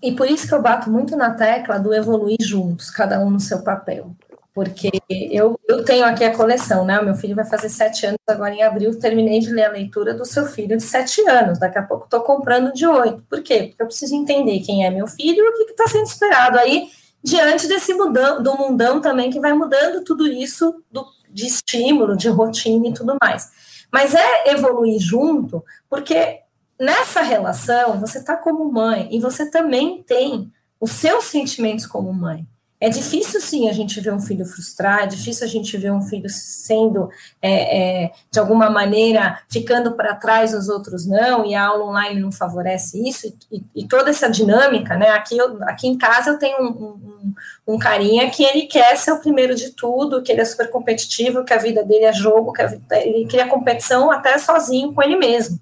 e 0.02 0.14
por 0.14 0.28
isso 0.28 0.48
que 0.48 0.54
eu 0.54 0.62
bato 0.62 0.90
muito 0.90 1.16
na 1.18 1.32
tecla 1.34 1.80
do 1.80 1.94
evoluir 1.94 2.38
juntos, 2.42 2.90
cada 2.90 3.20
um 3.20 3.30
no 3.30 3.40
seu 3.40 3.62
papel. 3.64 4.16
porque 4.54 4.90
eu, 5.10 5.58
eu 5.70 5.86
tenho 5.86 6.04
aqui 6.06 6.24
a 6.24 6.36
coleção, 6.36 6.84
né? 6.84 7.00
O 7.00 7.06
meu 7.06 7.16
filho 7.16 7.36
vai 7.36 7.46
fazer 7.46 7.70
sete 7.70 8.06
anos 8.06 8.20
agora 8.28 8.54
em 8.54 8.62
abril, 8.62 9.00
terminei 9.00 9.40
de 9.40 9.52
ler 9.52 9.66
a 9.66 9.72
leitura 9.72 10.14
do 10.14 10.26
seu 10.26 10.46
filho 10.48 10.76
de 10.76 10.84
sete 10.84 11.22
anos, 11.30 11.60
daqui 11.60 11.78
a 11.78 11.84
pouco 11.84 12.06
estou 12.06 12.22
comprando 12.22 12.74
de 12.74 12.86
oito. 12.86 13.24
Por 13.30 13.42
quê? 13.42 13.68
Porque 13.68 13.82
eu 13.82 13.86
preciso 13.86 14.16
entender 14.16 14.60
quem 14.60 14.86
é 14.86 14.90
meu 14.90 15.08
filho 15.08 15.38
e 15.38 15.50
o 15.50 15.66
que 15.66 15.72
está 15.72 15.88
sendo 15.88 16.06
esperado 16.06 16.58
aí 16.58 16.90
diante 17.24 17.68
desse 17.68 17.94
mudão, 17.94 18.44
do 18.44 18.54
mundão 18.58 19.00
também 19.00 19.30
que 19.30 19.40
vai 19.40 19.54
mudando 19.54 20.04
tudo 20.04 20.28
isso 20.28 20.84
do, 20.92 21.06
de 21.30 21.46
estímulo, 21.46 22.18
de 22.18 22.28
rotina 22.28 22.88
e 22.88 22.94
tudo 22.94 23.16
mais. 23.22 23.50
Mas 23.92 24.14
é 24.14 24.52
evoluir 24.52 25.00
junto, 25.00 25.64
porque 25.90 26.42
nessa 26.80 27.22
relação 27.22 28.00
você 28.00 28.20
está 28.20 28.38
como 28.38 28.72
mãe 28.72 29.08
e 29.12 29.20
você 29.20 29.50
também 29.50 30.04
tem 30.04 30.52
os 30.80 30.92
seus 30.92 31.26
sentimentos 31.26 31.86
como 31.86 32.14
mãe. 32.14 32.48
É 32.82 32.88
difícil, 32.88 33.42
sim, 33.42 33.68
a 33.68 33.74
gente 33.74 34.00
ver 34.00 34.14
um 34.14 34.22
filho 34.22 34.46
frustrado, 34.46 35.04
é 35.04 35.08
difícil 35.08 35.46
a 35.46 35.50
gente 35.50 35.76
ver 35.78 35.92
um 35.92 36.02
filho 36.02 36.30
sendo, 36.30 37.10
é, 37.42 38.06
é, 38.06 38.12
de 38.32 38.40
alguma 38.40 38.70
maneira, 38.70 39.38
ficando 39.50 39.96
para 39.98 40.16
trás, 40.16 40.54
os 40.54 40.70
outros 40.70 41.06
não, 41.06 41.46
e 41.46 41.54
a 41.54 41.66
aula 41.66 41.84
online 41.84 42.22
não 42.22 42.32
favorece 42.32 43.06
isso, 43.06 43.36
e, 43.52 43.62
e 43.76 43.86
toda 43.86 44.10
essa 44.10 44.30
dinâmica, 44.30 44.96
né? 44.96 45.10
Aqui, 45.10 45.38
eu, 45.38 45.62
aqui 45.64 45.90
em 45.90 45.98
casa 45.98 46.30
eu 46.30 46.40
tenho 46.40 46.58
um, 46.62 46.70
um, 46.70 47.34
um, 47.74 47.78
carinha 47.78 48.30
que 48.30 48.46
ele 48.46 48.62
quer 48.62 48.96
ser 48.96 49.12
o 49.12 49.20
primeiro 49.20 49.56
de 49.56 49.72
tudo, 49.72 50.24
que 50.24 50.32
ele 50.32 50.40
é 50.40 50.46
super 50.46 50.70
competitivo, 50.70 51.44
que 51.44 51.54
a 51.54 51.58
vida 51.58 51.84
dele 51.84 52.06
é 52.06 52.14
jogo, 52.14 52.54
que 52.54 52.66
vida, 52.66 52.98
ele 52.98 53.28
cria 53.28 53.46
competição 53.46 54.10
até 54.10 54.38
sozinho 54.38 54.94
com 54.94 55.04
ele 55.04 55.18
mesmo. 55.18 55.60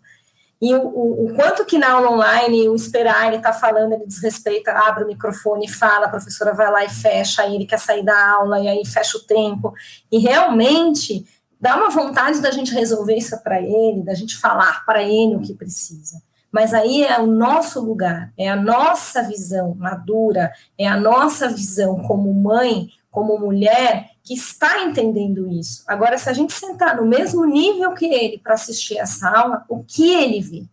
E 0.62 0.74
o, 0.74 0.88
o, 0.88 1.26
o, 1.26 1.36
quanto 1.36 1.66
que 1.66 1.78
na 1.78 1.92
aula 1.92 2.12
online 2.12 2.68
o 2.68 2.76
esperar, 2.76 3.28
ele 3.28 3.38
está 3.38 3.54
falando, 3.54 3.94
ele 3.94 4.08
desrespeita, 4.08 4.72
abre 4.72 5.04
o 5.04 5.08
microfone 5.08 5.68
fala, 5.68 6.08
a 6.08 6.10
professora 6.10 6.54
vai 6.54 6.72
lá 6.72 6.84
e 6.84 6.90
fecha, 6.90 7.44
aí 7.44 7.56
ele 7.56 7.68
quer 7.68 7.80
sair 7.80 8.04
da 8.04 8.32
aula, 8.32 8.60
e 8.60 8.68
aí 8.68 8.84
fecha 8.86 9.18
o 9.18 9.24
tempo. 9.24 9.72
E 10.12 10.18
realmente 10.18 11.26
dá 11.62 11.76
uma 11.76 11.90
vontade 11.90 12.42
da 12.42 12.50
gente 12.50 12.74
resolver 12.74 13.16
isso 13.16 13.38
para 13.44 13.62
ele, 13.62 14.04
da 14.04 14.16
gente 14.16 14.36
falar 14.36 14.84
para 14.84 15.04
ele 15.04 15.36
o 15.36 15.42
que 15.42 15.54
precisa. 15.54 16.22
Mas 16.52 16.74
aí 16.74 17.04
é 17.04 17.20
o 17.20 17.28
nosso 17.28 17.80
lugar, 17.80 18.32
é 18.38 18.50
a 18.50 18.56
nossa 18.56 19.22
visão 19.22 19.76
madura, 19.76 20.52
é 20.78 20.88
a 20.88 21.00
nossa 21.00 21.50
visão 21.50 22.02
como 22.04 22.34
mãe, 22.34 22.90
como 23.12 23.38
mulher, 23.38 24.12
que 24.28 24.34
está 24.34 24.84
entendendo 24.84 25.50
isso. 25.50 25.86
Agora, 25.88 26.18
se 26.18 26.30
a 26.30 26.34
gente 26.34 26.52
sentar 26.52 26.98
no 26.98 27.06
mesmo 27.06 27.46
nível 27.46 27.94
que 27.94 28.06
ele 28.06 28.38
para 28.38 28.56
assistir 28.56 28.98
essa 28.98 29.30
aula, 29.30 29.64
o 29.70 29.82
que 29.82 30.14
ele 30.14 30.42
vê? 30.42 30.64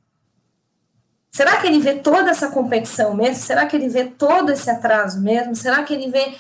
Será 1.30 1.60
que 1.60 1.68
ele 1.68 1.78
vê 1.78 1.94
toda 1.94 2.30
essa 2.30 2.50
competição 2.50 3.14
mesmo? 3.14 3.36
Será 3.36 3.64
que 3.64 3.76
ele 3.76 3.88
vê 3.88 4.06
todo 4.06 4.50
esse 4.50 4.68
atraso 4.68 5.20
mesmo? 5.20 5.54
Será 5.54 5.84
que 5.84 5.94
ele 5.94 6.10
vê 6.10 6.34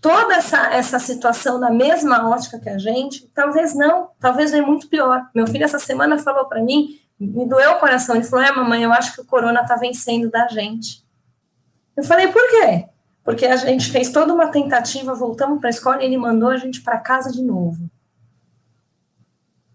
toda 0.00 0.34
essa, 0.34 0.74
essa 0.74 0.98
situação 0.98 1.58
na 1.60 1.70
mesma 1.70 2.28
ótica 2.28 2.58
que 2.58 2.68
a 2.68 2.78
gente? 2.78 3.28
Talvez 3.32 3.72
não, 3.72 4.10
talvez 4.18 4.50
vê 4.50 4.60
muito 4.60 4.88
pior. 4.88 5.24
Meu 5.32 5.46
filho 5.46 5.64
essa 5.64 5.78
semana 5.78 6.18
falou 6.18 6.46
para 6.46 6.62
mim, 6.62 6.98
me 7.18 7.46
doeu 7.46 7.72
o 7.72 7.78
coração, 7.78 8.16
ele 8.16 8.24
falou, 8.24 8.44
é 8.44 8.50
mamãe, 8.50 8.82
eu 8.82 8.92
acho 8.92 9.14
que 9.14 9.20
o 9.20 9.24
corona 9.24 9.60
está 9.60 9.76
vencendo 9.76 10.28
da 10.30 10.48
gente. 10.48 11.04
Eu 11.96 12.02
falei, 12.02 12.26
por 12.26 12.42
quê? 12.50 12.88
Porque 13.26 13.44
a 13.44 13.56
gente 13.56 13.90
fez 13.90 14.12
toda 14.12 14.32
uma 14.32 14.46
tentativa, 14.46 15.12
voltamos 15.12 15.58
para 15.58 15.68
a 15.68 15.70
escola 15.70 16.00
e 16.00 16.06
ele 16.06 16.16
mandou 16.16 16.48
a 16.48 16.56
gente 16.56 16.80
para 16.80 17.00
casa 17.00 17.32
de 17.32 17.42
novo. 17.42 17.90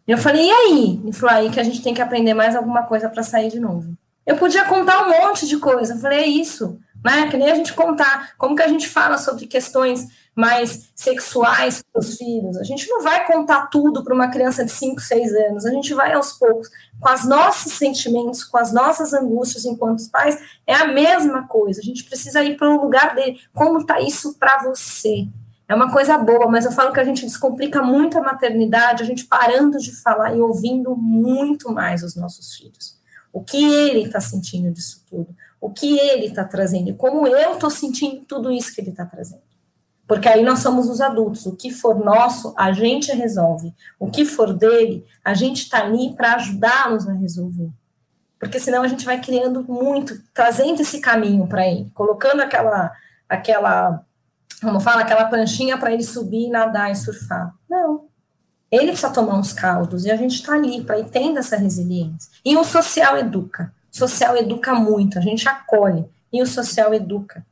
Eu 0.08 0.18
falei, 0.18 0.48
e 0.48 0.52
aí? 0.52 1.02
Ele 1.04 1.12
falou, 1.12 1.36
aí 1.36 1.50
que 1.50 1.60
a 1.60 1.64
gente 1.64 1.84
tem 1.84 1.94
que 1.94 2.02
aprender 2.02 2.34
mais 2.34 2.56
alguma 2.56 2.84
coisa 2.84 3.10
para 3.10 3.22
sair 3.24 3.52
de 3.52 3.60
novo. 3.60 3.94
Eu 4.26 4.38
podia 4.38 4.64
contar 4.64 5.04
um 5.04 5.10
monte 5.10 5.46
de 5.46 5.58
coisa. 5.58 5.96
Eu 5.96 6.00
falei, 6.00 6.20
é 6.20 6.28
isso, 6.28 6.80
né? 7.04 7.30
Que 7.30 7.36
nem 7.36 7.52
a 7.52 7.56
gente 7.56 7.74
contar. 7.74 8.38
Como 8.38 8.56
que 8.56 8.64
a 8.64 8.70
gente 8.70 8.88
fala 8.88 9.18
sobre 9.18 9.46
questões 9.46 10.08
mais 10.34 10.90
sexuais 10.96 11.84
para 11.92 12.00
os 12.00 12.16
filhos. 12.16 12.58
A 12.58 12.64
gente 12.64 12.88
não 12.88 13.04
vai 13.04 13.26
contar 13.28 13.68
tudo 13.68 14.04
para 14.04 14.16
uma 14.16 14.30
criança 14.30 14.64
de 14.64 14.72
5, 14.72 15.02
6 15.02 15.34
anos, 15.34 15.66
a 15.66 15.72
gente 15.72 15.94
vai 15.94 16.14
aos 16.14 16.34
poucos, 16.34 16.70
com 17.02 17.12
os 17.12 17.26
nossos 17.26 17.74
sentimentos, 17.74 18.44
com 18.44 18.58
as 18.58 18.72
nossas 18.72 19.12
angústias 19.12 19.66
enquanto 19.66 20.08
pais, 20.12 20.40
é 20.68 20.76
a 20.76 20.88
mesma 20.88 21.48
coisa. 21.48 21.82
A 21.82 21.84
gente 21.84 22.04
precisa 22.04 22.44
ir 22.44 22.56
para 22.56 22.70
um 22.70 22.80
lugar 22.80 23.16
dele. 23.16 23.40
Como 23.52 23.80
está 23.80 24.00
isso 24.00 24.36
para 24.38 24.62
você? 24.62 25.28
É 25.68 25.74
uma 25.74 25.92
coisa 25.92 26.18
boa, 26.18 26.48
mas 26.48 26.66
eu 26.66 26.72
falo 26.72 26.94
que 26.94 27.00
a 27.00 27.04
gente 27.04 27.26
descomplica 27.26 27.82
muito 27.82 28.18
a 28.18 28.22
maternidade, 28.22 29.02
a 29.02 29.06
gente 29.06 29.26
parando 29.26 29.80
de 29.80 29.92
falar 29.92 30.36
e 30.36 30.42
ouvindo 30.42 30.96
muito 30.96 31.72
mais 31.72 32.04
os 32.04 32.16
nossos 32.16 32.56
filhos. 32.56 33.00
O 33.34 33.42
que 33.42 33.64
ele 33.64 34.06
está 34.06 34.20
sentindo 34.20 34.70
disso 34.70 35.04
tudo, 35.10 35.34
o 35.60 35.72
que 35.72 35.98
ele 35.98 36.28
está 36.28 36.44
trazendo, 36.44 36.90
e 36.90 36.94
como 36.94 37.26
eu 37.26 37.54
estou 37.54 37.70
sentindo 37.70 38.26
tudo 38.26 38.52
isso 38.52 38.76
que 38.76 38.82
ele 38.82 38.92
está 38.92 39.06
trazendo. 39.06 39.42
Porque 40.12 40.28
aí 40.28 40.44
nós 40.44 40.60
somos 40.60 40.90
os 40.90 41.00
adultos. 41.00 41.46
O 41.46 41.56
que 41.56 41.72
for 41.72 41.98
nosso, 41.98 42.54
a 42.58 42.74
gente 42.74 43.14
resolve. 43.14 43.74
O 43.98 44.12
que 44.12 44.26
for 44.26 44.52
dele, 44.52 45.06
a 45.24 45.34
gente 45.34 45.64
está 45.64 45.86
ali 45.86 46.14
para 46.18 46.34
ajudá-los 46.34 47.08
a 47.08 47.14
resolver. 47.14 47.70
Porque 48.38 48.60
senão 48.60 48.84
a 48.84 48.90
gente 48.90 49.06
vai 49.06 49.22
criando 49.22 49.64
muito, 49.64 50.22
trazendo 50.34 50.82
esse 50.82 51.00
caminho 51.00 51.48
para 51.48 51.66
ele, 51.66 51.90
colocando 51.94 52.42
aquela, 52.42 52.92
aquela, 53.30 54.04
como 54.60 54.82
fala, 54.82 55.04
aquela 55.04 55.24
pranchinha 55.30 55.78
para 55.78 55.94
ele 55.94 56.04
subir, 56.04 56.50
nadar 56.50 56.92
e 56.92 56.96
surfar. 56.96 57.56
Não. 57.70 58.08
Ele 58.70 58.88
precisa 58.88 59.14
tomar 59.14 59.36
uns 59.36 59.54
caldos 59.54 60.04
e 60.04 60.12
a 60.12 60.18
gente 60.18 60.36
está 60.36 60.56
ali 60.56 60.84
para 60.84 61.00
ir 61.00 61.06
tendo 61.06 61.40
essa 61.40 61.56
resiliência. 61.56 62.30
E 62.44 62.58
o 62.58 62.66
social 62.66 63.18
educa. 63.18 63.74
O 63.90 63.98
social 63.98 64.36
educa 64.36 64.76
muito, 64.76 65.18
a 65.18 65.22
gente 65.22 65.48
acolhe. 65.48 66.04
E 66.34 66.42
o 66.42 66.46
social 66.46 66.94
educa 66.94 67.46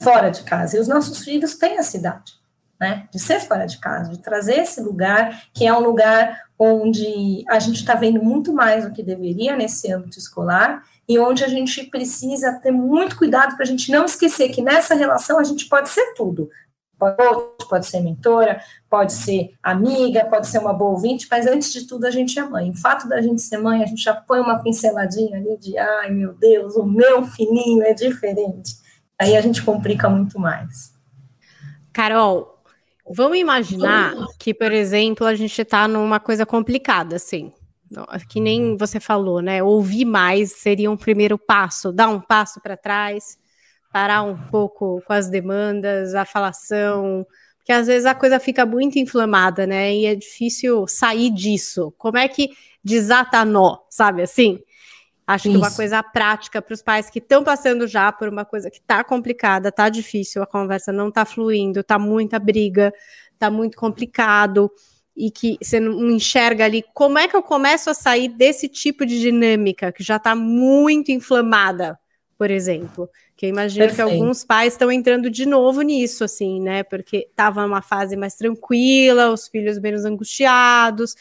fora 0.00 0.30
de 0.30 0.42
casa. 0.42 0.76
E 0.76 0.80
os 0.80 0.88
nossos 0.88 1.24
filhos 1.24 1.56
têm 1.56 1.78
a 1.78 1.82
cidade, 1.82 2.32
né? 2.80 3.08
De 3.12 3.18
ser 3.18 3.40
fora 3.40 3.66
de 3.66 3.78
casa, 3.78 4.10
de 4.10 4.18
trazer 4.18 4.60
esse 4.60 4.80
lugar, 4.80 5.44
que 5.52 5.66
é 5.66 5.72
um 5.72 5.80
lugar 5.80 6.40
onde 6.58 7.44
a 7.48 7.58
gente 7.58 7.76
está 7.76 7.94
vendo 7.94 8.22
muito 8.22 8.52
mais 8.52 8.84
do 8.84 8.92
que 8.92 9.02
deveria 9.02 9.56
nesse 9.56 9.92
âmbito 9.92 10.18
escolar 10.18 10.82
e 11.08 11.18
onde 11.18 11.44
a 11.44 11.48
gente 11.48 11.84
precisa 11.84 12.52
ter 12.54 12.72
muito 12.72 13.16
cuidado 13.16 13.54
para 13.54 13.64
a 13.64 13.66
gente 13.66 13.90
não 13.92 14.04
esquecer 14.04 14.48
que 14.48 14.60
nessa 14.60 14.94
relação 14.94 15.38
a 15.38 15.44
gente 15.44 15.68
pode 15.68 15.88
ser 15.88 16.14
tudo. 16.14 16.50
Pode, 16.98 17.16
pode 17.68 17.86
ser 17.86 18.00
mentora, 18.00 18.60
pode 18.90 19.12
ser 19.12 19.52
amiga, 19.62 20.24
pode 20.24 20.48
ser 20.48 20.58
uma 20.58 20.72
boa 20.72 20.90
ouvinte, 20.90 21.28
mas 21.30 21.46
antes 21.46 21.72
de 21.72 21.86
tudo 21.86 22.06
a 22.06 22.10
gente 22.10 22.36
é 22.40 22.42
mãe. 22.42 22.70
O 22.70 22.76
fato 22.76 23.08
da 23.08 23.20
gente 23.20 23.40
ser 23.40 23.58
mãe, 23.58 23.84
a 23.84 23.86
gente 23.86 24.02
já 24.02 24.12
põe 24.14 24.40
uma 24.40 24.60
pinceladinha 24.60 25.38
ali 25.38 25.56
de 25.58 25.78
ai 25.78 26.10
meu 26.10 26.34
Deus, 26.34 26.74
o 26.74 26.84
meu 26.84 27.24
filhinho 27.24 27.84
é 27.84 27.94
diferente 27.94 28.87
aí 29.18 29.36
a 29.36 29.40
gente 29.40 29.62
complica 29.62 30.08
muito 30.08 30.38
mais. 30.38 30.94
Carol, 31.92 32.62
vamos 33.10 33.38
imaginar 33.38 34.14
que, 34.38 34.54
por 34.54 34.72
exemplo, 34.72 35.26
a 35.26 35.34
gente 35.34 35.60
está 35.60 35.88
numa 35.88 36.20
coisa 36.20 36.46
complicada, 36.46 37.16
assim. 37.16 37.52
Que 38.28 38.38
nem 38.40 38.76
você 38.76 39.00
falou, 39.00 39.40
né? 39.40 39.62
Ouvir 39.62 40.04
mais 40.04 40.52
seria 40.52 40.90
um 40.90 40.96
primeiro 40.96 41.38
passo, 41.38 41.92
dar 41.92 42.08
um 42.08 42.20
passo 42.20 42.60
para 42.60 42.76
trás, 42.76 43.38
parar 43.92 44.22
um 44.22 44.36
pouco 44.36 45.02
com 45.06 45.12
as 45.12 45.28
demandas, 45.28 46.14
a 46.14 46.24
falação, 46.24 47.26
porque 47.56 47.72
às 47.72 47.86
vezes 47.86 48.06
a 48.06 48.14
coisa 48.14 48.38
fica 48.38 48.64
muito 48.64 48.98
inflamada, 48.98 49.66
né? 49.66 49.94
E 49.94 50.06
é 50.06 50.14
difícil 50.14 50.86
sair 50.86 51.30
disso. 51.30 51.92
Como 51.98 52.16
é 52.16 52.28
que 52.28 52.50
desata 52.84 53.44
nó, 53.44 53.78
sabe 53.90 54.22
assim? 54.22 54.58
Acho 55.28 55.46
Isso. 55.46 55.58
que 55.58 55.62
uma 55.62 55.70
coisa 55.70 56.02
prática 56.02 56.62
para 56.62 56.72
os 56.72 56.80
pais 56.80 57.10
que 57.10 57.18
estão 57.18 57.44
passando 57.44 57.86
já 57.86 58.10
por 58.10 58.30
uma 58.30 58.46
coisa 58.46 58.70
que 58.70 58.78
está 58.78 59.04
complicada, 59.04 59.68
está 59.68 59.90
difícil, 59.90 60.42
a 60.42 60.46
conversa 60.46 60.90
não 60.90 61.08
está 61.08 61.26
fluindo, 61.26 61.80
está 61.80 61.98
muita 61.98 62.38
briga, 62.38 62.94
está 63.34 63.50
muito 63.50 63.76
complicado 63.76 64.70
e 65.14 65.30
que 65.30 65.58
você 65.60 65.78
não 65.78 66.10
enxerga 66.10 66.64
ali 66.64 66.82
como 66.94 67.18
é 67.18 67.28
que 67.28 67.36
eu 67.36 67.42
começo 67.42 67.90
a 67.90 67.94
sair 67.94 68.28
desse 68.28 68.68
tipo 68.68 69.04
de 69.04 69.20
dinâmica 69.20 69.92
que 69.92 70.02
já 70.02 70.16
está 70.16 70.34
muito 70.34 71.12
inflamada, 71.12 71.98
por 72.38 72.50
exemplo. 72.50 73.06
Que 73.36 73.44
eu 73.44 73.50
imagino 73.50 73.84
Perfeito. 73.84 74.08
que 74.08 74.14
alguns 74.14 74.44
pais 74.44 74.72
estão 74.72 74.90
entrando 74.90 75.28
de 75.28 75.44
novo 75.44 75.82
nisso, 75.82 76.24
assim, 76.24 76.58
né? 76.58 76.82
Porque 76.82 77.28
estava 77.28 77.66
numa 77.66 77.82
fase 77.82 78.16
mais 78.16 78.34
tranquila, 78.34 79.30
os 79.30 79.46
filhos 79.46 79.78
menos 79.78 80.06
angustiados 80.06 81.14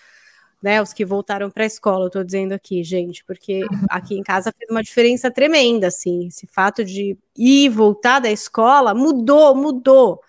né? 0.61 0.81
Os 0.81 0.93
que 0.93 1.05
voltaram 1.05 1.49
para 1.49 1.63
a 1.63 1.67
escola, 1.67 2.05
eu 2.05 2.07
estou 2.07 2.23
dizendo 2.23 2.53
aqui, 2.53 2.83
gente, 2.83 3.23
porque 3.23 3.61
aqui 3.89 4.15
em 4.15 4.23
casa 4.23 4.53
fez 4.57 4.69
uma 4.69 4.83
diferença 4.83 5.29
tremenda, 5.29 5.87
assim. 5.87 6.27
Esse 6.27 6.47
fato 6.47 6.83
de 6.83 7.17
ir 7.37 7.65
e 7.65 7.69
voltar 7.69 8.19
da 8.19 8.31
escola 8.31 8.93
mudou, 8.93 9.55
mudou. 9.55 10.21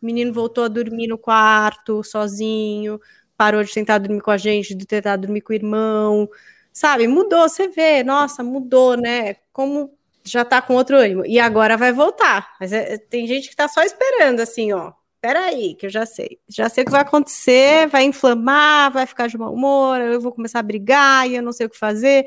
O 0.00 0.06
menino 0.06 0.32
voltou 0.32 0.64
a 0.64 0.68
dormir 0.68 1.08
no 1.08 1.18
quarto, 1.18 2.02
sozinho, 2.02 3.00
parou 3.36 3.62
de 3.62 3.72
tentar 3.72 3.98
dormir 3.98 4.20
com 4.20 4.30
a 4.30 4.36
gente, 4.36 4.74
de 4.74 4.86
tentar 4.86 5.16
dormir 5.16 5.40
com 5.40 5.52
o 5.52 5.56
irmão, 5.56 6.28
sabe? 6.72 7.06
Mudou, 7.08 7.48
você 7.48 7.68
vê, 7.68 8.02
nossa, 8.04 8.42
mudou, 8.42 8.96
né? 8.96 9.36
Como 9.52 9.92
já 10.24 10.44
tá 10.44 10.62
com 10.62 10.74
outro 10.74 10.96
ânimo. 10.96 11.26
E 11.26 11.40
agora 11.40 11.76
vai 11.76 11.92
voltar. 11.92 12.54
Mas 12.60 12.72
é, 12.72 12.98
tem 12.98 13.26
gente 13.26 13.48
que 13.48 13.56
tá 13.56 13.68
só 13.68 13.82
esperando, 13.82 14.40
assim, 14.40 14.72
ó 14.72 14.92
peraí, 15.22 15.74
que 15.76 15.86
eu 15.86 15.90
já 15.90 16.04
sei. 16.04 16.40
Já 16.48 16.68
sei 16.68 16.82
o 16.82 16.84
que 16.84 16.90
vai 16.90 17.02
acontecer, 17.02 17.86
vai 17.86 18.02
inflamar, 18.02 18.92
vai 18.92 19.06
ficar 19.06 19.28
de 19.28 19.38
mau 19.38 19.54
humor, 19.54 20.00
eu 20.00 20.20
vou 20.20 20.32
começar 20.32 20.58
a 20.58 20.64
brigar 20.64 21.30
e 21.30 21.36
eu 21.36 21.42
não 21.42 21.52
sei 21.52 21.66
o 21.66 21.70
que 21.70 21.78
fazer. 21.78 22.26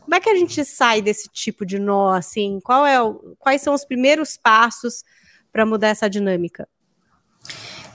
Como 0.00 0.14
é 0.14 0.20
que 0.20 0.30
a 0.30 0.34
gente 0.34 0.64
sai 0.64 1.02
desse 1.02 1.28
tipo 1.28 1.66
de 1.66 1.78
nó, 1.78 2.12
assim? 2.12 2.60
Qual 2.64 2.86
é 2.86 3.00
o, 3.00 3.36
quais 3.38 3.60
são 3.60 3.74
os 3.74 3.84
primeiros 3.84 4.38
passos 4.38 5.04
para 5.52 5.66
mudar 5.66 5.88
essa 5.88 6.08
dinâmica? 6.08 6.66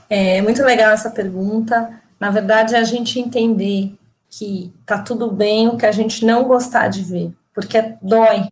É 0.08 0.40
muito 0.40 0.62
legal 0.62 0.92
essa 0.92 1.10
pergunta. 1.10 2.00
Na 2.18 2.30
verdade, 2.30 2.76
é 2.76 2.78
a 2.78 2.84
gente 2.84 3.18
entender 3.18 3.94
que 4.28 4.72
tá 4.86 5.02
tudo 5.02 5.30
bem 5.30 5.68
o 5.68 5.76
que 5.76 5.86
a 5.86 5.92
gente 5.92 6.24
não 6.24 6.44
gostar 6.44 6.86
de 6.86 7.02
ver, 7.02 7.32
porque 7.52 7.96
dói, 8.00 8.46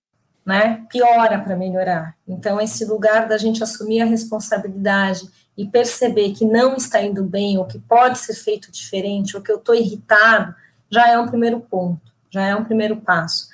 né? 0.45 0.85
Piora 0.91 1.39
para 1.39 1.57
melhorar. 1.57 2.17
Então, 2.27 2.61
esse 2.61 2.85
lugar 2.85 3.29
da 3.29 3.39
gente 3.39 3.63
assumir 3.63 4.01
a 4.01 4.05
responsabilidade 4.05 5.29
e 5.59 5.67
perceber 5.67 6.33
que 6.35 6.45
não 6.45 6.77
está 6.77 7.03
indo 7.03 7.25
bem, 7.25 7.59
ou 7.59 7.65
que 7.65 7.81
pode 7.81 8.21
ser 8.21 8.35
feito 8.35 8.71
diferente, 8.71 9.37
ou 9.37 9.43
que 9.43 9.51
eu 9.51 9.57
estou 9.57 9.75
irritado, 9.75 10.55
já 10.89 11.11
é 11.11 11.19
um 11.19 11.27
primeiro 11.27 11.59
ponto, 11.59 12.13
já 12.31 12.47
é 12.47 12.55
um 12.55 12.65
primeiro 12.65 12.99
passo. 12.99 13.49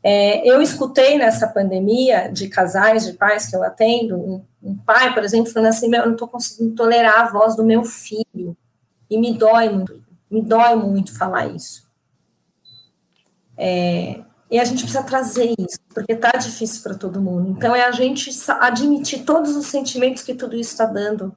É, 0.00 0.48
eu 0.48 0.62
escutei 0.62 1.18
nessa 1.18 1.48
pandemia 1.48 2.28
de 2.28 2.46
casais, 2.46 3.04
de 3.04 3.14
pais 3.14 3.46
que 3.46 3.56
eu 3.56 3.64
atendo, 3.64 4.16
um, 4.16 4.44
um 4.62 4.76
pai, 4.76 5.12
por 5.12 5.24
exemplo, 5.24 5.52
falando 5.52 5.70
assim: 5.70 5.92
eu 5.92 6.06
não 6.06 6.12
estou 6.12 6.28
conseguindo 6.28 6.76
tolerar 6.76 7.22
a 7.22 7.28
voz 7.28 7.56
do 7.56 7.64
meu 7.64 7.82
filho, 7.82 8.56
e 9.10 9.18
me 9.18 9.36
dói 9.36 9.68
muito, 9.68 10.00
me 10.30 10.40
dói 10.40 10.76
muito 10.76 11.18
falar 11.18 11.48
isso. 11.48 11.88
É, 13.56 14.20
e 14.48 14.60
a 14.60 14.64
gente 14.64 14.84
precisa 14.84 15.02
trazer 15.02 15.52
isso, 15.58 15.80
porque 15.92 16.12
está 16.12 16.30
difícil 16.30 16.84
para 16.84 16.94
todo 16.94 17.20
mundo. 17.20 17.50
Então, 17.50 17.74
é 17.74 17.84
a 17.84 17.90
gente 17.90 18.30
admitir 18.60 19.24
todos 19.24 19.56
os 19.56 19.66
sentimentos 19.66 20.22
que 20.22 20.34
tudo 20.34 20.54
isso 20.54 20.70
está 20.70 20.86
dando 20.86 21.34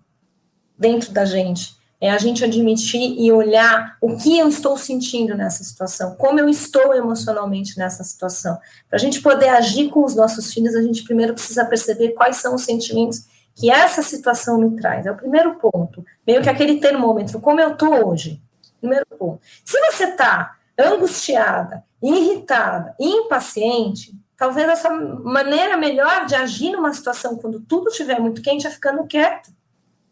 dentro 0.82 1.12
da 1.12 1.24
gente. 1.24 1.80
É 2.02 2.10
a 2.10 2.18
gente 2.18 2.44
admitir 2.44 3.16
e 3.20 3.32
olhar 3.32 3.96
o 4.02 4.18
que 4.18 4.40
eu 4.40 4.50
estou 4.50 4.76
sentindo 4.76 5.38
nessa 5.38 5.64
situação, 5.64 6.16
como 6.16 6.40
eu 6.40 6.50
estou 6.50 6.96
emocionalmente 6.96 7.78
nessa 7.78 8.04
situação. 8.04 8.58
Para 8.90 8.98
a 8.98 9.00
gente 9.00 9.22
poder 9.22 9.50
agir 9.50 9.90
com 9.90 10.04
os 10.04 10.16
nossos 10.16 10.52
filhos, 10.52 10.76
a 10.76 10.82
gente 10.82 11.04
primeiro 11.04 11.36
precisa 11.36 11.64
perceber 11.64 12.14
quais 12.14 12.38
são 12.38 12.56
os 12.56 12.64
sentimentos 12.64 13.26
que 13.56 13.70
essa 13.70 14.02
situação 14.02 14.58
me 14.58 14.76
traz. 14.76 15.06
É 15.06 15.12
o 15.12 15.16
primeiro 15.16 15.54
ponto. 15.56 16.04
Meio 16.26 16.42
que 16.42 16.50
aquele 16.50 16.80
termômetro, 16.80 17.40
como 17.40 17.62
eu 17.62 17.74
estou 17.74 18.08
hoje. 18.08 18.42
Primeiro 18.80 19.06
ponto. 19.20 19.40
Se 19.64 19.80
você 19.80 20.06
está 20.06 20.56
angustiada, 20.80 21.84
irritada, 22.02 22.96
impaciente, 23.00 24.12
talvez 24.36 24.68
essa 24.68 24.90
maneira 24.90 25.78
melhor 25.78 26.26
de 26.26 26.34
agir 26.34 26.72
numa 26.72 26.92
situação 26.92 27.38
quando 27.38 27.60
tudo 27.60 27.90
estiver 27.90 28.20
muito 28.20 28.42
quente 28.42 28.66
é 28.66 28.72
ficando 28.72 29.06
quieto. 29.06 29.52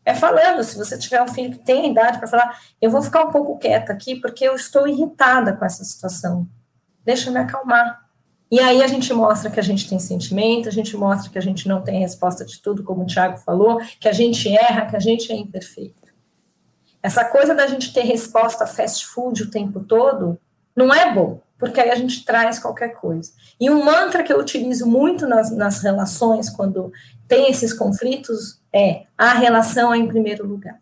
É 0.09 0.15
falando, 0.15 0.63
se 0.63 0.75
você 0.75 0.97
tiver 0.97 1.21
um 1.21 1.27
filho 1.27 1.51
que 1.51 1.63
tem 1.63 1.91
idade 1.91 2.17
para 2.17 2.27
falar, 2.27 2.59
eu 2.81 2.89
vou 2.89 2.99
ficar 2.99 3.25
um 3.25 3.31
pouco 3.31 3.59
quieta 3.59 3.93
aqui 3.93 4.15
porque 4.15 4.43
eu 4.43 4.55
estou 4.55 4.87
irritada 4.87 5.53
com 5.53 5.63
essa 5.63 5.83
situação. 5.83 6.47
Deixa 7.05 7.29
eu 7.29 7.33
me 7.33 7.37
acalmar. 7.37 8.09
E 8.49 8.59
aí 8.59 8.81
a 8.81 8.87
gente 8.87 9.13
mostra 9.13 9.51
que 9.51 9.59
a 9.59 9.63
gente 9.63 9.87
tem 9.87 9.99
sentimento, 9.99 10.67
a 10.67 10.71
gente 10.71 10.97
mostra 10.97 11.29
que 11.29 11.37
a 11.37 11.41
gente 11.41 11.67
não 11.67 11.83
tem 11.83 11.99
resposta 11.99 12.43
de 12.43 12.59
tudo, 12.59 12.83
como 12.83 13.03
o 13.03 13.05
Tiago 13.05 13.37
falou, 13.37 13.79
que 13.99 14.07
a 14.07 14.11
gente 14.11 14.49
erra, 14.49 14.87
que 14.87 14.95
a 14.95 14.99
gente 14.99 15.31
é 15.31 15.35
imperfeito. 15.35 16.11
Essa 17.03 17.23
coisa 17.23 17.53
da 17.53 17.67
gente 17.67 17.93
ter 17.93 18.01
resposta 18.01 18.65
fast 18.65 19.05
food 19.05 19.43
o 19.43 19.51
tempo 19.51 19.81
todo 19.81 20.39
não 20.75 20.91
é 20.91 21.13
bom, 21.13 21.39
porque 21.55 21.79
aí 21.79 21.91
a 21.91 21.95
gente 21.95 22.25
traz 22.25 22.57
qualquer 22.57 22.95
coisa. 22.95 23.31
E 23.59 23.69
um 23.69 23.85
mantra 23.85 24.23
que 24.23 24.33
eu 24.33 24.39
utilizo 24.39 24.87
muito 24.87 25.27
nas, 25.27 25.55
nas 25.55 25.83
relações, 25.83 26.49
quando 26.49 26.91
tem 27.27 27.47
esses 27.51 27.71
conflitos, 27.71 28.58
é 28.73 29.03
a 29.17 29.33
relação 29.33 29.93
é 29.93 29.97
em 29.97 30.07
primeiro 30.07 30.45
lugar. 30.45 30.79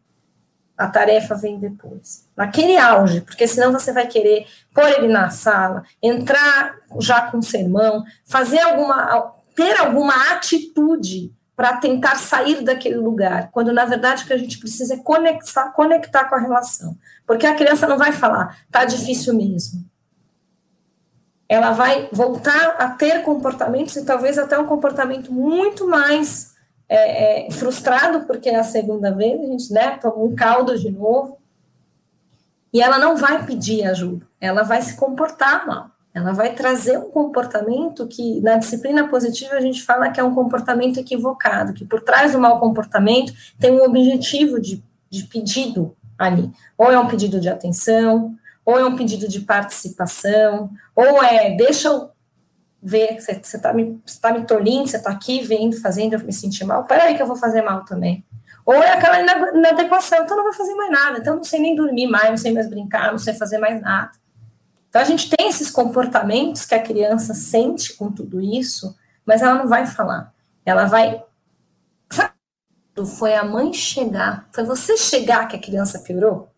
A 0.78 0.88
tarefa 0.88 1.34
vem 1.34 1.58
depois. 1.58 2.28
Naquele 2.36 2.78
auge, 2.78 3.22
porque 3.22 3.48
senão 3.48 3.72
você 3.72 3.92
vai 3.92 4.06
querer 4.06 4.46
pôr 4.74 4.88
ele 4.88 5.08
na 5.08 5.30
sala, 5.30 5.84
entrar 6.02 6.76
já 7.00 7.32
com 7.32 7.42
sermão, 7.42 8.04
fazer 8.24 8.60
alguma, 8.60 9.34
ter 9.56 9.76
alguma 9.80 10.34
atitude 10.34 11.34
para 11.56 11.78
tentar 11.78 12.18
sair 12.18 12.64
daquele 12.64 12.98
lugar, 12.98 13.50
quando 13.50 13.74
na 13.74 13.84
verdade 13.84 14.24
o 14.24 14.28
que 14.28 14.34
a 14.34 14.38
gente 14.38 14.60
precisa 14.60 14.94
é 14.94 14.98
conectar, 14.98 15.72
conectar 15.72 16.26
com 16.26 16.36
a 16.36 16.40
relação. 16.40 16.96
Porque 17.26 17.48
a 17.48 17.56
criança 17.56 17.88
não 17.88 17.98
vai 17.98 18.12
falar, 18.12 18.60
tá 18.70 18.86
difícil 18.86 19.34
mesmo. 19.34 19.84
Ela 21.50 21.72
vai 21.72 22.08
voltar 22.12 22.76
a 22.78 22.90
ter 22.90 23.24
comportamentos 23.24 23.96
e 23.96 24.06
talvez 24.06 24.38
até 24.38 24.60
um 24.60 24.68
comportamento 24.68 25.34
muito 25.34 25.88
mais 25.88 26.57
é, 26.90 27.48
é, 27.48 27.52
frustrado, 27.52 28.26
porque 28.26 28.50
é 28.50 28.56
a 28.56 28.64
segunda 28.64 29.12
vez, 29.12 29.40
a 29.40 29.46
gente 29.46 29.74
né, 29.74 29.98
toma 30.02 30.24
um 30.24 30.36
caldo 30.36 30.78
de 30.78 30.92
novo. 30.92 31.38
E 32.74 32.82
ela 32.82 33.00
não 33.00 33.16
vai 33.16 33.46
pedir 33.46 33.86
ajuda, 33.86 34.28
ela 34.40 34.64
vai 34.64 34.82
se 34.82 34.96
comportar 34.96 35.66
mal 35.66 35.98
ela 36.18 36.34
vai 36.34 36.54
trazer 36.54 36.98
um 36.98 37.12
comportamento 37.12 38.08
que, 38.08 38.42
na 38.42 38.58
disciplina 38.58 39.08
positiva, 39.08 39.54
a 39.54 39.62
gente 39.62 39.84
fala 39.84 40.10
que 40.10 40.20
é 40.20 40.24
um 40.24 40.34
comportamento 40.34 41.00
equivocado, 41.00 41.74
que 41.74 41.86
por 41.86 42.02
trás 42.02 42.32
do 42.32 42.40
mau 42.40 42.60
comportamento 42.60 43.32
tem 43.60 43.72
um 43.72 43.84
objetivo 43.84 44.60
de, 44.60 44.84
de 45.12 45.24
pedido 45.26 45.96
ali. 46.18 46.52
Ou 46.76 46.92
é 46.92 46.98
um 46.98 47.08
pedido 47.08 47.40
de 47.40 47.48
atenção, 47.48 48.36
ou 48.66 48.80
é 48.80 48.84
um 48.84 48.96
pedido 48.96 49.28
de 49.28 49.42
participação, 49.42 50.72
ou 50.96 51.24
é, 51.24 51.56
deixa 51.56 51.88
eu 51.88 52.10
ver, 52.82 53.20
você 53.20 53.32
está 53.32 53.74
me, 53.74 54.02
tá 54.22 54.32
me 54.32 54.46
tolindo, 54.46 54.88
você 54.88 54.98
está 54.98 55.10
aqui 55.10 55.42
vendo, 55.42 55.80
fazendo 55.82 56.14
eu 56.14 56.20
me 56.20 56.34
sentir 56.34 56.64
mal, 56.64 56.86
peraí 56.86 57.16
que 57.16 57.22
eu 57.22 57.28
vou 57.28 57.36
fazer 57.36 57.62
mal 57.62 57.84
também. 57.86 58.24
Ou 58.66 58.76
é 58.76 58.92
aquela 58.92 59.22
inadequação, 59.56 60.24
então 60.24 60.36
não 60.36 60.44
vou 60.44 60.54
fazer 60.54 60.76
mais 60.76 60.92
nada, 60.92 61.20
então 61.20 61.38
não 61.38 61.44
sei 61.44 61.60
nem 61.60 61.76
dormir 61.76 62.08
mais, 62.08 62.30
não 62.30 62.38
sei 62.38 62.54
mais 62.54 62.70
brincar, 62.70 63.12
não 63.12 63.18
sei 63.18 63.34
fazer 63.34 63.58
mais 63.58 63.82
nada. 63.82 64.12
Então, 64.90 65.02
a 65.02 65.06
gente 65.06 65.30
tem 65.30 65.48
esses 65.48 65.70
comportamentos 65.70 66.66
que 66.66 66.74
a 66.74 66.82
criança 66.82 67.34
sente 67.34 67.94
com 67.94 68.12
tudo 68.12 68.42
isso, 68.42 68.96
mas 69.26 69.42
ela 69.42 69.56
não 69.56 69.68
vai 69.68 69.86
falar. 69.86 70.34
Ela 70.66 70.86
vai. 70.86 71.24
Foi 73.18 73.36
a 73.36 73.44
mãe 73.44 73.72
chegar. 73.74 74.48
Foi 74.52 74.64
você 74.64 74.98
chegar 74.98 75.48
que 75.48 75.56
a 75.56 75.62
criança 75.62 76.00
piorou? 76.00 76.50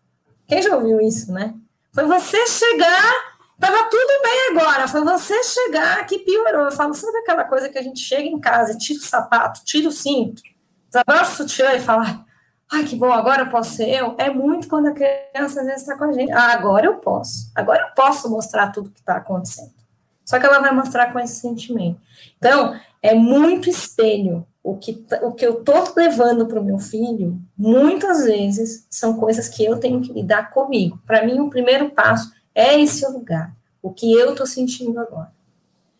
Quem 0.46 0.62
já 0.62 0.74
ouviu 0.74 1.00
isso, 1.00 1.30
né? 1.32 1.54
Foi 1.92 2.06
você 2.06 2.46
chegar, 2.46 3.29
tava 3.60 3.84
tudo 3.90 4.22
bem 4.22 4.56
agora. 4.56 4.88
Foi 4.88 5.04
você 5.04 5.42
chegar 5.42 6.06
que 6.06 6.18
piorou. 6.20 6.64
Eu 6.64 6.72
falo, 6.72 6.94
sabe 6.94 7.18
aquela 7.18 7.44
coisa 7.44 7.68
que 7.68 7.78
a 7.78 7.82
gente 7.82 8.00
chega 8.00 8.26
em 8.26 8.40
casa, 8.40 8.76
tira 8.76 8.98
o 8.98 9.02
sapato, 9.02 9.60
tira 9.64 9.88
o 9.88 9.92
cinto, 9.92 10.42
desabrocha 10.88 11.32
o 11.32 11.36
sutiã 11.36 11.74
e 11.74 11.80
fala, 11.80 12.24
ai, 12.72 12.84
que 12.84 12.96
bom, 12.96 13.12
agora 13.12 13.42
eu 13.42 13.50
posso 13.50 13.76
ser 13.76 13.88
eu, 13.88 14.14
é 14.18 14.30
muito 14.30 14.68
quando 14.68 14.88
a 14.88 14.92
criança 14.92 15.60
às 15.60 15.66
vezes 15.66 15.82
está 15.82 15.96
com 15.96 16.04
a 16.04 16.12
gente. 16.12 16.32
Ah, 16.32 16.52
agora 16.52 16.86
eu 16.86 16.96
posso, 16.96 17.52
agora 17.54 17.82
eu 17.82 17.94
posso 17.94 18.30
mostrar 18.30 18.68
tudo 18.68 18.90
que 18.90 19.00
está 19.00 19.16
acontecendo. 19.16 19.80
Só 20.24 20.38
que 20.38 20.46
ela 20.46 20.60
vai 20.60 20.72
mostrar 20.72 21.12
com 21.12 21.18
esse 21.18 21.40
sentimento. 21.40 22.00
Então, 22.38 22.78
é 23.02 23.14
muito 23.14 23.68
espelho. 23.68 24.46
O 24.62 24.76
que, 24.76 25.04
o 25.22 25.32
que 25.32 25.44
eu 25.44 25.58
estou 25.58 25.92
levando 25.96 26.46
para 26.46 26.60
o 26.60 26.64
meu 26.64 26.78
filho, 26.78 27.40
muitas 27.58 28.24
vezes, 28.24 28.86
são 28.90 29.16
coisas 29.16 29.48
que 29.48 29.64
eu 29.64 29.78
tenho 29.78 30.00
que 30.02 30.12
lidar 30.12 30.50
comigo. 30.50 31.00
Para 31.04 31.24
mim, 31.24 31.40
o 31.40 31.50
primeiro 31.50 31.90
passo 31.90 32.30
é 32.54 32.80
esse 32.80 33.06
lugar, 33.06 33.52
o 33.82 33.92
que 33.92 34.12
eu 34.12 34.30
estou 34.30 34.46
sentindo 34.46 34.98
agora. 34.98 35.32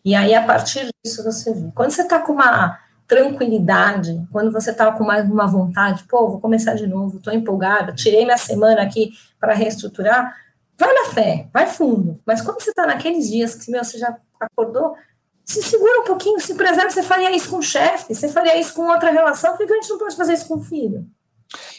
E 0.03 0.15
aí, 0.15 0.33
a 0.33 0.43
partir 0.43 0.89
disso, 1.03 1.23
você 1.23 1.53
vê. 1.53 1.71
Quando 1.75 1.91
você 1.91 2.01
está 2.01 2.19
com 2.19 2.33
uma 2.33 2.79
tranquilidade, 3.07 4.25
quando 4.31 4.51
você 4.51 4.71
está 4.71 4.91
com 4.91 5.03
mais 5.03 5.29
uma 5.29 5.45
vontade, 5.45 6.05
pô, 6.05 6.29
vou 6.29 6.39
começar 6.39 6.73
de 6.75 6.87
novo, 6.87 7.17
estou 7.17 7.33
empolgada, 7.33 7.93
tirei 7.93 8.23
minha 8.23 8.37
semana 8.37 8.81
aqui 8.81 9.11
para 9.39 9.53
reestruturar, 9.53 10.35
vai 10.77 10.93
na 10.93 11.13
fé, 11.13 11.47
vai 11.53 11.67
fundo. 11.67 12.19
Mas 12.25 12.41
quando 12.41 12.61
você 12.61 12.69
está 12.69 12.87
naqueles 12.87 13.29
dias 13.29 13.53
que 13.53 13.69
meu, 13.69 13.83
você 13.83 13.97
já 13.97 14.17
acordou, 14.39 14.95
se 15.43 15.61
segura 15.61 16.01
um 16.01 16.05
pouquinho, 16.05 16.39
se 16.39 16.55
preserva, 16.55 16.89
você 16.89 17.03
faria 17.03 17.35
isso 17.35 17.49
com 17.49 17.57
o 17.57 17.61
chefe, 17.61 18.15
você 18.15 18.29
faria 18.29 18.57
isso 18.57 18.73
com 18.73 18.83
outra 18.83 19.11
relação, 19.11 19.57
por 19.57 19.67
que 19.67 19.73
a 19.73 19.75
gente 19.75 19.89
não 19.89 19.97
pode 19.97 20.15
fazer 20.15 20.33
isso 20.33 20.47
com 20.47 20.55
o 20.55 20.63
filho? 20.63 21.05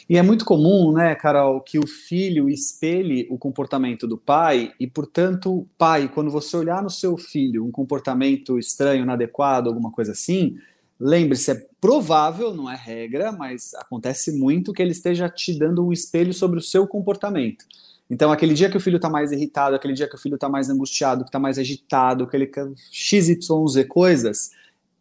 E 0.09 0.17
é 0.17 0.21
muito 0.21 0.45
comum, 0.45 0.91
né, 0.91 1.15
Carol, 1.15 1.61
que 1.61 1.79
o 1.79 1.87
filho 1.87 2.49
espelhe 2.49 3.27
o 3.29 3.37
comportamento 3.37 4.07
do 4.07 4.17
pai, 4.17 4.73
e, 4.79 4.85
portanto, 4.85 5.67
pai, 5.77 6.09
quando 6.13 6.29
você 6.29 6.55
olhar 6.57 6.83
no 6.83 6.89
seu 6.89 7.17
filho 7.17 7.65
um 7.65 7.71
comportamento 7.71 8.59
estranho, 8.59 9.03
inadequado, 9.03 9.69
alguma 9.69 9.91
coisa 9.91 10.11
assim, 10.11 10.57
Lembre-se, 11.05 11.51
é 11.51 11.67
provável, 11.81 12.53
não 12.53 12.69
é 12.69 12.75
regra, 12.77 13.29
mas 13.31 13.73
acontece 13.73 14.31
muito 14.31 14.71
que 14.71 14.81
ele 14.81 14.91
esteja 14.91 15.27
te 15.27 15.57
dando 15.57 15.85
um 15.85 15.91
espelho 15.91 16.33
sobre 16.33 16.59
o 16.59 16.61
seu 16.61 16.87
comportamento. 16.87 17.65
Então, 18.09 18.31
aquele 18.31 18.53
dia 18.53 18.69
que 18.69 18.77
o 18.77 18.79
filho 18.79 18.95
está 18.95 19.09
mais 19.09 19.31
irritado, 19.31 19.75
aquele 19.75 19.93
dia 19.93 20.07
que 20.07 20.15
o 20.15 20.17
filho 20.17 20.35
está 20.35 20.47
mais 20.47 20.69
angustiado, 20.69 21.23
que 21.23 21.29
está 21.29 21.39
mais 21.39 21.57
agitado, 21.57 22.25
que 22.25 22.37
ele 22.37 22.49
XYZ 22.89 23.85
coisas, 23.89 24.51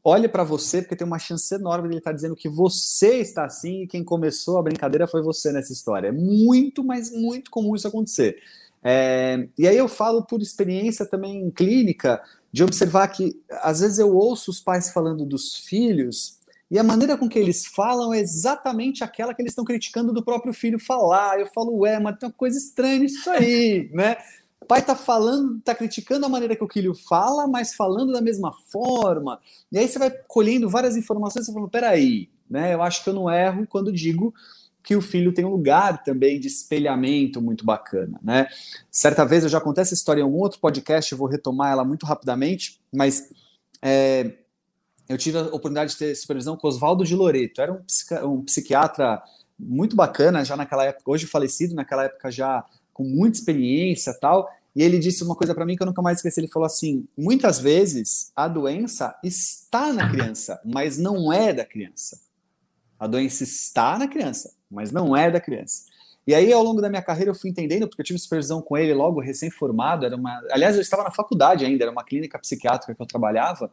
olhe 0.05 0.29
para 0.29 0.45
você, 0.45 0.83
porque 0.83 0.97
tem 0.97 1.07
uma 1.07 1.19
chance 1.19 1.55
enorme 1.55 1.89
de 1.89 1.95
ele 1.95 1.99
estar 1.99 2.11
tá 2.11 2.15
dizendo 2.15 2.37
que 2.37 2.49
você 2.49 3.19
está 3.19 3.45
assim 3.45 3.83
e 3.83 3.87
quem 3.87 4.03
começou 4.03 4.59
a 4.59 4.63
brincadeira 4.63 5.07
foi 5.07 5.23
você 5.23 5.53
nessa 5.53 5.73
história. 5.73 6.09
É 6.09 6.13
muito, 6.13 6.83
mas 6.83 7.11
muito 7.11 7.51
comum 7.51 7.77
isso 7.77 7.89
acontecer. 7.89 8.39
É, 8.83 9.49
e 9.57 9.69
aí 9.69 9.77
eu 9.77 9.87
falo 9.87 10.25
por 10.25 10.43
experiência 10.43 11.07
também 11.07 11.51
clínica, 11.51 12.21
de 12.53 12.65
observar 12.65 13.09
que 13.09 13.41
às 13.63 13.81
vezes 13.81 13.99
eu 13.99 14.15
ouço 14.15 14.51
os 14.51 14.61
pais 14.61 14.93
falando 14.93 15.25
dos 15.25 15.57
filhos 15.57 16.39
e 16.73 16.79
a 16.79 16.83
maneira 16.83 17.19
com 17.19 17.29
que 17.29 17.39
eles 17.39 17.67
falam 17.67 18.15
é 18.15 18.19
exatamente 18.19 19.05
aquela 19.05 19.35
que 19.35 19.43
eles 19.43 19.53
estão 19.53 19.65
criticando 19.65 20.11
do 20.11 20.25
próprio 20.25 20.55
filho 20.55 20.79
falar. 20.79 21.39
Eu 21.39 21.47
falo, 21.47 21.77
ué, 21.81 22.01
mas 22.01 22.17
tem 22.19 22.27
uma 22.27 22.35
coisa 22.35 22.57
estranha 22.57 22.99
nisso 22.99 23.29
aí, 23.29 23.91
né? 23.93 24.17
Pai 24.73 24.81
tá 24.81 24.97
falando, 24.97 25.61
tá 25.61 25.75
criticando 25.75 26.25
a 26.25 26.31
maneira 26.31 26.57
que 26.57 26.65
o 26.65 26.73
filho 26.73 26.95
fala, 26.95 27.47
mas 27.47 27.75
falando 27.75 28.11
da 28.11 28.23
mesma 28.23 28.55
forma. 28.71 29.39
E 29.71 29.77
aí 29.79 29.87
você 29.87 29.99
vai 29.99 30.11
colhendo 30.27 30.67
várias 30.67 30.97
informações 30.97 31.47
e 31.47 31.53
falando, 31.53 31.69
peraí, 31.69 32.31
né? 32.49 32.73
Eu 32.73 32.81
acho 32.81 33.05
que 33.05 33.11
eu 33.11 33.13
não 33.13 33.31
erro 33.31 33.67
quando 33.67 33.93
digo 33.93 34.33
que 34.83 34.97
o 34.97 35.03
filho 35.03 35.35
tem 35.35 35.45
um 35.45 35.51
lugar 35.51 36.03
também 36.03 36.41
de 36.41 36.49
espelhamento 36.49 37.43
muito 37.43 37.67
bacana, 37.67 38.19
né? 38.23 38.49
Certa 38.91 39.27
vez 39.27 39.43
eu 39.43 39.51
já 39.51 39.61
contei 39.61 39.83
essa 39.83 39.93
história 39.93 40.23
em 40.23 40.25
algum 40.25 40.39
outro 40.39 40.59
podcast, 40.59 41.13
eu 41.13 41.19
vou 41.19 41.29
retomar 41.29 41.71
ela 41.71 41.85
muito 41.85 42.07
rapidamente, 42.07 42.81
mas 42.91 43.31
é, 43.83 44.39
eu 45.07 45.19
tive 45.19 45.37
a 45.37 45.43
oportunidade 45.43 45.93
de 45.93 45.99
ter 45.99 46.15
supervisão 46.15 46.57
com 46.57 46.67
Oswaldo 46.67 47.05
de 47.05 47.15
Loreto, 47.15 47.61
era 47.61 47.75
um, 47.75 47.85
um 48.27 48.43
psiquiatra 48.43 49.23
muito 49.59 49.95
bacana, 49.95 50.43
já 50.47 50.57
naquela 50.57 50.87
época, 50.87 51.11
hoje 51.11 51.27
falecido, 51.27 51.75
naquela 51.75 52.05
época 52.05 52.31
já 52.31 52.65
com 52.91 53.05
muita 53.05 53.39
experiência 53.39 54.13
tal, 54.19 54.49
e 54.75 54.83
ele 54.83 54.99
disse 54.99 55.23
uma 55.23 55.35
coisa 55.35 55.55
para 55.55 55.67
mim 55.67 55.77
que 55.77 55.83
eu 55.83 55.87
nunca 55.87 56.01
mais 56.01 56.19
esqueci. 56.19 56.41
Ele 56.41 56.49
falou 56.49 56.67
assim: 56.67 57.07
muitas 57.17 57.59
vezes 57.59 58.33
a 58.35 58.49
doença 58.49 59.15
está 59.23 59.93
na 59.93 60.09
criança, 60.11 60.61
mas 60.65 60.97
não 60.99 61.33
é 61.33 61.53
da 61.53 61.65
criança. 61.65 62.21
A 62.99 63.07
doença 63.07 63.43
está 63.43 63.99
na 63.99 64.09
criança, 64.09 64.55
mas 64.71 64.91
não 64.91 65.17
é 65.17 65.31
da 65.31 65.41
criança. 65.41 65.85
E 66.27 66.35
aí, 66.35 66.53
ao 66.53 66.63
longo 66.63 66.81
da 66.81 66.89
minha 66.89 67.03
carreira, 67.03 67.31
eu 67.33 67.35
fui 67.35 67.51
entendendo, 67.51 67.89
porque 67.89 68.01
eu 68.01 68.07
tive 68.07 68.19
supervisão 68.19 68.63
com 68.63 68.77
ele 68.77 68.95
logo 68.95 69.21
recém-formado. 69.21 70.07
Era 70.07 70.15
uma, 70.15 70.41
aliás, 70.53 70.77
eu 70.77 70.81
estava 70.81 71.03
na 71.03 71.11
faculdade 71.11 71.65
ainda, 71.65 71.85
era 71.85 71.91
uma 71.91 72.05
clínica 72.05 72.39
psiquiátrica 72.39 72.95
que 72.95 73.03
eu 73.03 73.07
trabalhava. 73.07 73.71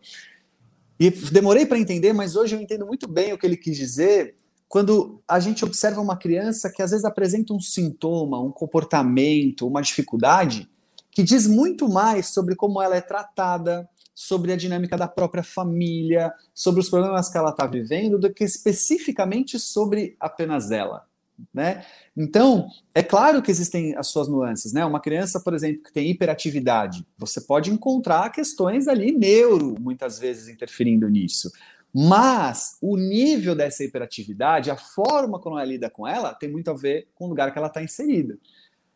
E 0.99 1.11
demorei 1.11 1.65
para 1.65 1.77
entender, 1.77 2.11
mas 2.11 2.35
hoje 2.35 2.55
eu 2.55 2.61
entendo 2.61 2.85
muito 2.87 3.07
bem 3.07 3.31
o 3.31 3.37
que 3.37 3.45
ele 3.45 3.55
quis 3.55 3.77
dizer 3.77 4.35
quando 4.69 5.19
a 5.27 5.39
gente 5.39 5.65
observa 5.65 5.99
uma 5.99 6.15
criança 6.15 6.71
que 6.71 6.81
às 6.81 6.91
vezes 6.91 7.03
apresenta 7.03 7.53
um 7.53 7.59
sintoma, 7.59 8.39
um 8.39 8.51
comportamento, 8.51 9.67
uma 9.67 9.81
dificuldade, 9.81 10.69
que 11.11 11.23
diz 11.23 11.47
muito 11.47 11.87
mais 11.89 12.27
sobre 12.27 12.55
como 12.55 12.81
ela 12.81 12.95
é 12.95 13.01
tratada, 13.01 13.89
sobre 14.13 14.51
a 14.51 14.57
dinâmica 14.57 14.97
da 14.97 15.07
própria 15.07 15.43
família, 15.43 16.33
sobre 16.53 16.81
os 16.81 16.89
problemas 16.89 17.29
que 17.29 17.37
ela 17.37 17.51
está 17.51 17.65
vivendo, 17.65 18.19
do 18.19 18.33
que 18.33 18.43
especificamente 18.43 19.57
sobre 19.57 20.15
apenas 20.19 20.71
ela. 20.71 21.07
Né? 21.53 21.85
Então, 22.17 22.67
é 22.93 23.01
claro 23.01 23.41
que 23.41 23.49
existem 23.49 23.95
as 23.95 24.07
suas 24.07 24.27
nuances, 24.27 24.73
né? 24.73 24.83
Uma 24.85 24.99
criança, 24.99 25.39
por 25.39 25.53
exemplo, 25.53 25.83
que 25.83 25.93
tem 25.93 26.09
hiperatividade, 26.09 27.07
você 27.17 27.39
pode 27.39 27.71
encontrar 27.71 28.29
questões 28.29 28.89
ali 28.89 29.13
neuro, 29.13 29.75
muitas 29.79 30.19
vezes 30.19 30.49
interferindo 30.49 31.07
nisso. 31.07 31.49
Mas 31.93 32.77
o 32.81 32.97
nível 32.97 33.55
dessa 33.55 33.83
hiperatividade, 33.83 34.69
a 34.69 34.75
forma 34.75 35.39
como 35.39 35.57
ela 35.57 35.65
lida 35.65 35.89
com 35.89 36.07
ela, 36.07 36.33
tem 36.33 36.51
muito 36.51 36.69
a 36.69 36.73
ver 36.73 37.07
com 37.15 37.25
o 37.25 37.29
lugar 37.29 37.51
que 37.51 37.57
ela 37.57 37.67
está 37.67 37.81
inserida. 37.81 38.37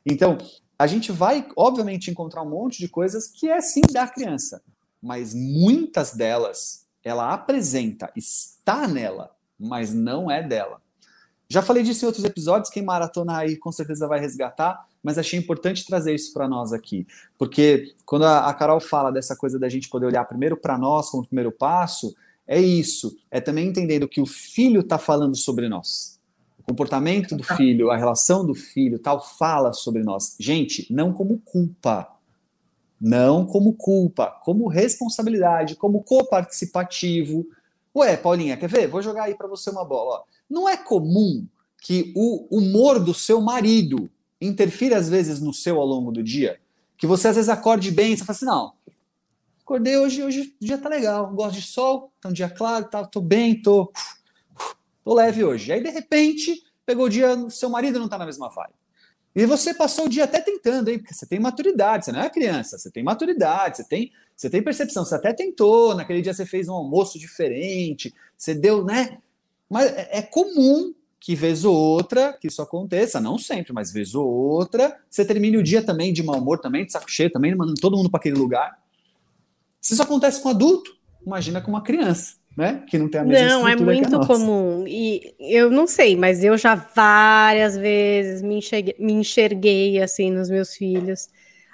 Então, 0.06 0.38
a 0.78 0.88
gente 0.88 1.12
vai, 1.12 1.48
obviamente, 1.56 2.10
encontrar 2.10 2.42
um 2.42 2.50
monte 2.50 2.80
de 2.80 2.88
coisas 2.88 3.28
que 3.28 3.50
é 3.50 3.62
sim 3.62 3.82
da 3.92 4.08
criança, 4.08 4.62
mas 5.02 5.34
muitas 5.34 6.14
delas 6.14 6.86
ela 7.04 7.34
apresenta, 7.34 8.12
está 8.16 8.88
nela, 8.88 9.36
mas 9.60 9.94
não 9.94 10.32
é 10.32 10.42
dela. 10.42 10.82
Já 11.50 11.62
falei 11.62 11.84
disso 11.84 12.06
em 12.06 12.08
outros 12.08 12.26
episódios, 12.26 12.70
quem 12.70 12.82
maratona 12.82 13.38
aí 13.38 13.58
com 13.58 13.72
certeza 13.72 14.08
vai 14.08 14.20
resgatar, 14.20 14.88
mas 15.04 15.18
achei 15.18 15.38
importante 15.38 15.86
trazer 15.86 16.16
isso 16.16 16.34
para 16.34 16.48
nós 16.48 16.72
aqui, 16.72 17.06
porque 17.38 17.94
quando 18.06 18.26
a 18.26 18.54
Carol 18.54 18.80
fala 18.80 19.12
dessa 19.12 19.36
coisa 19.36 19.60
da 19.60 19.68
gente 19.68 19.90
poder 19.90 20.06
olhar 20.06 20.26
primeiro 20.26 20.56
para 20.56 20.78
nós 20.78 21.10
como 21.10 21.26
primeiro 21.26 21.52
passo, 21.52 22.16
é 22.48 22.60
isso. 22.60 23.18
É 23.30 23.40
também 23.40 23.68
entendendo 23.68 24.08
que 24.08 24.22
o 24.22 24.26
filho 24.26 24.82
está 24.82 24.98
falando 24.98 25.36
sobre 25.36 25.70
nós. 25.70 26.20
O 26.64 26.68
comportamento 26.68 27.36
do 27.36 27.44
filho, 27.44 27.92
a 27.92 27.98
relação 27.98 28.46
do 28.46 28.56
filho, 28.56 28.98
tal, 28.98 29.24
fala 29.24 29.74
sobre 29.74 30.02
nós. 30.02 30.36
Gente, 30.40 30.92
não 30.92 31.12
como 31.14 31.40
culpa. 31.40 32.10
Não 33.00 33.46
como 33.46 33.74
culpa, 33.74 34.28
como 34.44 34.68
responsabilidade, 34.68 35.76
como 35.76 36.02
coparticipativo. 36.04 37.46
Ué, 37.96 38.16
Paulinha, 38.16 38.56
quer 38.56 38.70
ver? 38.70 38.88
Vou 38.88 39.02
jogar 39.02 39.24
aí 39.24 39.36
para 39.36 39.48
você 39.48 39.70
uma 39.70 39.84
bola. 39.84 40.24
Não 40.50 40.70
é 40.70 40.78
comum 40.78 41.46
que 41.82 42.14
o 42.16 42.48
humor 42.50 42.98
do 42.98 43.14
seu 43.14 43.42
marido 43.42 44.10
interfira 44.40 44.98
às 44.98 45.10
vezes 45.10 45.42
no 45.42 45.54
seu 45.54 45.80
ao 45.80 45.86
longo 45.86 46.12
do 46.12 46.24
dia? 46.24 46.60
Que 46.98 47.06
você 47.06 47.28
às 47.28 47.36
vezes 47.36 47.50
acorde 47.50 47.92
bem 47.92 48.14
e 48.14 48.18
você 48.18 48.24
fala 48.24 48.36
assim: 48.38 48.46
não, 48.46 48.74
Acordei 49.64 49.98
hoje, 49.98 50.22
hoje 50.22 50.54
o 50.62 50.66
dia 50.66 50.78
tá 50.78 50.90
legal, 50.90 51.32
gosto 51.34 51.56
de 51.56 51.62
sol, 51.62 52.12
tá 52.20 52.28
um 52.28 52.34
dia 52.34 52.50
claro, 52.50 52.86
tá, 52.90 53.06
tô 53.06 53.22
bem, 53.22 53.62
tô, 53.62 53.90
tô 55.04 55.14
leve 55.14 55.44
hoje. 55.44 55.72
Aí, 55.72 55.82
de 55.82 55.90
repente, 55.90 56.64
pegou 56.86 57.06
o 57.06 57.10
dia, 57.10 57.50
seu 57.50 57.70
marido 57.70 58.00
não 58.00 58.08
tá 58.08 58.18
na 58.18 58.26
mesma 58.26 58.50
vibe. 58.50 58.74
E 59.36 59.46
você 59.46 59.74
passou 59.74 60.06
o 60.06 60.10
dia 60.10 60.26
até 60.26 60.40
tentando, 60.40 60.90
hein? 60.90 61.00
Porque 61.00 61.14
você 61.14 61.26
tem 61.26 61.40
maturidade, 61.40 62.06
você 62.06 62.12
não 62.12 62.22
é 62.22 62.30
criança, 62.30 62.78
você 62.78 62.92
tem 62.92 63.04
maturidade, 63.04 63.78
você 63.78 63.84
tem, 63.84 64.12
você 64.36 64.50
tem 64.50 64.62
percepção, 64.62 65.04
você 65.04 65.16
até 65.16 65.34
tentou, 65.34 65.96
naquele 65.96 66.22
dia 66.22 66.34
você 66.34 66.46
fez 66.46 66.68
um 66.68 66.74
almoço 66.74 67.18
diferente, 67.18 68.14
você 68.38 68.54
deu, 68.54 68.86
né? 68.86 69.18
Mas 69.68 69.92
é, 69.92 70.20
é 70.20 70.22
comum 70.22 70.94
que 71.20 71.36
vez 71.36 71.66
ou 71.66 71.76
outra 71.76 72.34
que 72.34 72.48
isso 72.48 72.62
aconteça, 72.62 73.20
não 73.20 73.40
sempre, 73.40 73.74
mas 73.74 73.92
vez 73.92 74.14
ou 74.14 74.28
outra, 74.28 75.00
você 75.10 75.26
termine 75.26 75.58
o 75.58 75.64
dia 75.64 75.82
também 75.82 76.14
de 76.14 76.22
mau 76.22 76.38
humor, 76.38 76.60
também 76.60 76.86
de 76.86 76.92
saco 76.92 77.10
cheio, 77.10 77.32
também 77.32 77.56
mandando 77.56 77.80
todo 77.80 77.98
mundo 77.98 78.12
para 78.12 78.20
aquele 78.20 78.38
lugar. 78.38 78.78
Se 79.82 79.94
isso 79.94 80.04
acontece 80.04 80.42
com 80.42 80.50
adulto, 80.50 80.96
imagina 81.26 81.60
com 81.62 81.72
uma 81.72 81.82
criança, 81.82 82.36
né? 82.56 82.84
Que 82.88 82.98
não 82.98 83.10
tem 83.10 83.22
a 83.22 83.24
mesma 83.24 83.48
Não, 83.48 83.68
é 83.68 83.76
muito 83.76 84.20
comum. 84.28 84.86
E 84.88 85.34
eu 85.40 85.70
não 85.70 85.88
sei, 85.88 86.16
mas 86.16 86.44
eu 86.44 86.58
já 86.58 86.76
várias 86.76 87.76
vezes 87.76 88.42
me 88.42 88.58
enxerguei, 88.58 88.96
me 89.00 89.14
enxerguei 89.14 90.02
assim 90.02 90.32
nos 90.32 90.50
meus 90.50 90.76
filhos. 90.76 91.30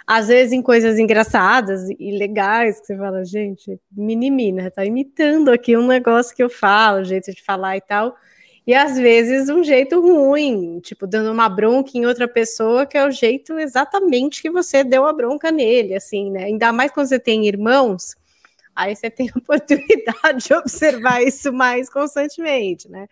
Às 0.08 0.28
vezes 0.28 0.54
em 0.54 0.62
coisas 0.62 0.98
engraçadas 0.98 1.88
e 2.00 2.12
legais, 2.18 2.80
que 2.80 2.88
você 2.88 2.98
fala, 2.98 3.24
gente, 3.24 3.80
minimina, 3.92 4.72
tá 4.72 4.84
imitando 4.84 5.50
aqui 5.50 5.78
um 5.78 5.86
negócio 5.86 6.36
que 6.36 6.42
eu 6.42 6.50
falo, 6.50 7.04
jeito 7.04 7.32
de 7.32 7.44
falar 7.44 7.78
e 7.78 7.82
tal. 7.82 8.16
E 8.66 8.74
às 8.74 8.98
vezes 8.98 9.50
um 9.50 9.64
jeito 9.64 10.00
ruim, 10.00 10.80
tipo, 10.80 11.06
dando 11.06 11.32
uma 11.32 11.50
bronca 11.50 11.92
em 11.96 12.06
outra 12.06 12.28
pessoa, 12.28 12.86
que 12.86 12.98
é 12.98 13.06
o 13.06 13.12
jeito 13.12 13.60
exatamente 13.60 14.42
que 14.42 14.50
você 14.50 14.84
deu 14.84 15.06
a 15.06 15.14
bronca 15.14 15.52
nele, 15.52 15.96
assim, 15.96 16.32
né? 16.32 16.46
Ainda 16.46 16.72
mais 16.72 16.92
quando 16.92 17.08
você 17.08 17.20
tem 17.20 17.48
irmãos, 17.48 18.16
aí 18.80 18.96
você 18.96 19.10
tem 19.10 19.30
a 19.30 19.38
oportunidade 19.38 20.48
de 20.48 20.54
observar 20.54 21.22
isso 21.22 21.52
mais 21.52 21.90
constantemente, 21.90 22.90
né? 22.90 23.08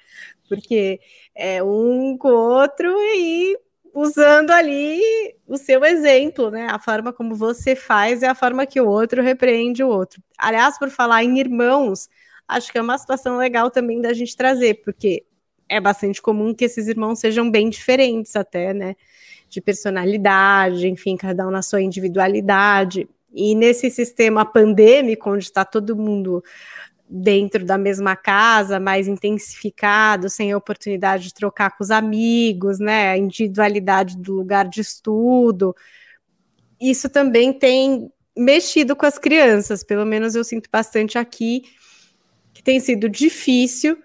Porque 0.47 0.99
é 1.35 1.61
um 1.61 2.17
com 2.17 2.29
o 2.29 2.59
outro 2.61 2.89
e 3.15 3.57
usando 3.93 4.51
ali 4.51 5.01
o 5.45 5.57
seu 5.57 5.83
exemplo, 5.83 6.49
né? 6.49 6.67
A 6.69 6.79
forma 6.79 7.11
como 7.11 7.35
você 7.35 7.75
faz 7.75 8.23
é 8.23 8.27
a 8.27 8.35
forma 8.35 8.65
que 8.65 8.79
o 8.79 8.87
outro 8.87 9.21
repreende 9.21 9.83
o 9.83 9.89
outro. 9.89 10.21
Aliás, 10.37 10.79
por 10.79 10.89
falar 10.89 11.23
em 11.23 11.39
irmãos, 11.39 12.07
acho 12.47 12.71
que 12.71 12.77
é 12.77 12.81
uma 12.81 12.97
situação 12.97 13.37
legal 13.37 13.69
também 13.69 13.99
da 14.01 14.13
gente 14.13 14.37
trazer, 14.37 14.81
porque 14.85 15.25
é 15.67 15.81
bastante 15.81 16.21
comum 16.21 16.53
que 16.53 16.63
esses 16.63 16.87
irmãos 16.87 17.19
sejam 17.19 17.51
bem 17.51 17.69
diferentes 17.69 18.35
até, 18.37 18.73
né? 18.73 18.95
De 19.49 19.59
personalidade, 19.59 20.87
enfim, 20.87 21.17
cada 21.17 21.45
um 21.45 21.51
na 21.51 21.61
sua 21.61 21.81
individualidade. 21.81 23.07
E 23.37 23.53
nesse 23.53 23.91
sistema 23.91 24.43
pandêmico, 24.43 25.29
onde 25.29 25.43
está 25.43 25.63
todo 25.63 25.95
mundo 25.95 26.43
dentro 27.07 27.63
da 27.63 27.77
mesma 27.77 28.15
casa, 28.15 28.79
mais 28.79 29.07
intensificado, 29.07 30.29
sem 30.29 30.51
a 30.51 30.57
oportunidade 30.57 31.25
de 31.25 31.33
trocar 31.33 31.77
com 31.77 31.83
os 31.83 31.91
amigos, 31.91 32.79
né? 32.79 33.11
A 33.11 33.17
individualidade 33.17 34.17
do 34.17 34.33
lugar 34.33 34.67
de 34.67 34.81
estudo. 34.81 35.75
Isso 36.81 37.07
também 37.09 37.53
tem 37.53 38.11
mexido 38.35 38.95
com 38.95 39.05
as 39.05 39.17
crianças, 39.17 39.83
pelo 39.83 40.05
menos 40.05 40.35
eu 40.35 40.43
sinto 40.43 40.69
bastante 40.71 41.17
aqui, 41.17 41.63
que 42.53 42.63
tem 42.63 42.79
sido 42.79 43.07
difícil 43.07 43.97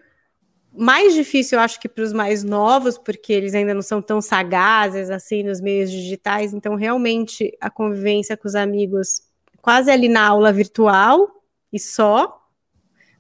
mais 0.75 1.15
difícil, 1.15 1.59
eu 1.59 1.63
acho 1.63 1.79
que 1.79 1.89
para 1.89 2.03
os 2.03 2.13
mais 2.13 2.43
novos, 2.43 2.97
porque 2.97 3.33
eles 3.33 3.55
ainda 3.55 3.75
não 3.75 3.83
são 3.83 4.01
tão 4.01 4.21
sagazes 4.21 5.11
assim 5.11 5.43
nos 5.43 5.61
meios 5.61 5.91
digitais, 5.91 6.55
então 6.55 6.75
realmente 6.75 7.57
a 7.61 7.69
convivência 7.69 8.37
com 8.37 8.49
os 8.49 8.55
amigos 8.55 9.23
quase 9.61 9.91
ali 9.91 10.09
na 10.09 10.27
aula 10.27 10.53
virtual 10.53 11.43
e 11.73 11.79
só, 11.79 12.43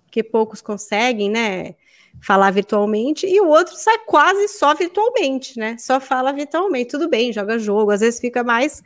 porque 0.04 0.22
poucos 0.22 0.60
conseguem, 0.60 1.30
né, 1.30 1.74
falar 2.20 2.50
virtualmente, 2.50 3.26
e 3.26 3.40
o 3.40 3.48
outro 3.48 3.74
sai 3.76 3.98
quase 4.06 4.48
só 4.48 4.74
virtualmente, 4.74 5.58
né? 5.58 5.76
Só 5.78 5.98
fala 6.00 6.32
virtualmente, 6.32 6.90
tudo 6.90 7.08
bem, 7.08 7.32
joga 7.32 7.58
jogo, 7.58 7.90
às 7.90 8.00
vezes 8.00 8.20
fica 8.20 8.44
mais 8.44 8.82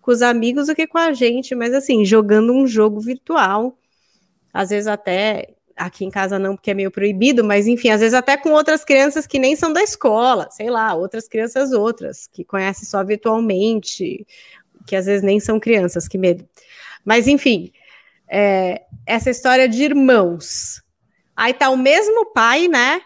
com 0.00 0.10
os 0.10 0.22
amigos 0.22 0.66
do 0.66 0.74
que 0.74 0.86
com 0.86 0.98
a 0.98 1.12
gente, 1.12 1.54
mas 1.54 1.74
assim, 1.74 2.04
jogando 2.04 2.52
um 2.52 2.66
jogo 2.66 3.00
virtual, 3.00 3.76
às 4.52 4.70
vezes 4.70 4.86
até 4.86 5.54
aqui 5.76 6.04
em 6.04 6.10
casa 6.10 6.38
não, 6.38 6.56
porque 6.56 6.70
é 6.70 6.74
meio 6.74 6.90
proibido, 6.90 7.42
mas 7.44 7.66
enfim, 7.66 7.90
às 7.90 8.00
vezes 8.00 8.14
até 8.14 8.36
com 8.36 8.50
outras 8.50 8.84
crianças 8.84 9.26
que 9.26 9.38
nem 9.38 9.56
são 9.56 9.72
da 9.72 9.82
escola, 9.82 10.48
sei 10.50 10.70
lá, 10.70 10.94
outras 10.94 11.28
crianças 11.28 11.72
outras, 11.72 12.26
que 12.26 12.44
conhecem 12.44 12.86
só 12.86 13.02
virtualmente, 13.04 14.26
que 14.86 14.96
às 14.96 15.06
vezes 15.06 15.22
nem 15.22 15.40
são 15.40 15.58
crianças, 15.58 16.06
que 16.08 16.18
medo. 16.18 16.48
Mas 17.04 17.26
enfim, 17.26 17.72
é, 18.28 18.82
essa 19.06 19.30
história 19.30 19.68
de 19.68 19.82
irmãos. 19.82 20.82
Aí 21.34 21.52
tá 21.52 21.70
o 21.70 21.76
mesmo 21.76 22.26
pai, 22.26 22.68
né? 22.68 23.00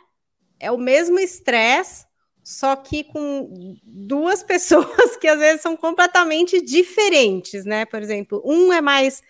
É 0.61 0.71
o 0.71 0.79
mesmo 0.79 1.19
estresse, 1.19 2.05
só 2.43 2.77
que 2.77 3.05
com 3.05 3.77
duas 3.83 4.43
pessoas 4.45 5.17
que 5.17 5.27
às 5.27 5.39
vezes 5.39 5.63
são 5.63 5.77
completamente 5.77 6.61
diferentes, 6.61 7.65
né? 7.65 7.85
Por 7.87 8.03
exemplo, 8.03 8.43
um 8.45 8.73
é 8.73 8.81
mais 8.81 9.23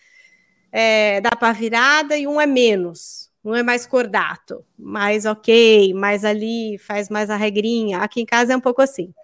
é, 0.76 1.20
dá 1.20 1.30
para 1.30 1.52
virada 1.52 2.16
e 2.18 2.26
um 2.26 2.40
é 2.40 2.46
menos 2.46 3.30
Um 3.44 3.54
é 3.54 3.62
mais 3.62 3.86
cordato, 3.86 4.64
mais 4.76 5.24
ok, 5.24 5.94
mais 5.94 6.24
ali, 6.24 6.78
faz 6.78 7.08
mais 7.08 7.30
a 7.30 7.36
regrinha. 7.36 7.98
Aqui 7.98 8.20
em 8.22 8.26
casa 8.26 8.54
é 8.54 8.56
um 8.56 8.60
pouco 8.60 8.82
assim. 8.82 9.14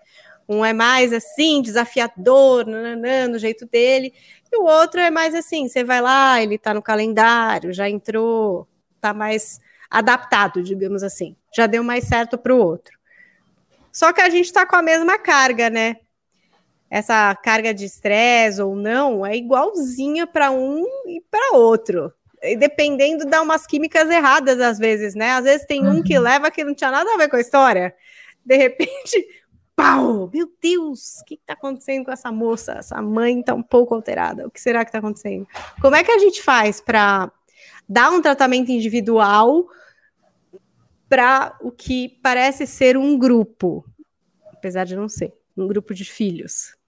Um 0.48 0.64
é 0.64 0.72
mais 0.72 1.12
assim, 1.12 1.60
desafiador, 1.60 2.66
nananã, 2.66 3.26
no 3.28 3.38
jeito 3.38 3.66
dele. 3.66 4.12
E 4.52 4.56
o 4.58 4.64
outro 4.64 5.00
é 5.00 5.10
mais 5.10 5.34
assim, 5.34 5.68
você 5.68 5.82
vai 5.82 6.00
lá, 6.00 6.40
ele 6.40 6.58
tá 6.58 6.72
no 6.72 6.82
calendário, 6.82 7.72
já 7.72 7.88
entrou, 7.88 8.68
tá 9.00 9.12
mais 9.12 9.58
adaptado, 9.90 10.62
digamos 10.62 11.02
assim. 11.02 11.34
Já 11.56 11.66
deu 11.66 11.82
mais 11.82 12.04
certo 12.04 12.38
para 12.38 12.54
o 12.54 12.58
outro. 12.58 12.96
Só 13.92 14.12
que 14.12 14.20
a 14.20 14.30
gente 14.30 14.46
está 14.46 14.64
com 14.66 14.76
a 14.76 14.82
mesma 14.82 15.18
carga, 15.18 15.68
né? 15.68 15.96
Essa 16.90 17.34
carga 17.36 17.72
de 17.72 17.84
estresse 17.84 18.60
ou 18.60 18.74
não 18.74 19.24
é 19.24 19.36
igualzinha 19.36 20.26
para 20.26 20.50
um 20.50 20.84
e 21.06 21.22
para 21.30 21.56
outro 21.56 22.12
e 22.42 22.56
dependendo, 22.56 23.26
dá 23.26 23.42
umas 23.42 23.66
químicas 23.66 24.08
erradas 24.08 24.60
às 24.60 24.78
vezes, 24.78 25.14
né? 25.14 25.32
Às 25.32 25.44
vezes 25.44 25.66
tem 25.66 25.86
um 25.86 26.02
que 26.02 26.16
uhum. 26.16 26.24
leva 26.24 26.50
que 26.50 26.64
não 26.64 26.74
tinha 26.74 26.90
nada 26.90 27.12
a 27.12 27.16
ver 27.16 27.28
com 27.28 27.36
a 27.36 27.40
história. 27.40 27.94
De 28.44 28.56
repente, 28.56 29.26
pau! 29.76 30.30
Meu 30.32 30.50
Deus, 30.60 31.20
o 31.20 31.24
que 31.24 31.34
está 31.34 31.52
acontecendo 31.52 32.04
com 32.04 32.12
essa 32.12 32.32
moça? 32.32 32.72
Essa 32.72 33.00
mãe 33.02 33.40
está 33.40 33.54
um 33.54 33.62
pouco 33.62 33.94
alterada. 33.94 34.46
O 34.46 34.50
que 34.50 34.60
será 34.60 34.84
que 34.84 34.88
está 34.88 34.98
acontecendo? 34.98 35.46
Como 35.80 35.96
é 35.96 36.02
que 36.02 36.10
a 36.10 36.18
gente 36.18 36.42
faz 36.42 36.80
para 36.80 37.30
dar 37.88 38.10
um 38.10 38.22
tratamento 38.22 38.70
individual 38.70 39.66
para 41.08 41.56
o 41.60 41.70
que 41.70 42.08
parece 42.22 42.66
ser 42.66 42.96
um 42.96 43.18
grupo, 43.18 43.84
apesar 44.52 44.84
de 44.84 44.96
não 44.96 45.08
ser, 45.08 45.34
um 45.56 45.66
grupo 45.66 45.92
de 45.92 46.04
filhos? 46.04 46.79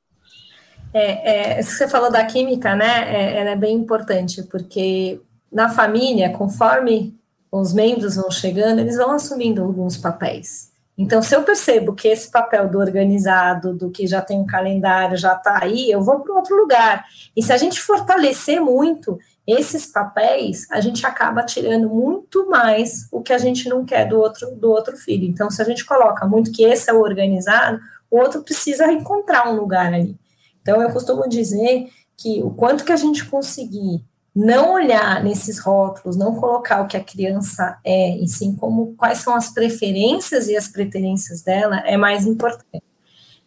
É, 0.93 1.59
é, 1.59 1.63
você 1.63 1.89
falou 1.89 2.11
da 2.11 2.25
química, 2.25 2.75
né? 2.77 3.15
É, 3.15 3.41
ela 3.41 3.51
é 3.51 3.57
bem 3.57 3.77
importante, 3.77 4.43
porque 4.45 5.21
na 5.51 5.69
família, 5.69 6.31
conforme 6.31 7.15
os 7.51 7.73
membros 7.73 8.17
vão 8.17 8.31
chegando, 8.31 8.81
eles 8.81 8.97
vão 8.97 9.13
assumindo 9.13 9.63
alguns 9.63 9.97
papéis. 9.97 10.73
Então, 10.97 11.23
se 11.23 11.35
eu 11.35 11.43
percebo 11.43 11.95
que 11.95 12.09
esse 12.09 12.31
papel 12.31 12.69
do 12.69 12.79
organizado, 12.79 13.75
do 13.75 13.91
que 13.91 14.07
já 14.07 14.21
tem 14.21 14.39
um 14.39 14.47
calendário, 14.47 15.17
já 15.17 15.35
está 15.35 15.63
aí, 15.63 15.91
eu 15.91 16.03
vou 16.03 16.21
para 16.21 16.35
outro 16.35 16.57
lugar. 16.57 17.05
E 17.35 17.43
se 17.43 17.53
a 17.53 17.57
gente 17.57 17.81
fortalecer 17.81 18.61
muito 18.61 19.19
esses 19.47 19.87
papéis, 19.87 20.67
a 20.71 20.81
gente 20.81 21.05
acaba 21.05 21.43
tirando 21.43 21.89
muito 21.89 22.49
mais 22.49 23.09
o 23.11 23.23
que 23.23 23.33
a 23.33 23.39
gente 23.39 23.69
não 23.69 23.85
quer 23.85 24.07
do 24.07 24.19
outro, 24.19 24.55
do 24.55 24.71
outro 24.71 24.97
filho. 24.97 25.27
Então, 25.27 25.51
se 25.51 25.61
a 25.61 25.65
gente 25.65 25.85
coloca 25.85 26.27
muito 26.27 26.53
que 26.53 26.63
esse 26.63 26.91
é 26.91 26.93
o 26.93 27.01
organizado, 27.01 27.81
o 28.11 28.19
outro 28.19 28.43
precisa 28.43 28.93
encontrar 28.93 29.51
um 29.51 29.57
lugar 29.57 29.93
ali. 29.93 30.17
Então, 30.63 30.81
eu 30.81 30.91
costumo 30.91 31.29
dizer 31.29 31.89
que 32.17 32.43
o 32.43 32.51
quanto 32.51 32.85
que 32.85 32.93
a 32.93 32.97
gente 32.97 33.25
conseguir 33.27 34.05
não 34.35 34.73
olhar 34.73 35.23
nesses 35.23 35.59
rótulos, 35.59 36.17
não 36.17 36.35
colocar 36.37 36.81
o 36.81 36.87
que 36.87 36.97
a 36.97 37.05
criança 37.05 37.79
é, 37.85 38.17
e 38.17 38.27
sim 38.27 38.57
como 38.57 38.95
quais 38.97 39.19
são 39.19 39.35
as 39.35 39.51
preferências 39.51 40.49
e 40.49 40.57
as 40.57 40.69
preferências 40.69 41.43
dela, 41.43 41.81
é 41.85 41.97
mais 41.97 42.27
importante. 42.27 42.83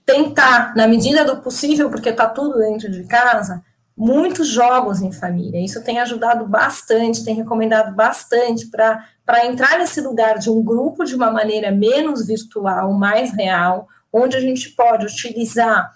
Tentar, 0.06 0.76
na 0.76 0.88
medida 0.88 1.26
do 1.26 1.42
possível, 1.42 1.90
porque 1.90 2.10
está 2.10 2.28
tudo 2.28 2.60
dentro 2.60 2.92
de 2.92 3.04
casa, 3.06 3.64
muitos 3.98 4.48
jogos 4.48 5.02
em 5.02 5.12
família. 5.12 5.64
Isso 5.64 5.84
tem 5.84 6.00
ajudado 6.00 6.46
bastante, 6.46 7.24
tem 7.24 7.34
recomendado 7.34 7.96
bastante 7.96 8.68
para 8.68 9.46
entrar 9.46 9.80
nesse 9.80 10.02
lugar 10.02 10.38
de 10.38 10.52
um 10.52 10.62
grupo 10.62 11.04
de 11.04 11.16
uma 11.16 11.32
maneira 11.32 11.72
menos 11.72 12.28
virtual, 12.28 12.94
mais 12.94 13.32
real, 13.32 13.88
onde 14.14 14.38
a 14.38 14.42
gente 14.42 14.70
pode 14.72 15.06
utilizar 15.06 15.92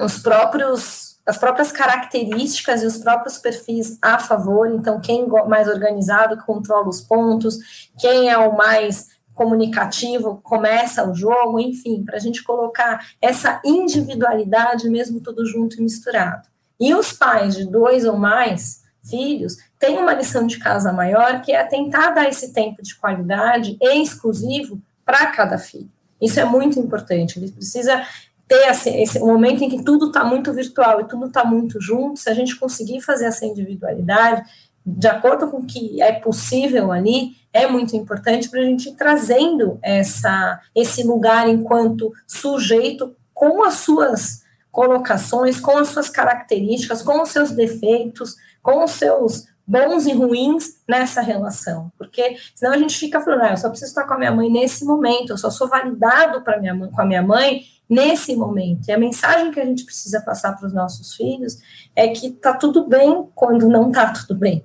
os 0.00 0.18
próprios 0.18 1.10
as 1.26 1.38
próprias 1.38 1.70
características 1.70 2.82
e 2.82 2.86
os 2.86 2.98
próprios 2.98 3.38
perfis 3.38 3.96
a 4.02 4.18
favor. 4.18 4.68
Então, 4.68 5.00
quem 5.00 5.28
mais 5.46 5.68
organizado 5.68 6.36
controla 6.44 6.88
os 6.88 7.00
pontos, 7.00 7.88
quem 7.98 8.28
é 8.28 8.36
o 8.36 8.56
mais 8.56 9.08
comunicativo 9.32 10.40
começa 10.42 11.08
o 11.08 11.14
jogo, 11.14 11.60
enfim, 11.60 12.02
para 12.04 12.16
a 12.16 12.20
gente 12.20 12.42
colocar 12.42 13.06
essa 13.22 13.60
individualidade 13.64 14.88
mesmo 14.88 15.20
tudo 15.20 15.46
junto 15.46 15.78
e 15.78 15.82
misturado. 15.82 16.48
E 16.78 16.94
os 16.94 17.12
pais 17.12 17.54
de 17.54 17.64
dois 17.64 18.04
ou 18.04 18.16
mais 18.16 18.82
filhos 19.02 19.56
têm 19.78 19.98
uma 19.98 20.14
lição 20.14 20.46
de 20.46 20.58
casa 20.58 20.92
maior, 20.92 21.42
que 21.42 21.52
é 21.52 21.62
tentar 21.64 22.10
dar 22.10 22.28
esse 22.28 22.52
tempo 22.52 22.82
de 22.82 22.94
qualidade 22.96 23.78
exclusivo 23.80 24.80
para 25.04 25.26
cada 25.28 25.58
filho. 25.58 25.90
Isso 26.20 26.38
é 26.38 26.44
muito 26.44 26.78
importante. 26.78 27.38
Ele 27.38 27.50
precisa 27.50 28.04
ter 28.50 28.68
esse, 28.68 28.90
esse 28.90 29.20
momento 29.20 29.62
em 29.62 29.70
que 29.70 29.84
tudo 29.84 30.08
está 30.08 30.24
muito 30.24 30.52
virtual 30.52 31.00
e 31.00 31.04
tudo 31.04 31.26
está 31.26 31.44
muito 31.44 31.80
junto, 31.80 32.18
se 32.18 32.28
a 32.28 32.34
gente 32.34 32.56
conseguir 32.56 33.00
fazer 33.00 33.26
essa 33.26 33.46
individualidade 33.46 34.42
de 34.84 35.06
acordo 35.06 35.48
com 35.48 35.58
o 35.58 35.66
que 35.66 36.02
é 36.02 36.10
possível 36.10 36.90
ali, 36.90 37.36
é 37.52 37.68
muito 37.68 37.94
importante 37.94 38.48
para 38.48 38.60
a 38.60 38.64
gente 38.64 38.88
ir 38.88 38.96
trazendo 38.96 39.78
essa, 39.80 40.60
esse 40.74 41.04
lugar 41.04 41.48
enquanto 41.48 42.12
sujeito 42.26 43.14
com 43.32 43.62
as 43.62 43.74
suas 43.74 44.42
colocações, 44.72 45.60
com 45.60 45.76
as 45.76 45.88
suas 45.88 46.08
características, 46.08 47.02
com 47.02 47.22
os 47.22 47.28
seus 47.28 47.52
defeitos, 47.52 48.34
com 48.60 48.82
os 48.82 48.90
seus 48.92 49.46
bons 49.64 50.06
e 50.06 50.12
ruins 50.12 50.80
nessa 50.88 51.20
relação, 51.20 51.92
porque 51.96 52.36
senão 52.56 52.72
a 52.72 52.78
gente 52.78 52.98
fica 52.98 53.20
falando, 53.20 53.42
ah, 53.42 53.50
eu 53.50 53.56
só 53.56 53.68
preciso 53.68 53.90
estar 53.90 54.04
com 54.04 54.14
a 54.14 54.18
minha 54.18 54.32
mãe 54.32 54.50
nesse 54.50 54.84
momento, 54.84 55.30
eu 55.30 55.38
só 55.38 55.50
sou 55.50 55.68
validado 55.68 56.42
para 56.42 56.58
minha 56.58 56.74
mãe, 56.74 56.90
com 56.90 57.00
a 57.00 57.04
minha 57.04 57.22
mãe 57.22 57.62
nesse 57.90 58.36
momento. 58.36 58.88
E 58.88 58.92
a 58.92 58.98
mensagem 58.98 59.50
que 59.50 59.58
a 59.58 59.64
gente 59.64 59.84
precisa 59.84 60.20
passar 60.20 60.56
para 60.56 60.68
os 60.68 60.72
nossos 60.72 61.16
filhos 61.16 61.58
é 61.96 62.06
que 62.08 62.30
tá 62.30 62.54
tudo 62.54 62.86
bem 62.86 63.28
quando 63.34 63.68
não 63.68 63.90
tá 63.90 64.12
tudo 64.12 64.38
bem. 64.38 64.64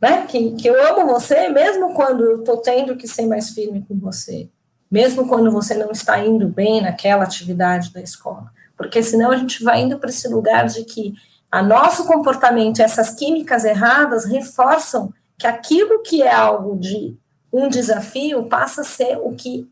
Né? 0.00 0.26
Que, 0.26 0.52
que 0.56 0.66
eu 0.66 0.82
amo 0.88 1.06
você 1.06 1.48
mesmo 1.48 1.94
quando 1.94 2.24
eu 2.24 2.40
estou 2.40 2.56
tendo 2.56 2.96
que 2.96 3.06
ser 3.06 3.26
mais 3.26 3.50
firme 3.50 3.84
com 3.86 3.96
você. 4.00 4.50
Mesmo 4.90 5.28
quando 5.28 5.52
você 5.52 5.74
não 5.74 5.92
está 5.92 6.18
indo 6.18 6.48
bem 6.48 6.82
naquela 6.82 7.22
atividade 7.22 7.92
da 7.92 8.00
escola. 8.00 8.50
Porque 8.76 9.00
senão 9.00 9.30
a 9.30 9.36
gente 9.36 9.62
vai 9.62 9.82
indo 9.82 9.98
para 9.98 10.10
esse 10.10 10.26
lugar 10.26 10.66
de 10.66 10.82
que 10.84 11.14
a 11.52 11.62
nosso 11.62 12.06
comportamento, 12.06 12.80
essas 12.80 13.10
químicas 13.10 13.64
erradas 13.64 14.24
reforçam 14.24 15.12
que 15.38 15.46
aquilo 15.46 16.02
que 16.02 16.22
é 16.22 16.32
algo 16.32 16.76
de 16.76 17.16
um 17.52 17.68
desafio 17.68 18.44
passa 18.46 18.80
a 18.80 18.84
ser 18.84 19.18
o 19.18 19.34
que 19.34 19.69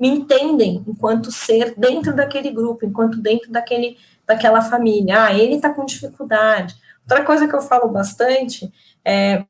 me 0.00 0.08
entendem 0.08 0.82
enquanto 0.88 1.30
ser 1.30 1.74
dentro 1.76 2.16
daquele 2.16 2.50
grupo, 2.50 2.86
enquanto 2.86 3.20
dentro 3.20 3.52
daquele, 3.52 3.98
daquela 4.26 4.62
família. 4.62 5.24
Ah, 5.24 5.34
ele 5.34 5.56
está 5.56 5.72
com 5.74 5.84
dificuldade. 5.84 6.74
Outra 7.02 7.24
coisa 7.24 7.46
que 7.46 7.54
eu 7.54 7.60
falo 7.60 7.88
bastante 7.88 8.72
é 9.04 9.44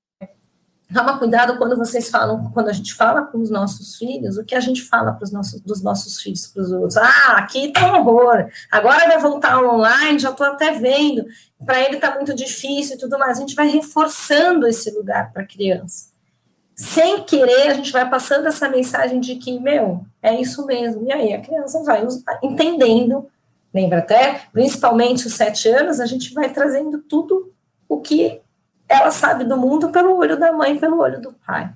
toma 0.93 1.19
cuidado 1.19 1.57
quando 1.57 1.77
vocês 1.77 2.11
falam, 2.11 2.51
quando 2.51 2.69
a 2.69 2.73
gente 2.73 2.93
fala 2.93 3.23
com 3.23 3.39
os 3.39 3.49
nossos 3.49 3.97
filhos, 3.97 4.37
o 4.37 4.45
que 4.45 4.57
a 4.57 4.61
gente 4.61 4.83
fala 4.83 5.13
para 5.13 5.23
os 5.23 5.31
nossos, 5.31 5.61
dos 5.61 5.81
nossos 5.83 6.21
filhos 6.21 6.49
para 6.49 6.63
os 6.63 6.73
outros. 6.73 6.97
Ah, 6.97 7.37
aqui 7.37 7.73
tá 7.73 7.93
um 7.93 8.01
horror. 8.01 8.49
Agora 8.73 9.07
vai 9.07 9.21
voltar 9.21 9.63
online, 9.63 10.19
já 10.19 10.31
estou 10.31 10.47
até 10.47 10.73
vendo. 10.73 11.25
Para 11.65 11.81
ele 11.81 11.95
está 11.95 12.17
muito 12.17 12.35
difícil 12.35 12.97
e 12.97 12.99
tudo 12.99 13.19
mais. 13.21 13.39
A 13.39 13.41
gente 13.41 13.55
vai 13.55 13.69
reforçando 13.69 14.67
esse 14.67 14.91
lugar 14.91 15.33
para 15.33 15.43
a 15.43 15.47
criança 15.47 16.10
sem 16.81 17.23
querer, 17.25 17.69
a 17.69 17.75
gente 17.75 17.93
vai 17.93 18.09
passando 18.09 18.47
essa 18.49 18.67
mensagem 18.67 19.21
de 19.21 19.37
que, 19.37 19.61
meu, 19.61 20.03
é 20.23 20.41
isso 20.41 20.65
mesmo. 20.65 21.07
E 21.07 21.13
aí 21.13 21.35
a 21.35 21.41
criança 21.43 21.83
vai 21.85 22.03
entendendo, 22.43 23.29
lembra 23.73 23.99
até, 23.99 24.47
principalmente 24.51 25.27
os 25.27 25.35
sete 25.35 25.69
anos, 25.69 26.01
a 26.01 26.07
gente 26.07 26.33
vai 26.33 26.49
trazendo 26.49 26.97
tudo 27.03 27.53
o 27.87 28.01
que 28.01 28.41
ela 28.89 29.11
sabe 29.11 29.45
do 29.45 29.59
mundo 29.59 29.91
pelo 29.91 30.17
olho 30.17 30.39
da 30.39 30.55
mãe, 30.55 30.79
pelo 30.79 30.99
olho 31.01 31.21
do 31.21 31.35
pai. 31.47 31.71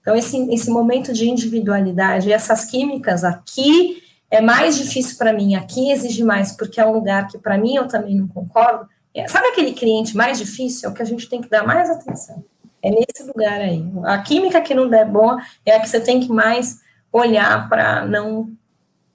Então, 0.00 0.16
esse, 0.16 0.38
esse 0.50 0.70
momento 0.70 1.12
de 1.12 1.28
individualidade, 1.28 2.32
essas 2.32 2.64
químicas 2.64 3.24
aqui 3.24 4.02
é 4.30 4.40
mais 4.40 4.78
difícil 4.78 5.18
para 5.18 5.34
mim, 5.34 5.54
aqui 5.54 5.90
exige 5.90 6.24
mais, 6.24 6.52
porque 6.52 6.80
é 6.80 6.86
um 6.86 6.92
lugar 6.92 7.28
que 7.28 7.36
para 7.36 7.58
mim 7.58 7.76
eu 7.76 7.86
também 7.86 8.16
não 8.16 8.26
concordo. 8.26 8.88
Sabe 9.28 9.48
aquele 9.48 9.74
cliente 9.74 10.16
mais 10.16 10.38
difícil? 10.38 10.88
É 10.88 10.92
o 10.92 10.94
que 10.94 11.02
a 11.02 11.06
gente 11.06 11.28
tem 11.28 11.42
que 11.42 11.50
dar 11.50 11.66
mais 11.66 11.90
atenção. 11.90 12.42
É 12.86 12.90
nesse 12.90 13.24
lugar 13.26 13.60
aí. 13.60 13.84
A 14.04 14.18
química 14.18 14.60
que 14.60 14.72
não 14.72 14.88
der 14.88 15.04
boa 15.04 15.42
é 15.64 15.74
a 15.74 15.80
que 15.80 15.88
você 15.88 15.98
tem 15.98 16.20
que 16.20 16.28
mais 16.28 16.80
olhar 17.12 17.68
para 17.68 18.06
não 18.06 18.56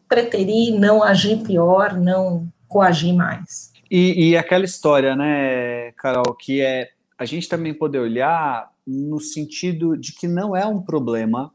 preterir, 0.09 0.77
não 0.77 1.01
agir 1.01 1.37
pior, 1.41 1.97
não 1.97 2.51
coagir 2.67 3.13
mais. 3.13 3.71
E, 3.89 4.31
e 4.31 4.37
aquela 4.37 4.65
história, 4.65 5.15
né, 5.15 5.93
Carol, 5.93 6.35
que 6.35 6.59
é 6.59 6.89
a 7.17 7.23
gente 7.23 7.47
também 7.47 7.73
poder 7.73 7.99
olhar 7.99 8.69
no 8.85 9.21
sentido 9.21 9.95
de 9.95 10.11
que 10.11 10.27
não 10.27 10.53
é 10.53 10.65
um 10.65 10.81
problema 10.81 11.53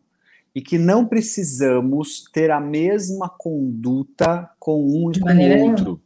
e 0.54 0.62
que 0.62 0.78
não 0.78 1.04
precisamos 1.04 2.24
ter 2.32 2.50
a 2.50 2.58
mesma 2.58 3.28
conduta 3.28 4.48
com 4.58 4.82
um 4.82 5.12
e 5.12 5.20
com 5.20 5.28
o 5.28 5.68
outro. 5.68 6.00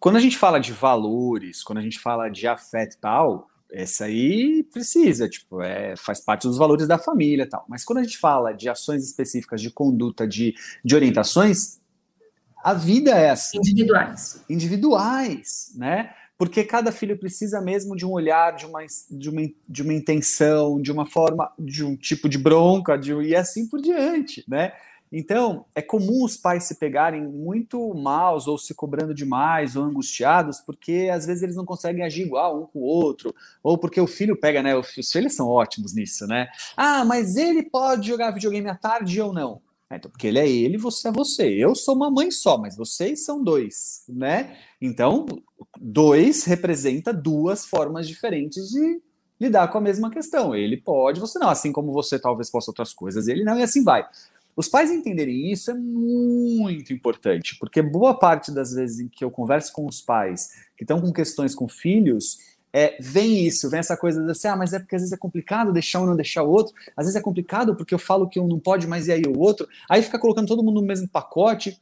Quando 0.00 0.16
a 0.16 0.20
gente 0.20 0.38
fala 0.38 0.58
de 0.58 0.72
valores, 0.72 1.62
quando 1.62 1.78
a 1.78 1.82
gente 1.82 1.98
fala 1.98 2.30
de 2.30 2.46
afeto 2.46 2.94
e 2.94 2.98
tal, 2.98 3.48
essa 3.70 4.06
aí 4.06 4.62
precisa, 4.72 5.28
tipo, 5.28 5.60
é, 5.62 5.94
faz 5.96 6.20
parte 6.20 6.46
dos 6.46 6.56
valores 6.56 6.86
da 6.86 6.98
família 6.98 7.44
e 7.44 7.48
tal. 7.48 7.64
Mas 7.68 7.84
quando 7.84 7.98
a 7.98 8.02
gente 8.02 8.18
fala 8.18 8.52
de 8.52 8.68
ações 8.68 9.04
específicas 9.04 9.60
de 9.60 9.70
conduta, 9.70 10.26
de, 10.26 10.54
de 10.84 10.94
orientações, 10.94 11.78
a 12.64 12.74
vida 12.74 13.10
é 13.10 13.30
assim. 13.30 13.58
Individuais. 13.58 14.44
Individuais, 14.48 15.72
né? 15.76 16.14
porque 16.38 16.62
cada 16.62 16.92
filho 16.92 17.18
precisa 17.18 17.60
mesmo 17.60 17.96
de 17.96 18.06
um 18.06 18.12
olhar, 18.12 18.54
de 18.54 18.64
uma, 18.64 18.80
de 19.10 19.28
uma, 19.28 19.42
de 19.68 19.82
uma 19.82 19.92
intenção, 19.92 20.80
de 20.80 20.92
uma 20.92 21.04
forma, 21.04 21.52
de 21.58 21.84
um 21.84 21.96
tipo 21.96 22.28
de 22.28 22.38
bronca, 22.38 22.96
de, 22.96 23.12
e 23.12 23.34
assim 23.34 23.66
por 23.66 23.82
diante, 23.82 24.44
né? 24.46 24.72
Então, 25.10 25.64
é 25.74 25.82
comum 25.82 26.24
os 26.24 26.36
pais 26.36 26.64
se 26.64 26.74
pegarem 26.76 27.22
muito 27.22 27.94
maus, 27.94 28.46
ou 28.46 28.58
se 28.58 28.74
cobrando 28.74 29.14
demais, 29.14 29.76
ou 29.76 29.84
angustiados, 29.84 30.60
porque 30.60 31.08
às 31.12 31.26
vezes 31.26 31.42
eles 31.42 31.56
não 31.56 31.64
conseguem 31.64 32.04
agir 32.04 32.22
igual 32.22 32.62
um 32.62 32.66
com 32.66 32.80
o 32.80 32.84
outro, 32.84 33.34
ou 33.62 33.78
porque 33.78 34.00
o 34.00 34.06
filho 34.06 34.38
pega, 34.38 34.62
né? 34.62 34.76
Os 34.76 35.10
filhos 35.10 35.34
são 35.34 35.48
ótimos 35.48 35.94
nisso, 35.94 36.26
né? 36.26 36.48
Ah, 36.76 37.04
mas 37.04 37.36
ele 37.36 37.62
pode 37.62 38.08
jogar 38.08 38.30
videogame 38.30 38.68
à 38.68 38.74
tarde 38.74 39.20
ou 39.20 39.32
não? 39.32 39.60
É, 39.90 39.96
então, 39.96 40.10
porque 40.10 40.26
ele 40.26 40.38
é 40.38 40.46
ele, 40.46 40.76
você 40.76 41.08
é 41.08 41.12
você. 41.12 41.48
Eu 41.48 41.74
sou 41.74 41.94
uma 41.94 42.10
mãe 42.10 42.30
só, 42.30 42.58
mas 42.58 42.76
vocês 42.76 43.24
são 43.24 43.42
dois, 43.42 44.04
né? 44.08 44.58
Então, 44.80 45.24
dois 45.80 46.44
representa 46.44 47.12
duas 47.12 47.64
formas 47.64 48.06
diferentes 48.06 48.68
de 48.68 49.00
lidar 49.40 49.68
com 49.68 49.78
a 49.78 49.80
mesma 49.80 50.10
questão. 50.10 50.54
Ele 50.54 50.76
pode, 50.76 51.20
você 51.20 51.38
não, 51.38 51.48
assim 51.48 51.72
como 51.72 51.92
você 51.92 52.18
talvez 52.18 52.50
possa 52.50 52.70
outras 52.70 52.92
coisas, 52.92 53.28
ele 53.28 53.44
não, 53.44 53.58
e 53.58 53.62
assim 53.62 53.82
vai. 53.82 54.06
Os 54.58 54.66
pais 54.66 54.90
entenderem 54.90 55.52
isso 55.52 55.70
é 55.70 55.74
muito 55.74 56.92
importante, 56.92 57.56
porque 57.60 57.80
boa 57.80 58.18
parte 58.18 58.50
das 58.50 58.72
vezes 58.72 58.98
em 58.98 59.06
que 59.06 59.24
eu 59.24 59.30
converso 59.30 59.72
com 59.72 59.86
os 59.86 60.00
pais 60.00 60.48
que 60.76 60.82
estão 60.82 61.00
com 61.00 61.12
questões 61.12 61.54
com 61.54 61.68
filhos, 61.68 62.38
é, 62.72 63.00
vem 63.00 63.46
isso, 63.46 63.70
vem 63.70 63.78
essa 63.78 63.96
coisa 63.96 64.20
de 64.20 64.28
assim, 64.32 64.48
ah, 64.48 64.56
mas 64.56 64.72
é 64.72 64.80
porque 64.80 64.96
às 64.96 65.02
vezes 65.02 65.12
é 65.12 65.16
complicado 65.16 65.72
deixar 65.72 66.00
um 66.00 66.06
não 66.06 66.16
deixar 66.16 66.42
o 66.42 66.50
outro, 66.50 66.74
às 66.96 67.06
vezes 67.06 67.14
é 67.14 67.22
complicado 67.22 67.76
porque 67.76 67.94
eu 67.94 68.00
falo 68.00 68.28
que 68.28 68.40
um 68.40 68.48
não 68.48 68.58
pode, 68.58 68.84
mas 68.88 69.06
e 69.06 69.12
aí 69.12 69.22
o 69.28 69.38
outro, 69.38 69.68
aí 69.88 70.02
fica 70.02 70.18
colocando 70.18 70.48
todo 70.48 70.60
mundo 70.60 70.80
no 70.80 70.86
mesmo 70.88 71.08
pacote. 71.08 71.80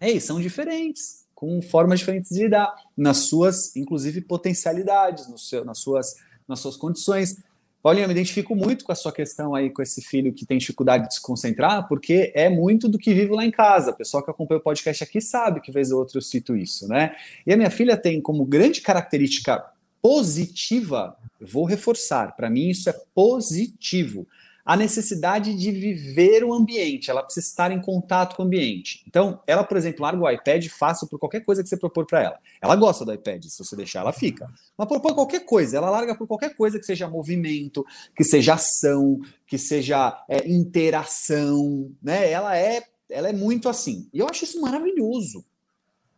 Ei, 0.00 0.20
são 0.20 0.40
diferentes, 0.40 1.26
com 1.34 1.60
formas 1.60 1.98
diferentes 1.98 2.30
de 2.30 2.44
lidar, 2.44 2.72
nas 2.96 3.16
suas, 3.18 3.74
inclusive, 3.74 4.20
potencialidades, 4.20 5.28
no 5.28 5.36
seu, 5.36 5.64
nas, 5.64 5.80
suas, 5.80 6.14
nas 6.46 6.60
suas 6.60 6.76
condições. 6.76 7.42
Paulinha, 7.82 8.04
eu 8.04 8.08
me 8.08 8.14
identifico 8.14 8.54
muito 8.54 8.84
com 8.84 8.92
a 8.92 8.94
sua 8.94 9.10
questão 9.10 9.56
aí 9.56 9.68
com 9.68 9.82
esse 9.82 10.00
filho 10.00 10.32
que 10.32 10.46
tem 10.46 10.56
dificuldade 10.56 11.08
de 11.08 11.14
se 11.14 11.20
concentrar, 11.20 11.88
porque 11.88 12.30
é 12.32 12.48
muito 12.48 12.88
do 12.88 12.96
que 12.96 13.12
vivo 13.12 13.34
lá 13.34 13.44
em 13.44 13.50
casa. 13.50 13.90
O 13.90 13.96
pessoal 13.96 14.22
que 14.22 14.30
acompanha 14.30 14.60
o 14.60 14.62
podcast 14.62 15.02
aqui 15.02 15.20
sabe 15.20 15.60
que 15.60 15.72
vez 15.72 15.90
ou 15.90 15.98
outra 15.98 16.16
eu 16.16 16.22
cito 16.22 16.56
isso, 16.56 16.86
né? 16.86 17.16
E 17.44 17.52
a 17.52 17.56
minha 17.56 17.70
filha 17.70 17.96
tem 17.96 18.20
como 18.20 18.44
grande 18.44 18.80
característica 18.80 19.64
positiva, 20.00 21.16
vou 21.40 21.64
reforçar, 21.64 22.36
para 22.36 22.48
mim 22.48 22.68
isso 22.68 22.88
é 22.88 22.94
positivo 23.14 24.28
a 24.64 24.76
necessidade 24.76 25.54
de 25.54 25.72
viver 25.72 26.44
o 26.44 26.54
ambiente, 26.54 27.10
ela 27.10 27.22
precisa 27.22 27.46
estar 27.46 27.72
em 27.72 27.80
contato 27.80 28.36
com 28.36 28.44
o 28.44 28.46
ambiente. 28.46 29.02
Então, 29.08 29.40
ela, 29.46 29.64
por 29.64 29.76
exemplo, 29.76 30.02
larga 30.02 30.22
o 30.22 30.30
iPad 30.30 30.66
fácil 30.68 31.08
por 31.08 31.18
qualquer 31.18 31.40
coisa 31.40 31.62
que 31.62 31.68
você 31.68 31.76
propor 31.76 32.06
para 32.06 32.22
ela. 32.22 32.38
Ela 32.60 32.76
gosta 32.76 33.04
do 33.04 33.12
iPad, 33.12 33.44
se 33.44 33.58
você 33.58 33.74
deixar, 33.74 34.00
ela 34.00 34.12
fica. 34.12 34.48
Mas 34.78 34.86
propõe 34.86 35.14
qualquer 35.14 35.44
coisa, 35.44 35.76
ela 35.76 35.90
larga 35.90 36.16
por 36.16 36.28
qualquer 36.28 36.54
coisa 36.54 36.78
que 36.78 36.86
seja 36.86 37.08
movimento, 37.08 37.84
que 38.14 38.22
seja 38.22 38.54
ação, 38.54 39.18
que 39.46 39.58
seja 39.58 40.24
é, 40.28 40.48
interação, 40.48 41.90
né? 42.00 42.30
Ela 42.30 42.56
é, 42.56 42.84
ela 43.10 43.28
é 43.28 43.32
muito 43.32 43.68
assim. 43.68 44.08
E 44.12 44.20
eu 44.20 44.28
acho 44.28 44.44
isso 44.44 44.60
maravilhoso. 44.60 45.44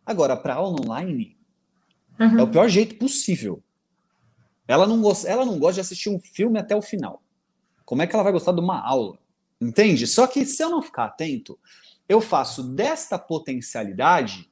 Agora, 0.05 0.37
para 0.37 0.53
aula 0.53 0.79
online, 0.79 1.35
uhum. 2.19 2.39
é 2.39 2.43
o 2.43 2.47
pior 2.47 2.69
jeito 2.69 2.95
possível. 2.95 3.63
Ela 4.67 4.85
não, 4.85 5.01
gosta, 5.01 5.27
ela 5.27 5.45
não 5.45 5.57
gosta 5.57 5.75
de 5.75 5.81
assistir 5.81 6.09
um 6.09 6.19
filme 6.19 6.59
até 6.59 6.75
o 6.75 6.81
final. 6.81 7.23
Como 7.85 8.01
é 8.01 8.07
que 8.07 8.15
ela 8.15 8.23
vai 8.23 8.33
gostar 8.33 8.51
de 8.51 8.59
uma 8.59 8.81
aula? 8.81 9.17
Entende? 9.61 10.07
Só 10.07 10.27
que 10.27 10.45
se 10.45 10.63
eu 10.63 10.69
não 10.69 10.81
ficar 10.81 11.05
atento, 11.05 11.57
eu 12.09 12.19
faço 12.19 12.63
desta 12.63 13.17
potencialidade 13.17 14.49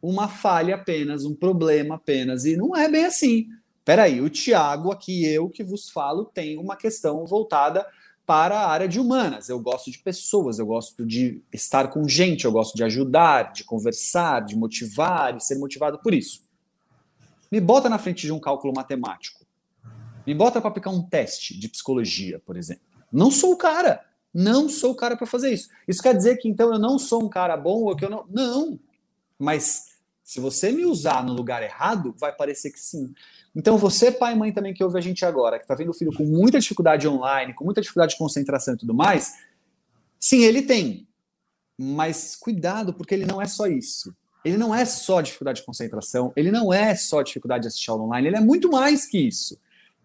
uma 0.00 0.28
falha 0.28 0.76
apenas, 0.76 1.24
um 1.24 1.34
problema 1.34 1.96
apenas, 1.96 2.44
e 2.44 2.56
não 2.56 2.76
é 2.76 2.88
bem 2.88 3.04
assim. 3.04 3.48
Peraí, 3.84 4.20
o 4.20 4.30
Tiago, 4.30 4.92
aqui 4.92 5.26
eu 5.26 5.48
que 5.48 5.64
vos 5.64 5.90
falo, 5.90 6.24
tem 6.24 6.58
uma 6.58 6.76
questão 6.76 7.26
voltada 7.26 7.86
para 8.24 8.60
a 8.60 8.68
área 8.68 8.86
de 8.86 9.00
humanas. 9.00 9.48
Eu 9.48 9.58
gosto 9.58 9.90
de 9.90 9.98
pessoas, 9.98 10.58
eu 10.58 10.66
gosto 10.66 11.06
de 11.06 11.42
estar 11.52 11.88
com 11.88 12.06
gente, 12.06 12.44
eu 12.44 12.52
gosto 12.52 12.76
de 12.76 12.84
ajudar, 12.84 13.52
de 13.52 13.64
conversar, 13.64 14.44
de 14.44 14.54
motivar 14.54 15.34
e 15.34 15.40
ser 15.40 15.58
motivado 15.58 15.98
por 16.00 16.12
isso. 16.12 16.42
Me 17.50 17.60
bota 17.60 17.88
na 17.88 17.98
frente 17.98 18.26
de 18.26 18.32
um 18.32 18.38
cálculo 18.38 18.74
matemático. 18.76 19.47
Me 20.28 20.34
bota 20.34 20.60
para 20.60 20.68
aplicar 20.68 20.90
um 20.90 21.00
teste 21.00 21.58
de 21.58 21.70
psicologia, 21.70 22.38
por 22.44 22.54
exemplo. 22.54 22.82
Não 23.10 23.30
sou 23.30 23.54
o 23.54 23.56
cara. 23.56 24.04
Não 24.34 24.68
sou 24.68 24.90
o 24.90 24.94
cara 24.94 25.16
para 25.16 25.26
fazer 25.26 25.54
isso. 25.54 25.70
Isso 25.88 26.02
quer 26.02 26.14
dizer 26.14 26.36
que 26.36 26.46
então 26.46 26.70
eu 26.70 26.78
não 26.78 26.98
sou 26.98 27.24
um 27.24 27.30
cara 27.30 27.56
bom 27.56 27.84
ou 27.84 27.96
que 27.96 28.04
eu 28.04 28.10
não. 28.10 28.26
Não. 28.28 28.78
Mas 29.38 29.86
se 30.22 30.38
você 30.38 30.70
me 30.70 30.84
usar 30.84 31.24
no 31.24 31.32
lugar 31.32 31.62
errado, 31.62 32.14
vai 32.18 32.30
parecer 32.30 32.70
que 32.70 32.78
sim. 32.78 33.10
Então, 33.56 33.78
você, 33.78 34.12
pai 34.12 34.34
e 34.34 34.36
mãe 34.36 34.52
também 34.52 34.74
que 34.74 34.84
ouve 34.84 34.98
a 34.98 35.00
gente 35.00 35.24
agora, 35.24 35.56
que 35.56 35.64
está 35.64 35.74
vendo 35.74 35.92
o 35.92 35.94
filho 35.94 36.14
com 36.14 36.24
muita 36.24 36.60
dificuldade 36.60 37.08
online, 37.08 37.54
com 37.54 37.64
muita 37.64 37.80
dificuldade 37.80 38.12
de 38.12 38.18
concentração 38.18 38.74
e 38.74 38.76
tudo 38.76 38.92
mais, 38.92 39.32
sim, 40.20 40.42
ele 40.42 40.60
tem. 40.60 41.08
Mas 41.78 42.36
cuidado, 42.36 42.92
porque 42.92 43.14
ele 43.14 43.24
não 43.24 43.40
é 43.40 43.46
só 43.46 43.66
isso. 43.66 44.14
Ele 44.44 44.58
não 44.58 44.74
é 44.74 44.84
só 44.84 45.22
dificuldade 45.22 45.60
de 45.60 45.64
concentração, 45.64 46.34
ele 46.36 46.52
não 46.52 46.70
é 46.70 46.94
só 46.94 47.22
dificuldade 47.22 47.62
de 47.62 47.68
assistir 47.68 47.88
aula 47.88 48.02
online, 48.02 48.28
ele 48.28 48.36
é 48.36 48.40
muito 48.40 48.70
mais 48.70 49.06
que 49.06 49.16
isso 49.16 49.58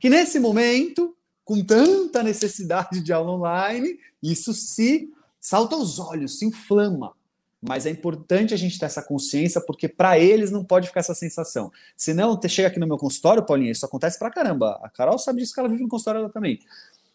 que 0.04 0.10
nesse 0.10 0.38
momento, 0.38 1.16
com 1.45 1.64
tanta 1.64 2.22
necessidade 2.22 2.99
de 2.99 3.14
aula 3.14 3.32
online, 3.32 3.97
isso 4.22 4.54
se 4.54 5.10
salta 5.39 5.78
aos 5.78 5.97
olhos, 5.97 6.39
se 6.39 6.45
inflama. 6.45 7.14
Mas 7.62 7.86
é 7.86 7.89
importante 7.89 8.54
a 8.54 8.58
gente 8.58 8.78
ter 8.78 8.86
essa 8.86 9.01
consciência, 9.01 9.62
porque 9.62 9.88
para 9.88 10.20
eles 10.20 10.51
não 10.51 10.62
pode 10.62 10.88
ficar 10.88 10.99
essa 10.99 11.16
sensação. 11.16 11.72
Senão, 11.95 12.38
chega 12.49 12.68
aqui 12.68 12.82
no 12.82 12.86
meu 12.86 12.97
consultório, 12.97 13.45
Paulinha, 13.45 13.72
isso 13.72 13.86
acontece 13.86 14.20
pra 14.20 14.30
caramba. 14.30 14.78
A 14.84 14.89
Carol 14.89 15.18
sabe 15.18 15.39
disso 15.39 15.54
que 15.54 15.62
ela 15.62 15.70
vive 15.70 15.84
no 15.84 15.88
consultório 15.88 16.20
dela 16.20 16.34
também. 16.34 16.60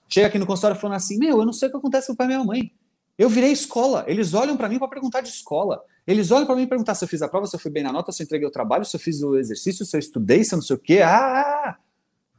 Chega 0.08 0.28
aqui 0.28 0.38
no 0.38 0.46
consultório 0.46 0.80
falando 0.80 0.96
assim: 0.96 1.18
Meu, 1.18 1.40
eu 1.40 1.44
não 1.44 1.52
sei 1.52 1.68
o 1.68 1.70
que 1.70 1.76
acontece 1.76 2.06
com 2.06 2.14
o 2.14 2.16
pai 2.16 2.24
e 2.24 2.28
minha 2.28 2.42
mãe. 2.42 2.72
Eu 3.18 3.28
virei 3.28 3.52
escola. 3.52 4.06
Eles 4.08 4.32
olham 4.32 4.56
para 4.56 4.66
mim 4.66 4.78
para 4.78 4.88
perguntar 4.88 5.20
de 5.20 5.28
escola. 5.28 5.84
Eles 6.06 6.30
olham 6.30 6.46
para 6.46 6.56
mim 6.56 6.62
e 6.62 6.66
perguntar 6.66 6.94
se 6.94 7.04
eu 7.04 7.08
fiz 7.08 7.20
a 7.20 7.28
prova, 7.28 7.46
se 7.46 7.54
eu 7.54 7.60
fui 7.60 7.70
bem 7.70 7.82
na 7.82 7.92
nota, 7.92 8.12
se 8.12 8.22
eu 8.22 8.24
entreguei 8.24 8.48
o 8.48 8.50
trabalho, 8.50 8.86
se 8.86 8.96
eu 8.96 9.00
fiz 9.00 9.20
o 9.20 9.36
exercício, 9.36 9.84
se 9.84 9.94
eu 9.94 10.00
estudei, 10.00 10.42
se 10.42 10.54
eu 10.54 10.56
não 10.56 10.62
sei 10.62 10.74
o 10.74 10.78
quê. 10.78 11.02
Ah, 11.02 11.18
ah, 11.18 11.68
ah. 11.68 11.87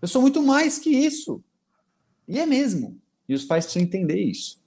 Eu 0.01 0.07
sou 0.07 0.21
muito 0.21 0.41
mais 0.41 0.79
que 0.79 0.89
isso. 0.89 1.43
E 2.27 2.39
é 2.39 2.45
mesmo. 2.45 2.99
E 3.27 3.33
os 3.33 3.43
pais 3.43 3.65
precisam 3.65 3.87
entender 3.87 4.19
isso. 4.19 4.59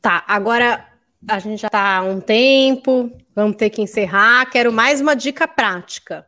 Tá, 0.00 0.24
agora 0.26 0.86
a 1.26 1.38
gente 1.38 1.60
já 1.60 1.68
está 1.68 1.96
há 1.96 2.02
um 2.02 2.20
tempo, 2.20 3.10
vamos 3.34 3.56
ter 3.56 3.70
que 3.70 3.82
encerrar. 3.82 4.46
Quero 4.50 4.72
mais 4.72 5.00
uma 5.00 5.14
dica 5.14 5.48
prática. 5.48 6.26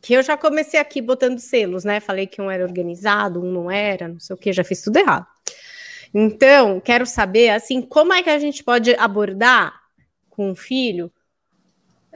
Que 0.00 0.14
eu 0.14 0.22
já 0.22 0.36
comecei 0.36 0.78
aqui 0.78 1.00
botando 1.00 1.38
selos, 1.38 1.84
né? 1.84 2.00
Falei 2.00 2.26
que 2.26 2.40
um 2.40 2.50
era 2.50 2.64
organizado, 2.64 3.40
um 3.42 3.50
não 3.50 3.70
era, 3.70 4.08
não 4.08 4.20
sei 4.20 4.34
o 4.34 4.38
que, 4.38 4.52
já 4.52 4.62
fiz 4.62 4.82
tudo 4.82 4.98
errado. 4.98 5.26
Então, 6.14 6.80
quero 6.80 7.04
saber, 7.04 7.50
assim, 7.50 7.82
como 7.82 8.12
é 8.12 8.22
que 8.22 8.30
a 8.30 8.38
gente 8.38 8.62
pode 8.62 8.94
abordar 8.94 9.74
com 10.30 10.50
o 10.50 10.56
filho 10.56 11.12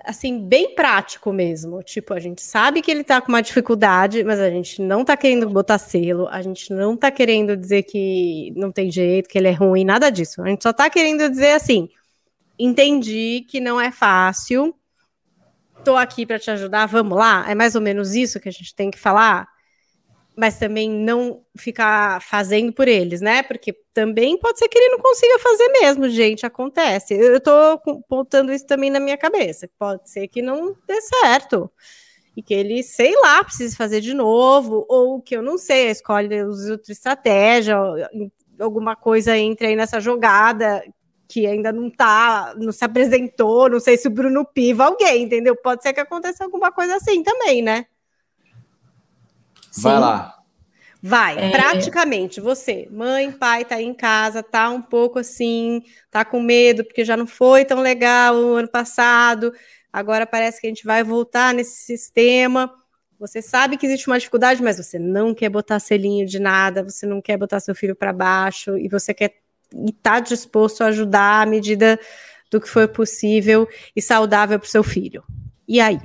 assim, 0.05 0.47
bem 0.47 0.75
prático 0.75 1.33
mesmo. 1.33 1.83
Tipo, 1.83 2.15
a 2.15 2.21
gente 2.21 2.43
sabe 2.43 2.83
que 2.83 2.91
ele 2.91 3.05
tá 3.05 3.21
com 3.21 3.29
uma 3.29 3.43
dificuldade, 3.43 4.25
mas 4.25 4.41
a 4.41 4.51
gente 4.51 4.81
não 4.83 5.05
tá 5.05 5.17
querendo 5.17 5.49
botar 5.49 5.79
selo, 5.79 6.29
a 6.29 6.43
gente 6.43 6.73
não 6.73 6.97
tá 6.97 7.11
querendo 7.11 7.57
dizer 7.57 7.85
que 7.85 8.53
não 8.57 8.71
tem 8.73 8.91
jeito, 8.91 9.29
que 9.29 9.39
ele 9.39 9.49
é 9.49 9.53
ruim, 9.53 9.85
nada 9.85 10.11
disso. 10.11 10.43
A 10.43 10.49
gente 10.49 10.63
só 10.63 10.73
tá 10.73 10.89
querendo 10.91 11.29
dizer 11.29 11.53
assim: 11.53 11.89
entendi 12.59 13.45
que 13.49 13.61
não 13.61 13.81
é 13.81 13.91
fácil, 13.91 14.75
tô 15.85 15.97
aqui 15.97 16.25
para 16.27 16.39
te 16.39 16.51
ajudar, 16.51 16.87
vamos 16.87 17.17
lá. 17.17 17.45
É 17.49 17.55
mais 17.55 17.75
ou 17.75 17.81
menos 17.81 18.15
isso 18.15 18.41
que 18.41 18.49
a 18.49 18.53
gente 18.53 18.75
tem 18.75 18.91
que 18.91 18.99
falar 18.99 19.52
mas 20.37 20.59
também 20.59 20.89
não 20.91 21.43
ficar 21.57 22.23
fazendo 22.23 22.73
por 22.73 22.89
eles, 22.89 23.21
né? 23.21 23.43
Porque 23.43 23.73
também 23.93 24.39
pode 24.39 24.59
ser 24.59 24.69
que 24.69 24.79
ele 24.79 24.93
não 24.93 24.99
consiga 24.99 25.39
fazer 25.39 25.69
mesmo, 25.69 26.09
gente, 26.09 26.47
acontece. 26.47 27.15
Eu 27.15 27.41
tô 27.41 27.79
contando 28.09 28.53
isso 28.53 28.67
também 28.67 28.91
na 28.91 28.99
minha 28.99 29.19
cabeça. 29.19 29.69
Pode 29.79 30.09
ser 30.11 30.29
que 30.29 30.41
não 30.41 30.75
dê 30.87 31.01
certo. 31.01 31.71
E 32.35 32.43
que 32.43 32.55
ele, 32.55 32.83
sei 32.83 33.15
lá, 33.21 33.45
precise 33.45 33.77
fazer 33.77 34.01
de 34.01 34.15
novo, 34.15 34.87
ou 34.89 35.21
que 35.21 35.37
eu 35.37 35.43
não 35.43 35.59
sei, 35.59 35.91
escolhe 35.91 36.43
outra 36.43 36.93
estratégia, 36.93 37.77
alguma 38.59 38.97
coisa 38.97 39.37
entre 39.37 39.67
aí 39.67 39.77
nessa 39.77 40.01
jogada 40.01 40.83
que 41.29 41.47
ainda 41.47 41.73
não 41.73 41.91
tá, 41.91 42.55
não 42.59 42.73
se 42.73 42.85
apresentou, 42.85 43.69
não 43.69 43.81
sei 43.81 43.97
se 43.97 44.07
o 44.07 44.11
Bruno 44.11 44.45
Piva, 44.45 44.85
alguém, 44.85 45.23
entendeu? 45.23 45.57
Pode 45.57 45.83
ser 45.83 45.93
que 45.95 46.01
aconteça 46.01 46.45
alguma 46.45 46.71
coisa 46.71 46.97
assim 46.97 47.23
também, 47.23 47.63
né? 47.63 47.87
Vai 49.79 49.99
lá. 49.99 50.43
Vai, 51.05 51.37
é... 51.37 51.51
praticamente, 51.51 52.41
você, 52.41 52.89
mãe, 52.89 53.33
pai, 53.33 53.65
tá 53.65 53.75
aí 53.75 53.85
em 53.85 53.93
casa, 53.93 54.41
tá 54.41 54.71
um 54.71 54.81
pouco 54.81 55.19
assim, 55.19 55.83
tá 56.09 56.25
com 56.25 56.41
medo, 56.41 56.85
porque 56.85 57.05
já 57.05 57.17
não 57.17 57.27
foi 57.27 57.65
tão 57.65 57.81
legal 57.81 58.37
o 58.37 58.55
ano 58.55 58.69
passado, 58.69 59.53
agora 59.93 60.25
parece 60.25 60.61
que 60.61 60.67
a 60.69 60.71
gente 60.71 60.85
vai 60.85 61.03
voltar 61.03 61.53
nesse 61.53 61.85
sistema. 61.85 62.73
Você 63.19 63.43
sabe 63.43 63.77
que 63.77 63.85
existe 63.85 64.07
uma 64.07 64.19
dificuldade, 64.19 64.63
mas 64.63 64.77
você 64.77 64.97
não 64.97 65.35
quer 65.35 65.49
botar 65.49 65.81
selinho 65.81 66.25
de 66.25 66.39
nada, 66.39 66.85
você 66.85 67.05
não 67.05 67.21
quer 67.21 67.37
botar 67.37 67.59
seu 67.59 67.75
filho 67.75 67.97
para 67.97 68.13
baixo, 68.13 68.79
e 68.79 68.89
você 68.89 69.13
quer 69.13 69.35
estar 69.73 69.95
tá 70.03 70.21
disposto 70.21 70.83
a 70.83 70.87
ajudar 70.87 71.43
à 71.43 71.47
medida 71.47 71.99
do 72.49 72.61
que 72.61 72.69
for 72.69 72.87
possível 72.87 73.69
e 73.97 74.01
saudável 74.01 74.57
para 74.57 74.67
o 74.67 74.71
seu 74.71 74.85
filho. 74.85 75.25
E 75.67 75.81
aí? 75.81 75.99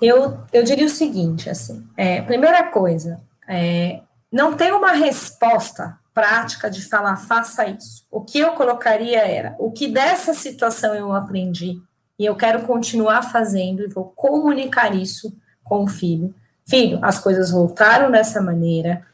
Eu, 0.00 0.38
eu 0.52 0.62
diria 0.62 0.86
o 0.86 0.90
seguinte, 0.90 1.50
assim, 1.50 1.86
é, 1.96 2.22
primeira 2.22 2.64
coisa, 2.64 3.20
é, 3.48 4.00
não 4.32 4.54
tem 4.54 4.72
uma 4.72 4.92
resposta 4.92 5.98
prática 6.14 6.70
de 6.70 6.82
falar, 6.82 7.16
faça 7.16 7.66
isso. 7.66 8.04
O 8.10 8.20
que 8.22 8.38
eu 8.38 8.52
colocaria 8.52 9.20
era, 9.20 9.54
o 9.58 9.70
que 9.70 9.88
dessa 9.88 10.32
situação 10.32 10.94
eu 10.94 11.12
aprendi, 11.12 11.80
e 12.18 12.24
eu 12.24 12.36
quero 12.36 12.62
continuar 12.62 13.22
fazendo, 13.22 13.82
e 13.82 13.88
vou 13.88 14.12
comunicar 14.16 14.94
isso 14.94 15.36
com 15.62 15.84
o 15.84 15.88
filho. 15.88 16.34
Filho, 16.66 16.98
as 17.02 17.18
coisas 17.18 17.50
voltaram 17.50 18.10
dessa 18.10 18.40
maneira, 18.40 19.06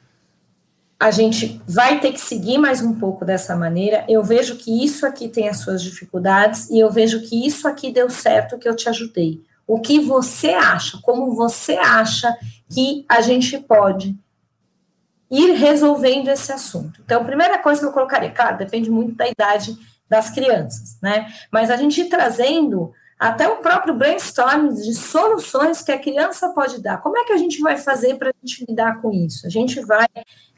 a 0.99 1.11
gente 1.11 1.61
vai 1.69 2.01
ter 2.01 2.13
que 2.13 2.21
seguir 2.21 2.59
mais 2.59 2.81
um 2.81 2.95
pouco 2.99 3.25
dessa 3.25 3.55
maneira. 3.55 4.05
Eu 4.09 4.23
vejo 4.23 4.57
que 4.57 4.85
isso 4.85 5.07
aqui 5.07 5.29
tem 5.29 5.49
as 5.49 5.59
suas 5.59 5.83
dificuldades 5.83 6.71
e 6.71 6.79
eu 6.79 6.91
vejo 6.91 7.21
que 7.21 7.47
isso 7.47 7.69
aqui 7.69 7.93
deu 7.93 8.09
certo, 8.09 8.59
que 8.59 8.69
eu 8.69 8.75
te 8.75 8.89
ajudei. 8.89 9.43
O 9.67 9.81
que 9.81 9.99
você 10.01 10.51
acha? 10.51 10.99
Como 11.03 11.35
você 11.35 11.77
acha 11.77 12.37
que 12.71 13.05
a 13.09 13.21
gente 13.21 13.59
pode 13.59 14.17
ir 15.31 15.53
resolvendo 15.55 16.29
esse 16.29 16.53
assunto? 16.53 17.01
Então, 17.05 17.21
a 17.21 17.25
primeira 17.25 17.59
coisa 17.59 17.81
que 17.81 17.87
eu 17.87 17.93
colocaria, 17.93 18.31
claro, 18.31 18.59
depende 18.59 18.91
muito 18.91 19.15
da 19.15 19.29
idade 19.29 19.77
das 20.09 20.31
crianças, 20.31 20.99
né? 21.03 21.33
Mas 21.51 21.71
a 21.71 21.77
gente 21.77 22.01
ir 22.01 22.09
trazendo 22.09 22.93
até 23.19 23.49
o 23.49 23.57
próprio 23.57 23.95
brainstorming 23.95 24.75
de 24.75 24.95
soluções 24.95 25.83
que 25.83 25.91
a 25.91 25.99
criança 25.99 26.51
pode 26.51 26.83
dar. 26.83 27.01
Como 27.01 27.17
é 27.17 27.25
que 27.25 27.33
a 27.33 27.39
gente 27.39 27.61
vai 27.61 27.79
fazer 27.79 28.15
para 28.17 28.29
a 28.29 28.33
gente 28.41 28.65
lidar 28.69 29.01
com 29.01 29.11
isso? 29.11 29.47
A 29.47 29.51
gente 29.51 29.81
vai, 29.81 30.07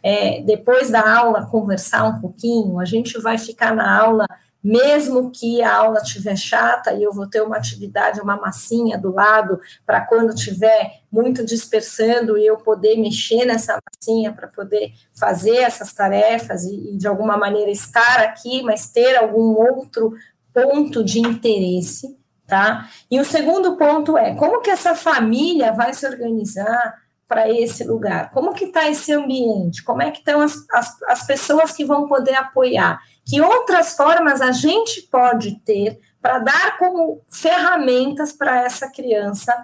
é, 0.02 0.42
depois 0.42 0.90
da 0.90 1.18
aula, 1.18 1.46
conversar 1.46 2.04
um 2.04 2.20
pouquinho, 2.20 2.80
a 2.80 2.84
gente 2.84 3.16
vai 3.20 3.38
ficar 3.38 3.74
na 3.74 3.98
aula, 4.00 4.26
mesmo 4.62 5.30
que 5.30 5.62
a 5.62 5.76
aula 5.76 6.00
estiver 6.00 6.36
chata 6.36 6.92
e 6.92 7.02
eu 7.02 7.12
vou 7.12 7.26
ter 7.26 7.42
uma 7.42 7.56
atividade, 7.56 8.20
uma 8.20 8.36
massinha 8.36 8.98
do 8.98 9.12
lado, 9.12 9.60
para 9.86 10.00
quando 10.00 10.34
estiver 10.34 11.00
muito 11.10 11.44
dispersando 11.44 12.36
e 12.36 12.46
eu 12.46 12.56
poder 12.56 12.96
mexer 12.96 13.44
nessa 13.44 13.78
massinha 13.86 14.32
para 14.32 14.48
poder 14.48 14.92
fazer 15.14 15.56
essas 15.58 15.92
tarefas 15.92 16.64
e, 16.64 16.92
e, 16.92 16.96
de 16.96 17.06
alguma 17.06 17.36
maneira, 17.36 17.70
estar 17.70 18.20
aqui, 18.20 18.62
mas 18.62 18.90
ter 18.90 19.16
algum 19.16 19.56
outro 19.56 20.14
ponto 20.52 21.04
de 21.04 21.20
interesse 21.20 22.18
tá? 22.48 22.88
E 23.10 23.20
o 23.20 23.24
segundo 23.26 23.76
ponto 23.76 24.16
é 24.16 24.34
como 24.34 24.62
que 24.62 24.70
essa 24.70 24.94
família 24.94 25.70
vai 25.70 25.92
se 25.92 26.06
organizar 26.06 26.96
para 27.28 27.50
esse 27.50 27.84
lugar? 27.84 28.30
Como 28.30 28.54
que 28.54 28.64
está 28.64 28.88
esse 28.88 29.12
ambiente? 29.12 29.84
Como 29.84 30.02
é 30.02 30.10
que 30.10 30.18
estão 30.18 30.40
as, 30.40 30.56
as, 30.72 31.02
as 31.02 31.26
pessoas 31.26 31.72
que 31.72 31.84
vão 31.84 32.08
poder 32.08 32.34
apoiar? 32.34 33.00
Que 33.24 33.40
outras 33.40 33.94
formas 33.94 34.40
a 34.40 34.50
gente 34.50 35.02
pode 35.02 35.60
ter 35.60 36.00
para 36.20 36.38
dar 36.38 36.78
como 36.78 37.22
ferramentas 37.28 38.32
para 38.32 38.62
essa 38.62 38.90
criança 38.90 39.54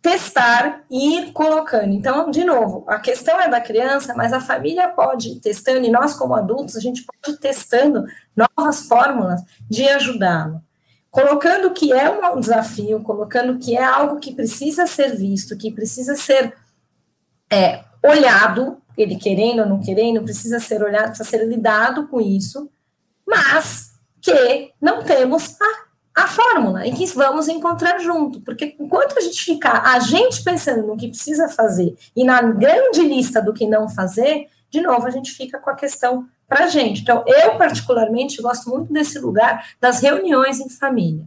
testar 0.00 0.84
e 0.90 1.18
ir 1.18 1.32
colocando. 1.32 1.94
Então, 1.94 2.30
de 2.30 2.44
novo, 2.44 2.84
a 2.86 2.98
questão 2.98 3.40
é 3.40 3.48
da 3.48 3.60
criança, 3.60 4.14
mas 4.14 4.34
a 4.34 4.40
família 4.40 4.88
pode 4.88 5.30
ir 5.30 5.40
testando, 5.40 5.86
e 5.86 5.90
nós, 5.90 6.12
como 6.12 6.34
adultos, 6.34 6.76
a 6.76 6.80
gente 6.80 7.02
pode 7.04 7.36
ir 7.36 7.40
testando 7.40 8.04
novas 8.36 8.86
fórmulas 8.86 9.40
de 9.68 9.88
ajudá-lo 9.88 10.60
colocando 11.14 11.70
que 11.70 11.92
é 11.92 12.10
um 12.10 12.40
desafio, 12.40 13.00
colocando 13.00 13.56
que 13.60 13.76
é 13.76 13.84
algo 13.84 14.18
que 14.18 14.34
precisa 14.34 14.84
ser 14.84 15.14
visto, 15.14 15.56
que 15.56 15.70
precisa 15.70 16.16
ser 16.16 16.52
é, 17.48 17.84
olhado, 18.02 18.78
ele 18.98 19.14
querendo 19.14 19.60
ou 19.60 19.68
não 19.68 19.80
querendo, 19.80 20.24
precisa 20.24 20.58
ser 20.58 20.82
olhado, 20.82 21.10
precisa 21.10 21.30
ser 21.30 21.46
lidado 21.46 22.08
com 22.08 22.20
isso, 22.20 22.68
mas 23.24 23.92
que 24.20 24.72
não 24.82 25.04
temos 25.04 25.54
a, 26.16 26.22
a 26.24 26.26
fórmula 26.26 26.84
e 26.84 26.92
que 26.92 27.06
vamos 27.14 27.46
encontrar 27.46 28.00
junto, 28.00 28.40
porque 28.40 28.74
enquanto 28.80 29.16
a 29.16 29.20
gente 29.20 29.40
ficar, 29.40 29.86
a 29.86 30.00
gente 30.00 30.42
pensando 30.42 30.84
no 30.84 30.96
que 30.96 31.06
precisa 31.06 31.48
fazer 31.48 31.96
e 32.16 32.24
na 32.24 32.42
grande 32.42 33.02
lista 33.02 33.40
do 33.40 33.54
que 33.54 33.68
não 33.68 33.88
fazer, 33.88 34.48
de 34.68 34.80
novo 34.80 35.06
a 35.06 35.10
gente 35.10 35.30
fica 35.30 35.60
com 35.60 35.70
a 35.70 35.76
questão 35.76 36.26
para 36.54 36.66
a 36.66 36.68
gente. 36.68 37.02
Então, 37.02 37.24
eu, 37.26 37.56
particularmente, 37.56 38.40
gosto 38.40 38.70
muito 38.70 38.92
desse 38.92 39.18
lugar 39.18 39.70
das 39.80 39.98
reuniões 39.98 40.60
em 40.60 40.68
família, 40.68 41.24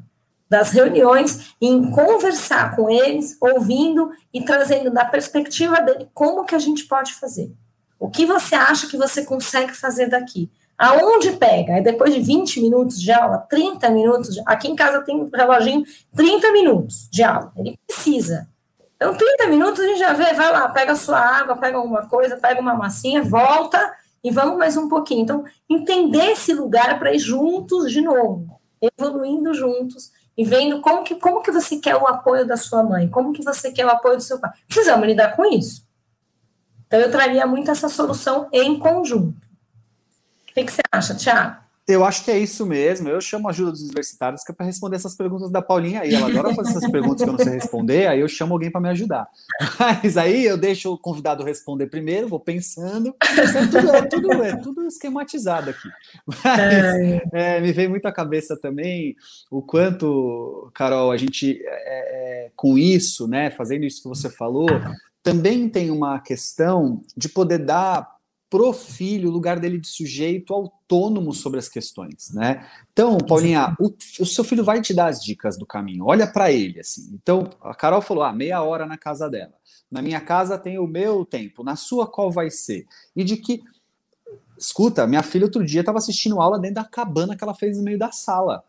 das 0.50 0.72
reuniões 0.72 1.54
em 1.60 1.92
conversar 1.92 2.74
com 2.78 2.90
eles, 2.90 3.36
ouvindo 3.42 4.10
e 4.34 4.42
trazendo 4.42 4.90
da 4.90 5.04
perspectiva 5.04 5.82
dele 5.82 6.08
como 6.14 6.46
que 6.46 6.56
a 6.56 6.60
gente 6.60 6.86
pode 6.86 7.14
fazer. 7.16 7.52
O 8.00 8.10
que 8.10 8.26
você 8.26 8.56
acha 8.56 8.88
que 8.88 8.96
você 8.96 9.26
consegue 9.26 9.74
fazer 9.74 10.08
daqui? 10.08 10.50
Aonde 10.78 11.34
pega? 11.34 11.74
Aí 11.74 11.84
depois 11.84 12.14
de 12.14 12.22
20 12.22 12.62
minutos 12.62 13.02
de 13.02 13.12
aula, 13.12 13.40
30 13.50 13.90
minutos, 13.90 14.34
de... 14.34 14.42
aqui 14.46 14.70
em 14.70 14.78
casa 14.78 15.02
tem 15.02 15.14
um 15.14 15.30
reloginho, 15.30 15.84
30 16.16 16.54
minutos 16.54 17.10
de 17.12 17.22
aula. 17.22 17.52
Ele 17.58 17.78
precisa. 17.86 18.48
Então, 18.96 19.14
30 19.14 19.48
minutos 19.48 19.82
a 19.82 19.88
gente 19.88 20.00
já 20.00 20.14
vê, 20.14 20.34
vai 20.34 20.54
lá, 20.54 20.70
pega 20.70 20.94
a 20.94 20.96
sua 20.96 21.20
água, 21.20 21.58
pega 21.58 21.76
alguma 21.76 22.08
coisa, 22.08 22.38
pega 22.38 22.62
uma 22.62 22.76
massinha, 22.76 23.22
volta 23.22 23.92
e 24.28 24.32
vamos 24.32 24.58
mais 24.58 24.76
um 24.76 24.90
pouquinho. 24.90 25.22
Então, 25.22 25.46
entender 25.70 26.32
esse 26.32 26.54
lugar 26.54 27.00
para 27.00 27.14
ir 27.14 27.20
juntos 27.20 27.90
de 27.90 28.02
novo, 28.02 28.60
evoluindo 28.82 29.54
juntos 29.54 30.12
e 30.38 30.44
vendo 30.44 30.82
como 30.82 31.02
que, 31.02 31.16
como 31.16 31.42
que 31.42 31.50
você 31.50 31.78
quer 31.78 31.96
o 31.96 32.06
apoio 32.06 32.46
da 32.46 32.58
sua 32.58 32.84
mãe, 32.84 33.08
como 33.08 33.32
que 33.32 33.42
você 33.42 33.72
quer 33.72 33.86
o 33.86 33.90
apoio 33.90 34.18
do 34.18 34.24
seu 34.24 34.38
pai. 34.38 34.52
Precisamos 34.68 35.08
lidar 35.08 35.34
com 35.34 35.46
isso. 35.46 35.88
Então, 36.86 37.00
eu 37.00 37.10
traria 37.10 37.48
muito 37.48 37.72
essa 37.72 37.88
solução 37.88 38.50
em 38.52 38.78
conjunto. 38.78 39.48
O 40.50 40.54
que, 40.54 40.66
que 40.66 40.72
você 40.74 40.82
acha, 40.92 41.16
Tiago? 41.16 41.67
Eu 41.88 42.04
acho 42.04 42.26
que 42.26 42.32
é 42.32 42.38
isso 42.38 42.66
mesmo. 42.66 43.08
Eu 43.08 43.22
chamo 43.22 43.48
a 43.48 43.52
ajuda 43.52 43.72
dos 43.72 43.82
universitários 43.82 44.44
que 44.44 44.52
é 44.52 44.56
para 44.56 44.66
responder 44.66 44.98
essas 44.98 45.16
perguntas 45.16 45.50
da 45.50 45.62
Paulinha 45.62 46.02
aí. 46.02 46.14
Ela 46.14 46.28
adora 46.28 46.54
fazer 46.54 46.72
essas 46.72 46.92
perguntas 46.92 47.24
que 47.24 47.30
eu 47.30 47.34
não 47.34 47.40
sei 47.40 47.54
responder, 47.54 48.08
aí 48.08 48.20
eu 48.20 48.28
chamo 48.28 48.54
alguém 48.54 48.70
para 48.70 48.82
me 48.82 48.90
ajudar. 48.90 49.28
Mas 50.04 50.18
aí 50.18 50.44
eu 50.44 50.58
deixo 50.58 50.92
o 50.92 50.98
convidado 50.98 51.46
responder 51.46 51.88
primeiro, 51.88 52.28
vou 52.28 52.42
pensando. 52.42 53.16
É 53.22 53.68
tudo, 53.68 53.90
é 53.90 54.02
tudo, 54.02 54.32
é 54.44 54.56
tudo 54.58 54.86
esquematizado 54.86 55.70
aqui. 55.70 55.90
Mas 56.26 56.46
é. 56.46 57.24
é, 57.34 57.62
me 57.62 57.72
veio 57.72 57.90
muito 57.90 58.06
à 58.06 58.12
cabeça 58.12 58.58
também 58.58 59.16
o 59.50 59.62
quanto, 59.62 60.70
Carol, 60.74 61.12
a 61.12 61.18
gente 61.18 61.62
é, 61.64 62.48
é, 62.48 62.52
com 62.54 62.78
isso, 62.78 63.28
né, 63.28 63.50
fazendo 63.50 63.86
isso 63.86 64.02
que 64.02 64.10
você 64.10 64.30
falou, 64.30 64.68
também 65.24 65.70
tem 65.70 65.90
uma 65.90 66.20
questão 66.20 67.02
de 67.16 67.30
poder 67.30 67.60
dar 67.60 68.17
pro 68.50 68.72
filho 68.72 69.30
o 69.30 69.32
lugar 69.32 69.60
dele 69.60 69.78
de 69.78 69.88
sujeito 69.88 70.54
autônomo 70.54 71.34
sobre 71.34 71.60
as 71.60 71.68
questões, 71.68 72.32
né? 72.34 72.66
Então, 72.92 73.18
Paulinha, 73.18 73.76
o, 73.80 73.94
o 74.20 74.26
seu 74.26 74.44
filho 74.44 74.64
vai 74.64 74.82
te 74.82 74.94
dar 74.94 75.08
as 75.08 75.22
dicas 75.22 75.58
do 75.58 75.66
caminho. 75.66 76.06
Olha 76.06 76.26
para 76.26 76.52
ele 76.52 76.80
assim. 76.80 77.10
Então, 77.14 77.50
a 77.62 77.76
Carol 77.76 78.02
falou: 78.02 78.24
"Ah, 78.24 78.32
meia 78.32 78.62
hora 78.62 78.86
na 78.86 78.98
casa 78.98 79.30
dela. 79.30 79.54
Na 79.92 80.02
minha 80.02 80.22
casa 80.22 80.58
tem 80.58 80.80
o 80.80 80.88
meu 80.88 81.26
tempo. 81.26 81.64
Na 81.64 81.76
sua 81.76 82.08
qual 82.08 82.32
vai 82.32 82.50
ser?" 82.50 82.86
E 83.16 83.24
de 83.24 83.38
que 83.38 83.62
Escuta, 84.58 85.06
minha 85.06 85.22
filha 85.22 85.46
outro 85.46 85.64
dia 85.64 85.82
estava 85.82 86.00
assistindo 86.00 86.42
aula 86.42 86.58
dentro 86.58 86.76
da 86.76 86.84
cabana 86.84 87.38
que 87.38 87.44
ela 87.44 87.54
fez 87.54 87.78
no 87.78 87.84
meio 87.84 88.00
da 88.00 88.12
sala. 88.12 88.64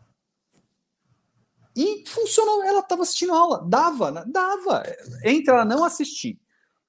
E 1.74 2.05
funcionou, 2.07 2.62
ela 2.62 2.81
estava 2.81 3.03
assistindo 3.03 3.33
aula, 3.33 3.64
dava, 3.66 4.24
dava. 4.26 4.83
Entre 5.24 5.51
ela 5.51 5.64
não 5.64 5.85
assistir 5.85 6.39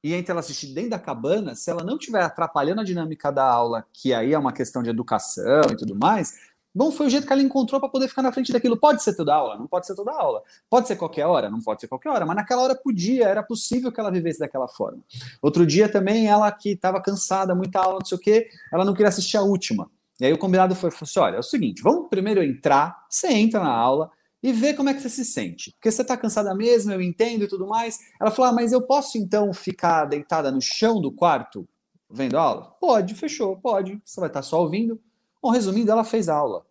e 0.04 0.14
entre 0.14 0.32
ela 0.32 0.40
assistir 0.40 0.68
dentro 0.68 0.92
da 0.92 1.00
cabana, 1.00 1.56
se 1.56 1.70
ela 1.70 1.84
não 1.84 1.98
estiver 1.98 2.24
atrapalhando 2.24 2.82
a 2.82 2.84
dinâmica 2.84 3.32
da 3.32 3.44
aula, 3.44 3.86
que 3.92 4.14
aí 4.14 4.34
é 4.34 4.40
uma 4.40 4.54
questão 4.54 4.82
de 4.82 4.90
educação 4.90 5.62
e 5.72 5.76
tudo 5.76 5.96
mais, 5.96 6.40
bom, 6.74 6.92
foi 6.92 7.08
o 7.08 7.10
jeito 7.10 7.28
que 7.28 7.34
ela 7.34 7.42
encontrou 7.42 7.80
para 7.80 7.90
poder 7.90 8.08
ficar 8.08 8.22
na 8.22 8.32
frente 8.32 8.52
daquilo. 8.54 8.78
Pode 8.78 9.04
ser 9.04 9.16
toda 9.16 9.36
aula? 9.36 9.58
Não 9.58 9.68
pode 9.68 9.86
ser 9.86 9.96
toda 9.96 10.12
aula. 10.12 10.42
Pode 10.70 10.88
ser 10.88 10.96
qualquer 10.96 11.26
hora? 11.26 11.50
Não 11.50 11.60
pode 11.60 11.82
ser 11.82 11.88
qualquer 11.88 12.10
hora, 12.10 12.26
mas 12.26 12.36
naquela 12.36 12.62
hora 12.62 12.76
podia, 12.76 13.28
era 13.28 13.44
possível 13.44 13.92
que 13.92 14.00
ela 14.00 14.12
vivesse 14.12 14.40
daquela 14.40 14.68
forma. 14.68 15.00
Outro 15.42 15.66
dia 15.66 15.90
também, 15.90 16.28
ela 16.28 16.50
que 16.52 16.72
estava 16.72 17.02
cansada, 17.02 17.54
muita 17.54 17.80
aula, 17.80 18.00
não 18.00 18.06
sei 18.06 18.18
o 18.18 18.22
quê, 18.22 18.48
ela 18.72 18.86
não 18.86 18.94
queria 18.94 19.10
assistir 19.10 19.38
a 19.38 19.42
última. 19.42 19.90
E 20.20 20.26
aí 20.26 20.34
o 20.34 20.38
combinado 20.38 20.76
foi, 20.76 20.92
foi 20.92 21.06
assim, 21.06 21.20
olha, 21.20 21.36
é 21.38 21.40
o 21.40 21.44
seguinte, 21.44 21.82
vamos 21.82 22.10
primeiro 22.10 22.44
entrar, 22.44 23.06
você 23.10 23.30
entra 23.30 23.62
na 23.62 23.72
aula, 23.72 24.12
e 24.42 24.52
ver 24.54 24.74
como 24.74 24.90
é 24.90 24.94
que 24.94 25.02
você 25.02 25.10
se 25.10 25.26
sente. 25.26 25.72
Porque 25.74 25.92
você 25.92 26.02
está 26.02 26.16
cansada 26.16 26.56
mesmo, 26.56 26.92
eu 26.92 27.02
entendo 27.02 27.44
e 27.44 27.48
tudo 27.48 27.68
mais. 27.68 28.00
Ela 28.20 28.32
falou: 28.32 28.52
ah, 28.52 28.54
mas 28.54 28.72
eu 28.72 28.82
posso 28.82 29.18
então 29.18 29.54
ficar 29.54 30.06
deitada 30.06 30.52
no 30.52 30.62
chão 30.62 31.02
do 31.02 31.12
quarto 31.12 31.68
vendo 32.10 32.38
aula? 32.38 32.76
Pode, 32.80 33.14
fechou, 33.16 33.56
pode. 33.58 34.02
Você 34.04 34.20
vai 34.20 34.30
estar 34.30 34.42
só 34.42 34.62
ouvindo. 34.62 35.00
Bom, 35.42 35.52
resumindo, 35.52 35.92
ela 35.92 36.04
fez 36.04 36.28
aula. 36.28 36.66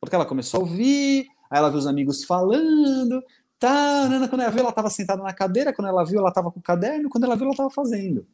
Porque 0.00 0.14
ela 0.14 0.26
começou 0.26 0.60
a 0.60 0.62
ouvir, 0.62 1.26
aí 1.50 1.58
ela 1.58 1.70
viu 1.70 1.78
os 1.78 1.86
amigos 1.86 2.24
falando, 2.24 3.22
tá, 3.58 4.08
quando 4.28 4.42
ela 4.42 4.50
viu, 4.50 4.60
ela 4.60 4.68
estava 4.68 4.90
sentada 4.90 5.22
na 5.22 5.32
cadeira, 5.32 5.72
quando 5.72 5.88
ela 5.88 6.04
viu, 6.04 6.18
ela 6.18 6.28
estava 6.28 6.50
com 6.50 6.60
o 6.60 6.62
caderno, 6.62 7.08
quando 7.08 7.24
ela 7.24 7.36
viu, 7.36 7.44
ela 7.44 7.52
estava 7.52 7.70
fazendo. 7.70 8.26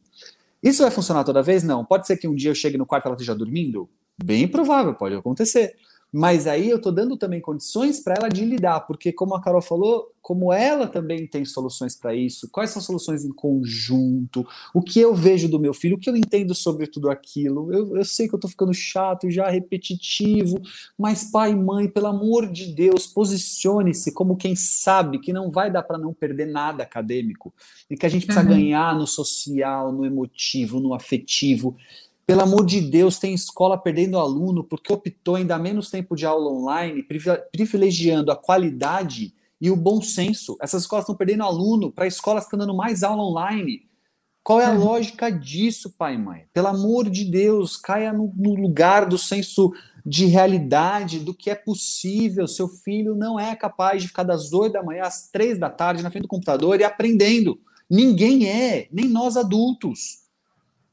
Isso 0.61 0.83
vai 0.83 0.91
funcionar 0.91 1.23
toda 1.23 1.41
vez? 1.41 1.63
Não. 1.63 1.83
Pode 1.83 2.05
ser 2.05 2.17
que 2.17 2.27
um 2.27 2.35
dia 2.35 2.51
eu 2.51 2.55
chegue 2.55 2.77
no 2.77 2.85
quarto 2.85 3.05
e 3.05 3.07
ela 3.07 3.15
esteja 3.15 3.33
dormindo? 3.33 3.89
Bem 4.23 4.47
provável, 4.47 4.93
pode 4.93 5.15
acontecer. 5.15 5.75
Mas 6.13 6.45
aí 6.45 6.69
eu 6.69 6.77
estou 6.77 6.91
dando 6.91 7.15
também 7.15 7.39
condições 7.39 8.01
para 8.01 8.15
ela 8.15 8.27
de 8.27 8.43
lidar, 8.43 8.81
porque 8.81 9.13
como 9.13 9.33
a 9.33 9.41
Carol 9.41 9.61
falou, 9.61 10.11
como 10.21 10.51
ela 10.51 10.85
também 10.85 11.25
tem 11.25 11.45
soluções 11.45 11.95
para 11.95 12.13
isso, 12.13 12.49
quais 12.51 12.69
são 12.69 12.81
soluções 12.81 13.23
em 13.23 13.31
conjunto, 13.31 14.45
o 14.73 14.81
que 14.81 14.99
eu 14.99 15.15
vejo 15.15 15.47
do 15.47 15.59
meu 15.59 15.73
filho, 15.73 15.95
o 15.95 15.99
que 15.99 16.09
eu 16.09 16.17
entendo 16.17 16.53
sobre 16.53 16.85
tudo 16.85 17.09
aquilo. 17.09 17.73
Eu, 17.73 17.95
eu 17.95 18.03
sei 18.03 18.27
que 18.27 18.35
eu 18.35 18.37
estou 18.37 18.49
ficando 18.49 18.73
chato, 18.73 19.31
já 19.31 19.49
repetitivo, 19.49 20.61
mas 20.97 21.31
pai 21.31 21.51
e 21.51 21.55
mãe, 21.55 21.87
pelo 21.87 22.07
amor 22.07 22.51
de 22.51 22.67
Deus, 22.67 23.07
posicione-se 23.07 24.11
como 24.11 24.35
quem 24.35 24.55
sabe 24.55 25.19
que 25.19 25.31
não 25.31 25.49
vai 25.49 25.71
dar 25.71 25.83
para 25.83 25.97
não 25.97 26.13
perder 26.13 26.47
nada 26.47 26.83
acadêmico 26.83 27.53
e 27.89 27.95
que 27.95 28.05
a 28.05 28.09
gente 28.09 28.25
precisa 28.25 28.45
uhum. 28.45 28.53
ganhar 28.53 28.93
no 28.95 29.07
social, 29.07 29.93
no 29.93 30.05
emotivo, 30.05 30.81
no 30.81 30.93
afetivo. 30.93 31.77
Pelo 32.25 32.41
amor 32.41 32.65
de 32.65 32.79
Deus, 32.81 33.19
tem 33.19 33.33
escola 33.33 33.77
perdendo 33.77 34.17
aluno 34.17 34.63
porque 34.63 34.93
optou 34.93 35.37
em 35.37 35.45
dar 35.45 35.59
menos 35.59 35.89
tempo 35.89 36.15
de 36.15 36.25
aula 36.25 36.51
online, 36.51 37.05
privilegiando 37.51 38.31
a 38.31 38.35
qualidade 38.35 39.33
e 39.59 39.69
o 39.69 39.75
bom 39.75 40.01
senso. 40.01 40.57
Essas 40.61 40.83
escolas 40.83 41.03
estão 41.03 41.15
perdendo 41.15 41.43
aluno 41.43 41.91
para 41.91 42.07
escolas 42.07 42.43
que 42.43 42.47
estão 42.47 42.59
dando 42.59 42.75
mais 42.75 43.03
aula 43.03 43.23
online. 43.23 43.89
Qual 44.43 44.59
é 44.59 44.65
a 44.65 44.71
uhum. 44.71 44.83
lógica 44.83 45.29
disso, 45.31 45.91
pai 45.91 46.15
e 46.15 46.17
mãe? 46.17 46.45
Pelo 46.51 46.67
amor 46.67 47.09
de 47.09 47.25
Deus, 47.25 47.77
caia 47.77 48.11
no, 48.11 48.33
no, 48.35 48.55
lugar 48.55 49.05
do 49.05 49.17
senso 49.17 49.71
de 50.03 50.25
realidade, 50.25 51.19
do 51.19 51.33
que 51.33 51.51
é 51.51 51.55
possível. 51.55 52.47
Seu 52.47 52.67
filho 52.67 53.13
não 53.13 53.39
é 53.39 53.55
capaz 53.55 54.01
de 54.01 54.07
ficar 54.07 54.23
das 54.23 54.51
8 54.51 54.73
da 54.73 54.83
manhã 54.83 55.03
às 55.03 55.29
3 55.29 55.59
da 55.59 55.69
tarde 55.69 56.01
na 56.01 56.09
frente 56.09 56.23
do 56.23 56.27
computador 56.27 56.79
e 56.79 56.83
aprendendo. 56.83 57.59
Ninguém 57.87 58.49
é, 58.49 58.87
nem 58.91 59.07
nós 59.07 59.37
adultos. 59.37 60.20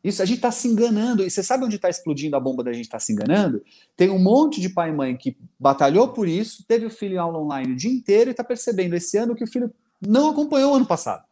Isso 0.02 0.22
a 0.22 0.24
gente 0.24 0.36
está 0.36 0.50
se 0.50 0.68
enganando. 0.68 1.24
E 1.24 1.30
você 1.30 1.42
sabe 1.42 1.64
onde 1.64 1.76
está 1.76 1.90
explodindo 1.90 2.36
a 2.36 2.40
bomba 2.40 2.62
da 2.62 2.72
gente 2.72 2.84
estar 2.84 2.98
tá 2.98 3.00
se 3.00 3.12
enganando? 3.12 3.62
Tem 3.96 4.08
um 4.08 4.18
monte 4.18 4.60
de 4.60 4.68
pai 4.68 4.90
e 4.90 4.92
mãe 4.92 5.16
que 5.16 5.36
batalhou 5.58 6.08
por 6.08 6.28
isso, 6.28 6.64
teve 6.66 6.86
o 6.86 6.90
filho 6.90 7.14
em 7.14 7.18
aula 7.18 7.38
online 7.38 7.72
o 7.72 7.76
dia 7.76 7.90
inteiro 7.90 8.30
e 8.30 8.32
está 8.32 8.44
percebendo 8.44 8.94
esse 8.94 9.16
ano 9.16 9.34
que 9.34 9.44
o 9.44 9.46
filho 9.46 9.72
não 10.00 10.30
acompanhou 10.30 10.72
o 10.72 10.76
ano 10.76 10.86
passado. 10.86 11.24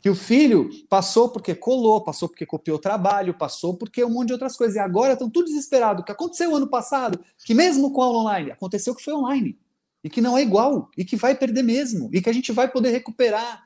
Que 0.00 0.10
o 0.10 0.14
filho 0.14 0.68
passou 0.88 1.30
porque 1.30 1.54
colou, 1.54 2.04
passou 2.04 2.28
porque 2.28 2.44
copiou 2.44 2.78
trabalho, 2.78 3.34
passou 3.34 3.74
porque 3.74 4.04
um 4.04 4.10
monte 4.10 4.28
de 4.28 4.32
outras 4.34 4.56
coisas. 4.56 4.76
E 4.76 4.78
agora 4.78 5.14
estão 5.14 5.30
tudo 5.30 5.46
desesperados. 5.46 6.02
O 6.02 6.04
que 6.04 6.12
aconteceu 6.12 6.54
ano 6.54 6.68
passado, 6.68 7.18
que 7.44 7.54
mesmo 7.54 7.90
com 7.90 8.02
aula 8.02 8.18
online, 8.18 8.50
aconteceu 8.50 8.94
que 8.94 9.02
foi 9.02 9.14
online. 9.14 9.58
E 10.04 10.10
que 10.10 10.20
não 10.20 10.36
é 10.36 10.42
igual, 10.42 10.90
e 10.98 11.04
que 11.06 11.16
vai 11.16 11.34
perder 11.34 11.62
mesmo, 11.62 12.10
e 12.12 12.20
que 12.20 12.28
a 12.28 12.32
gente 12.32 12.52
vai 12.52 12.70
poder 12.70 12.90
recuperar 12.90 13.64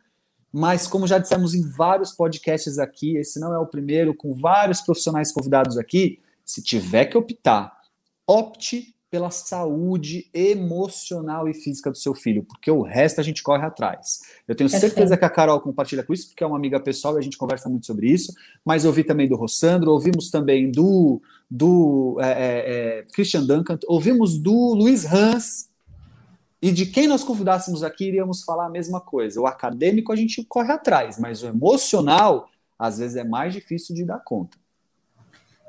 mas 0.52 0.86
como 0.86 1.06
já 1.06 1.18
dissemos 1.18 1.54
em 1.54 1.62
vários 1.62 2.12
podcasts 2.12 2.78
aqui, 2.78 3.16
esse 3.16 3.38
não 3.38 3.52
é 3.52 3.58
o 3.58 3.66
primeiro, 3.66 4.14
com 4.14 4.34
vários 4.34 4.80
profissionais 4.80 5.32
convidados 5.32 5.76
aqui, 5.76 6.20
se 6.44 6.62
tiver 6.62 7.06
que 7.06 7.18
optar, 7.18 7.76
opte 8.26 8.94
pela 9.10 9.30
saúde 9.30 10.28
emocional 10.34 11.48
e 11.48 11.54
física 11.54 11.90
do 11.90 11.96
seu 11.96 12.14
filho, 12.14 12.44
porque 12.44 12.70
o 12.70 12.82
resto 12.82 13.20
a 13.20 13.24
gente 13.24 13.42
corre 13.42 13.64
atrás. 13.64 14.20
Eu 14.46 14.54
tenho 14.54 14.68
certeza 14.68 15.16
que 15.16 15.24
a 15.24 15.30
Carol 15.30 15.60
compartilha 15.60 16.02
com 16.02 16.12
isso, 16.12 16.28
porque 16.28 16.44
é 16.44 16.46
uma 16.46 16.58
amiga 16.58 16.78
pessoal 16.78 17.16
e 17.16 17.18
a 17.18 17.22
gente 17.22 17.38
conversa 17.38 17.68
muito 17.70 17.86
sobre 17.86 18.10
isso, 18.10 18.32
mas 18.64 18.84
ouvi 18.84 19.02
também 19.02 19.26
do 19.26 19.36
Rossandro, 19.36 19.92
ouvimos 19.92 20.30
também 20.30 20.70
do, 20.70 21.22
do 21.50 22.18
é, 22.20 22.28
é, 22.28 22.98
é 22.98 23.06
Christian 23.14 23.46
Duncan, 23.46 23.78
ouvimos 23.86 24.38
do 24.38 24.74
Luiz 24.74 25.10
Hans, 25.10 25.67
e 26.60 26.72
de 26.72 26.86
quem 26.86 27.06
nós 27.06 27.22
convidássemos 27.22 27.84
aqui, 27.84 28.08
iríamos 28.08 28.42
falar 28.42 28.66
a 28.66 28.70
mesma 28.70 29.00
coisa. 29.00 29.40
O 29.40 29.46
acadêmico 29.46 30.12
a 30.12 30.16
gente 30.16 30.44
corre 30.44 30.72
atrás, 30.72 31.18
mas 31.18 31.42
o 31.42 31.46
emocional, 31.46 32.48
às 32.78 32.98
vezes, 32.98 33.16
é 33.16 33.24
mais 33.24 33.52
difícil 33.52 33.94
de 33.94 34.04
dar 34.04 34.18
conta. 34.18 34.58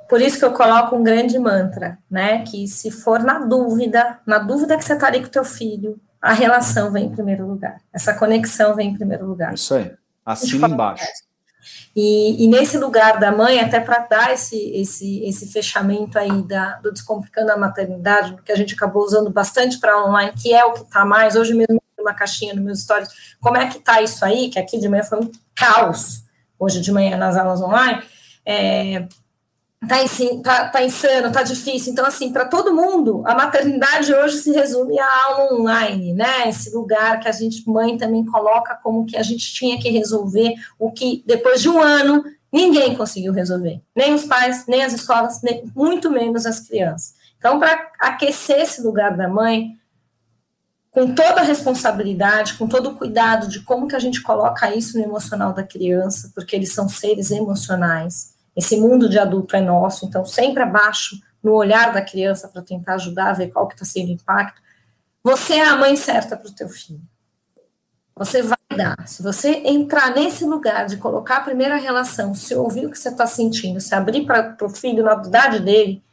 Por 0.09 0.19
isso 0.19 0.39
que 0.39 0.45
eu 0.45 0.53
coloco 0.53 0.95
um 0.95 1.03
grande 1.03 1.37
mantra, 1.37 1.99
né? 2.09 2.43
Que 2.43 2.67
se 2.67 2.89
for 2.89 3.19
na 3.19 3.37
dúvida, 3.39 4.19
na 4.25 4.39
dúvida 4.39 4.75
que 4.75 4.83
você 4.83 4.93
está 4.93 5.05
ali 5.05 5.19
com 5.19 5.27
o 5.27 5.29
teu 5.29 5.45
filho, 5.45 5.99
a 6.19 6.33
relação 6.33 6.91
vem 6.91 7.05
em 7.05 7.11
primeiro 7.11 7.47
lugar. 7.47 7.79
Essa 7.93 8.13
conexão 8.15 8.75
vem 8.75 8.89
em 8.89 8.93
primeiro 8.95 9.27
lugar. 9.27 9.53
Isso 9.53 9.75
aí. 9.75 9.91
Assim 10.25 10.57
embaixo. 10.57 11.05
E, 12.01 12.45
e, 12.45 12.47
nesse 12.47 12.77
lugar 12.77 13.19
da 13.19 13.29
mãe, 13.29 13.59
até 13.59 13.77
para 13.77 13.99
dar 13.99 14.31
esse, 14.31 14.71
esse, 14.71 15.21
esse 15.25 15.51
fechamento 15.51 16.17
aí 16.17 16.41
da, 16.43 16.75
do 16.75 16.93
Descomplicando 16.93 17.51
a 17.51 17.57
Maternidade, 17.57 18.37
que 18.41 18.53
a 18.53 18.55
gente 18.55 18.73
acabou 18.73 19.03
usando 19.03 19.29
bastante 19.29 19.77
para 19.77 20.05
online, 20.05 20.31
que 20.41 20.53
é 20.53 20.63
o 20.63 20.71
que 20.71 20.83
está 20.83 21.03
mais, 21.03 21.35
hoje 21.35 21.53
mesmo 21.53 21.77
uma 21.99 22.13
caixinha 22.13 22.53
nos 22.53 22.63
meus 22.63 22.79
stories, 22.83 23.09
como 23.41 23.57
é 23.57 23.67
que 23.67 23.79
está 23.79 24.01
isso 24.01 24.23
aí, 24.23 24.49
que 24.49 24.57
aqui 24.57 24.79
de 24.79 24.87
manhã 24.87 25.03
foi 25.03 25.19
um 25.19 25.29
caos, 25.53 26.23
hoje 26.57 26.79
de 26.79 26.89
manhã 26.89 27.17
nas 27.17 27.35
aulas 27.35 27.59
online, 27.59 28.01
é, 28.45 29.05
tá, 29.87 30.03
em, 30.03 30.41
tá, 30.41 30.67
tá 30.67 30.83
insano, 30.83 31.31
tá 31.31 31.43
difícil. 31.43 31.93
Então, 31.93 32.05
assim, 32.05 32.31
para 32.31 32.45
todo 32.45 32.75
mundo, 32.75 33.23
a 33.25 33.33
maternidade 33.33 34.13
hoje 34.13 34.39
se 34.39 34.51
resume 34.51 34.99
à 34.99 35.25
aula 35.25 35.53
online, 35.53 36.13
né? 36.13 36.49
Esse 36.49 36.73
lugar 36.75 37.19
que 37.19 37.27
a 37.27 37.31
gente, 37.31 37.67
mãe, 37.69 37.97
também 37.97 38.25
coloca 38.25 38.75
como 38.75 39.05
que 39.05 39.15
a 39.15 39.23
gente 39.23 39.53
tinha 39.53 39.79
que 39.79 39.89
resolver 39.89 40.53
o 40.77 40.91
que, 40.91 41.23
depois 41.25 41.61
de 41.61 41.69
um 41.69 41.79
ano, 41.79 42.23
ninguém 42.51 42.95
conseguiu 42.95 43.31
resolver. 43.31 43.81
Nem 43.95 44.13
os 44.13 44.25
pais, 44.25 44.65
nem 44.67 44.83
as 44.83 44.93
escolas, 44.93 45.41
nem, 45.41 45.63
muito 45.75 46.11
menos 46.11 46.45
as 46.45 46.59
crianças. 46.59 47.13
Então, 47.37 47.57
para 47.57 47.89
aquecer 47.99 48.59
esse 48.59 48.81
lugar 48.81 49.15
da 49.15 49.29
mãe, 49.29 49.77
com 50.91 51.13
toda 51.13 51.39
a 51.39 51.43
responsabilidade, 51.43 52.55
com 52.55 52.67
todo 52.67 52.89
o 52.89 52.95
cuidado 52.95 53.47
de 53.47 53.61
como 53.61 53.87
que 53.87 53.95
a 53.95 53.99
gente 53.99 54.21
coloca 54.21 54.75
isso 54.75 54.97
no 54.97 55.03
emocional 55.05 55.53
da 55.53 55.63
criança, 55.63 56.31
porque 56.35 56.55
eles 56.55 56.73
são 56.73 56.89
seres 56.89 57.31
emocionais 57.31 58.37
esse 58.59 58.75
mundo 58.75 59.07
de 59.07 59.17
adulto 59.17 59.55
é 59.55 59.61
nosso, 59.61 60.05
então 60.05 60.25
sempre 60.25 60.61
abaixo 60.61 61.17
no 61.41 61.53
olhar 61.53 61.93
da 61.93 62.01
criança 62.01 62.49
para 62.49 62.61
tentar 62.61 62.95
ajudar 62.95 63.31
ver 63.31 63.47
qual 63.47 63.65
que 63.65 63.73
está 63.73 63.85
sendo 63.85 64.09
o 64.09 64.11
impacto. 64.11 64.61
Você 65.23 65.53
é 65.53 65.65
a 65.65 65.77
mãe 65.77 65.95
certa 65.95 66.35
para 66.35 66.49
o 66.49 66.53
teu 66.53 66.67
filho. 66.67 67.01
Você 68.17 68.41
vai 68.41 68.57
dar. 68.75 69.07
Se 69.07 69.23
você 69.23 69.61
entrar 69.65 70.13
nesse 70.13 70.43
lugar 70.43 70.85
de 70.87 70.97
colocar 70.97 71.37
a 71.37 71.41
primeira 71.41 71.77
relação, 71.77 72.33
se 72.33 72.53
ouvir 72.53 72.85
o 72.85 72.91
que 72.91 72.99
você 72.99 73.07
está 73.07 73.25
sentindo, 73.25 73.79
se 73.79 73.95
abrir 73.95 74.25
para 74.25 74.57
o 74.61 74.69
filho 74.69 75.05
na 75.05 75.13
idade 75.13 75.61
dele, 75.61 76.03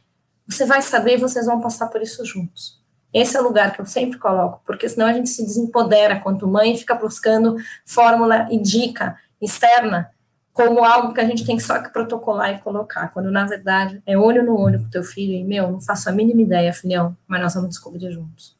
você 0.46 0.64
vai 0.64 0.80
saber 0.82 1.14
e 1.14 1.20
vocês 1.20 1.46
vão 1.46 1.60
passar 1.60 1.88
por 1.88 2.00
isso 2.00 2.24
juntos. 2.24 2.80
Esse 3.12 3.36
é 3.36 3.40
o 3.40 3.44
lugar 3.44 3.72
que 3.72 3.80
eu 3.80 3.86
sempre 3.86 4.20
coloco, 4.20 4.62
porque 4.64 4.88
senão 4.88 5.06
a 5.06 5.12
gente 5.12 5.30
se 5.30 5.44
desempodera 5.44 6.20
quanto 6.20 6.46
mãe, 6.46 6.76
fica 6.76 6.94
buscando 6.94 7.56
fórmula 7.84 8.46
e 8.52 8.58
dica 8.60 9.16
externa 9.42 10.14
como 10.56 10.82
algo 10.82 11.12
que 11.12 11.20
a 11.20 11.24
gente 11.26 11.44
tem 11.44 11.58
só 11.60 11.82
que 11.82 11.92
protocolar 11.92 12.54
e 12.54 12.58
colocar, 12.60 13.08
quando 13.08 13.30
na 13.30 13.44
verdade 13.44 14.02
é 14.06 14.16
olho 14.16 14.42
no 14.42 14.58
olho 14.58 14.82
com 14.82 14.88
teu 14.88 15.04
filho 15.04 15.34
e, 15.34 15.44
meu, 15.44 15.70
não 15.70 15.82
faço 15.82 16.08
a 16.08 16.12
mínima 16.12 16.40
ideia, 16.40 16.72
filhão, 16.72 17.14
mas 17.26 17.42
nós 17.42 17.52
vamos 17.52 17.68
descobrir 17.68 18.10
juntos. 18.10 18.56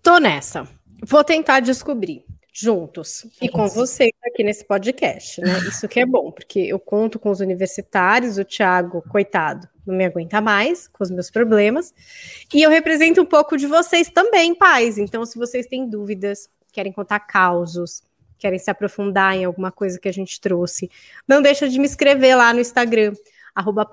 Tô 0.00 0.18
nessa. 0.18 0.68
Vou 1.04 1.24
tentar 1.24 1.58
descobrir 1.58 2.24
juntos 2.52 3.26
e 3.42 3.48
com 3.48 3.66
vocês 3.66 4.12
aqui 4.24 4.44
nesse 4.44 4.64
podcast, 4.64 5.40
né? 5.40 5.58
Isso 5.66 5.88
que 5.88 5.98
é 5.98 6.06
bom, 6.06 6.30
porque 6.30 6.60
eu 6.60 6.78
conto 6.78 7.18
com 7.18 7.30
os 7.30 7.40
universitários, 7.40 8.38
o 8.38 8.44
Thiago, 8.44 9.02
coitado, 9.08 9.68
não 9.84 9.96
me 9.96 10.04
aguenta 10.04 10.40
mais 10.40 10.86
com 10.86 11.02
os 11.02 11.10
meus 11.10 11.28
problemas, 11.28 11.92
e 12.54 12.62
eu 12.62 12.70
represento 12.70 13.20
um 13.20 13.26
pouco 13.26 13.56
de 13.56 13.66
vocês 13.66 14.10
também, 14.10 14.54
pais. 14.54 14.96
Então, 14.96 15.26
se 15.26 15.36
vocês 15.36 15.66
têm 15.66 15.90
dúvidas, 15.90 16.48
querem 16.72 16.92
contar 16.92 17.18
causos, 17.18 18.04
querem 18.38 18.58
se 18.58 18.70
aprofundar 18.70 19.36
em 19.36 19.44
alguma 19.44 19.70
coisa 19.70 19.98
que 19.98 20.08
a 20.08 20.12
gente 20.12 20.40
trouxe, 20.40 20.90
não 21.26 21.42
deixa 21.42 21.68
de 21.68 21.78
me 21.78 21.86
escrever 21.86 22.34
lá 22.34 22.52
no 22.52 22.60
Instagram, 22.60 23.12
arroba. 23.54 23.86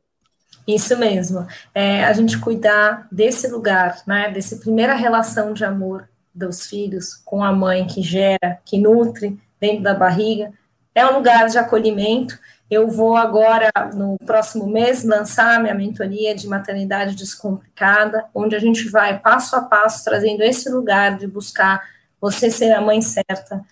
Isso 0.74 0.96
mesmo. 0.96 1.46
É, 1.74 2.04
a 2.04 2.12
gente 2.12 2.38
cuidar 2.38 3.06
desse 3.10 3.48
lugar, 3.48 4.02
né, 4.06 4.30
dessa 4.30 4.56
primeira 4.56 4.94
relação 4.94 5.52
de 5.52 5.64
amor 5.64 6.08
dos 6.34 6.66
filhos 6.66 7.14
com 7.24 7.42
a 7.42 7.52
mãe 7.52 7.86
que 7.86 8.02
gera, 8.02 8.58
que 8.64 8.78
nutre 8.78 9.38
dentro 9.60 9.82
da 9.82 9.94
barriga, 9.94 10.52
é 10.94 11.06
um 11.06 11.14
lugar 11.14 11.48
de 11.48 11.58
acolhimento 11.58 12.38
Eu 12.70 12.86
vou 12.86 13.16
agora, 13.16 13.68
no 13.94 14.16
próximo 14.24 14.66
mês, 14.66 15.02
lançar 15.02 15.60
minha 15.60 15.74
mentoria 15.74 16.36
de 16.36 16.46
maternidade 16.46 17.16
descomplicada, 17.16 18.26
onde 18.32 18.54
a 18.54 18.60
gente 18.60 18.88
vai 18.88 19.18
passo 19.18 19.56
a 19.56 19.62
passo 19.62 20.04
trazendo 20.04 20.42
esse 20.42 20.70
lugar 20.70 21.18
de 21.18 21.26
buscar 21.26 21.82
você 22.20 22.48
ser 22.48 22.70
a 22.70 22.80
mãe 22.80 23.02
certa 23.02 23.64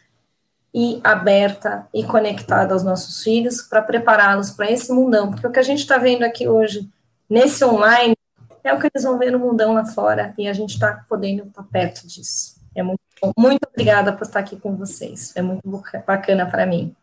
e 0.75 1.01
aberta 1.03 1.87
e 1.93 2.05
conectada 2.05 2.75
aos 2.75 2.83
nossos 2.83 3.23
filhos 3.23 3.63
para 3.63 3.83
prepará-los 3.83 4.51
para 4.51 4.71
esse 4.71 4.93
mundão, 4.93 5.31
porque 5.31 5.47
o 5.47 5.51
que 5.51 5.59
a 5.59 5.63
gente 5.63 5.81
está 5.81 5.99
vendo 5.99 6.23
aqui 6.23 6.47
hoje 6.47 6.89
nesse 7.29 7.65
online 7.65 8.15
é 8.63 8.73
o 8.73 8.79
que 8.79 8.89
eles 8.93 9.05
vão 9.05 9.19
ver 9.19 9.31
no 9.31 9.39
mundão 9.39 9.73
lá 9.73 9.85
fora 9.85 10.35
e 10.37 10.47
a 10.47 10.53
gente 10.53 10.75
está 10.75 11.05
podendo 11.09 11.45
estar 11.45 11.63
tá 11.63 11.69
perto 11.71 12.07
disso. 12.07 12.57
É 12.75 12.83
muito 12.83 13.01
bom. 13.21 13.33
Muito 13.37 13.67
obrigada 13.69 14.13
por 14.13 14.27
estar 14.27 14.41
aqui 14.41 14.57
com 14.57 14.77
vocês. 14.77 15.33
É 15.35 15.43
muito 15.43 15.63
bacana 16.07 16.47
para 16.47 16.67
mim. 16.67 16.95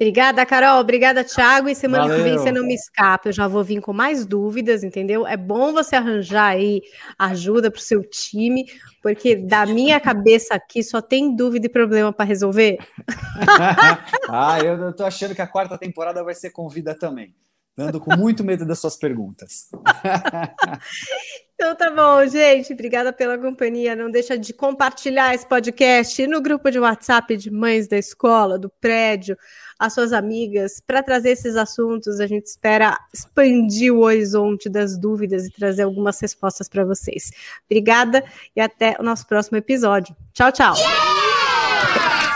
Obrigada, 0.00 0.46
Carol. 0.46 0.80
Obrigada, 0.80 1.24
Thiago. 1.24 1.68
E 1.68 1.74
semana 1.74 2.04
Valeu. 2.04 2.18
que 2.18 2.22
vem 2.22 2.38
você 2.38 2.52
não 2.52 2.62
me 2.62 2.74
escapa. 2.74 3.28
Eu 3.28 3.32
já 3.32 3.48
vou 3.48 3.64
vir 3.64 3.80
com 3.80 3.92
mais 3.92 4.24
dúvidas, 4.24 4.84
entendeu? 4.84 5.26
É 5.26 5.36
bom 5.36 5.72
você 5.72 5.96
arranjar 5.96 6.50
aí 6.52 6.82
ajuda 7.18 7.68
para 7.68 7.78
o 7.78 7.82
seu 7.82 8.08
time, 8.08 8.64
porque 9.02 9.34
da 9.34 9.66
minha 9.66 9.98
cabeça 9.98 10.54
aqui 10.54 10.84
só 10.84 11.02
tem 11.02 11.34
dúvida 11.34 11.66
e 11.66 11.70
problema 11.70 12.12
para 12.12 12.24
resolver. 12.24 12.78
ah, 14.28 14.60
eu, 14.60 14.90
estou 14.90 15.04
achando 15.04 15.34
que 15.34 15.42
a 15.42 15.48
quarta 15.48 15.76
temporada 15.76 16.22
vai 16.22 16.34
ser 16.34 16.50
com 16.50 16.68
vida 16.68 16.94
também. 16.94 17.34
Ando 17.76 18.00
com 18.00 18.16
muito 18.16 18.44
medo 18.44 18.64
das 18.64 18.78
suas 18.78 18.96
perguntas. 18.96 19.68
Então 21.60 21.74
tá 21.74 21.90
bom, 21.90 22.24
gente. 22.24 22.72
Obrigada 22.72 23.12
pela 23.12 23.36
companhia. 23.36 23.96
Não 23.96 24.08
deixa 24.08 24.38
de 24.38 24.52
compartilhar 24.52 25.34
esse 25.34 25.44
podcast 25.44 26.24
no 26.28 26.40
grupo 26.40 26.70
de 26.70 26.78
WhatsApp 26.78 27.36
de 27.36 27.50
mães 27.50 27.88
da 27.88 27.98
escola, 27.98 28.56
do 28.56 28.70
prédio, 28.70 29.36
as 29.78 29.92
suas 29.92 30.12
amigas, 30.12 30.82
para 30.84 31.02
trazer 31.02 31.30
esses 31.30 31.56
assuntos. 31.56 32.20
A 32.20 32.26
gente 32.26 32.46
espera 32.46 32.98
expandir 33.14 33.94
o 33.94 34.00
horizonte 34.00 34.68
das 34.68 34.98
dúvidas 34.98 35.46
e 35.46 35.50
trazer 35.50 35.82
algumas 35.82 36.20
respostas 36.20 36.68
para 36.68 36.84
vocês. 36.84 37.30
Obrigada 37.66 38.24
e 38.56 38.60
até 38.60 38.96
o 38.98 39.02
nosso 39.02 39.26
próximo 39.26 39.56
episódio. 39.56 40.16
Tchau, 40.32 40.50
tchau. 40.50 40.74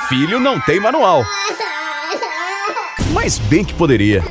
Filho 0.08 0.38
não 0.38 0.60
tem 0.60 0.78
manual. 0.78 1.24
Mas 3.12 3.38
bem 3.38 3.64
que 3.64 3.74
poderia. 3.74 4.22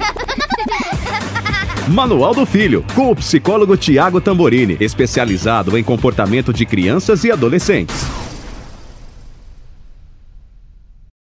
Manual 1.88 2.34
do 2.34 2.46
Filho, 2.46 2.86
com 2.96 3.12
o 3.12 3.16
psicólogo 3.16 3.76
Tiago 3.76 4.22
Tamborini, 4.22 4.78
especializado 4.80 5.78
em 5.78 5.84
comportamento 5.84 6.54
de 6.54 6.66
crianças 6.66 7.24
e 7.24 7.32
adolescentes. 7.32 8.21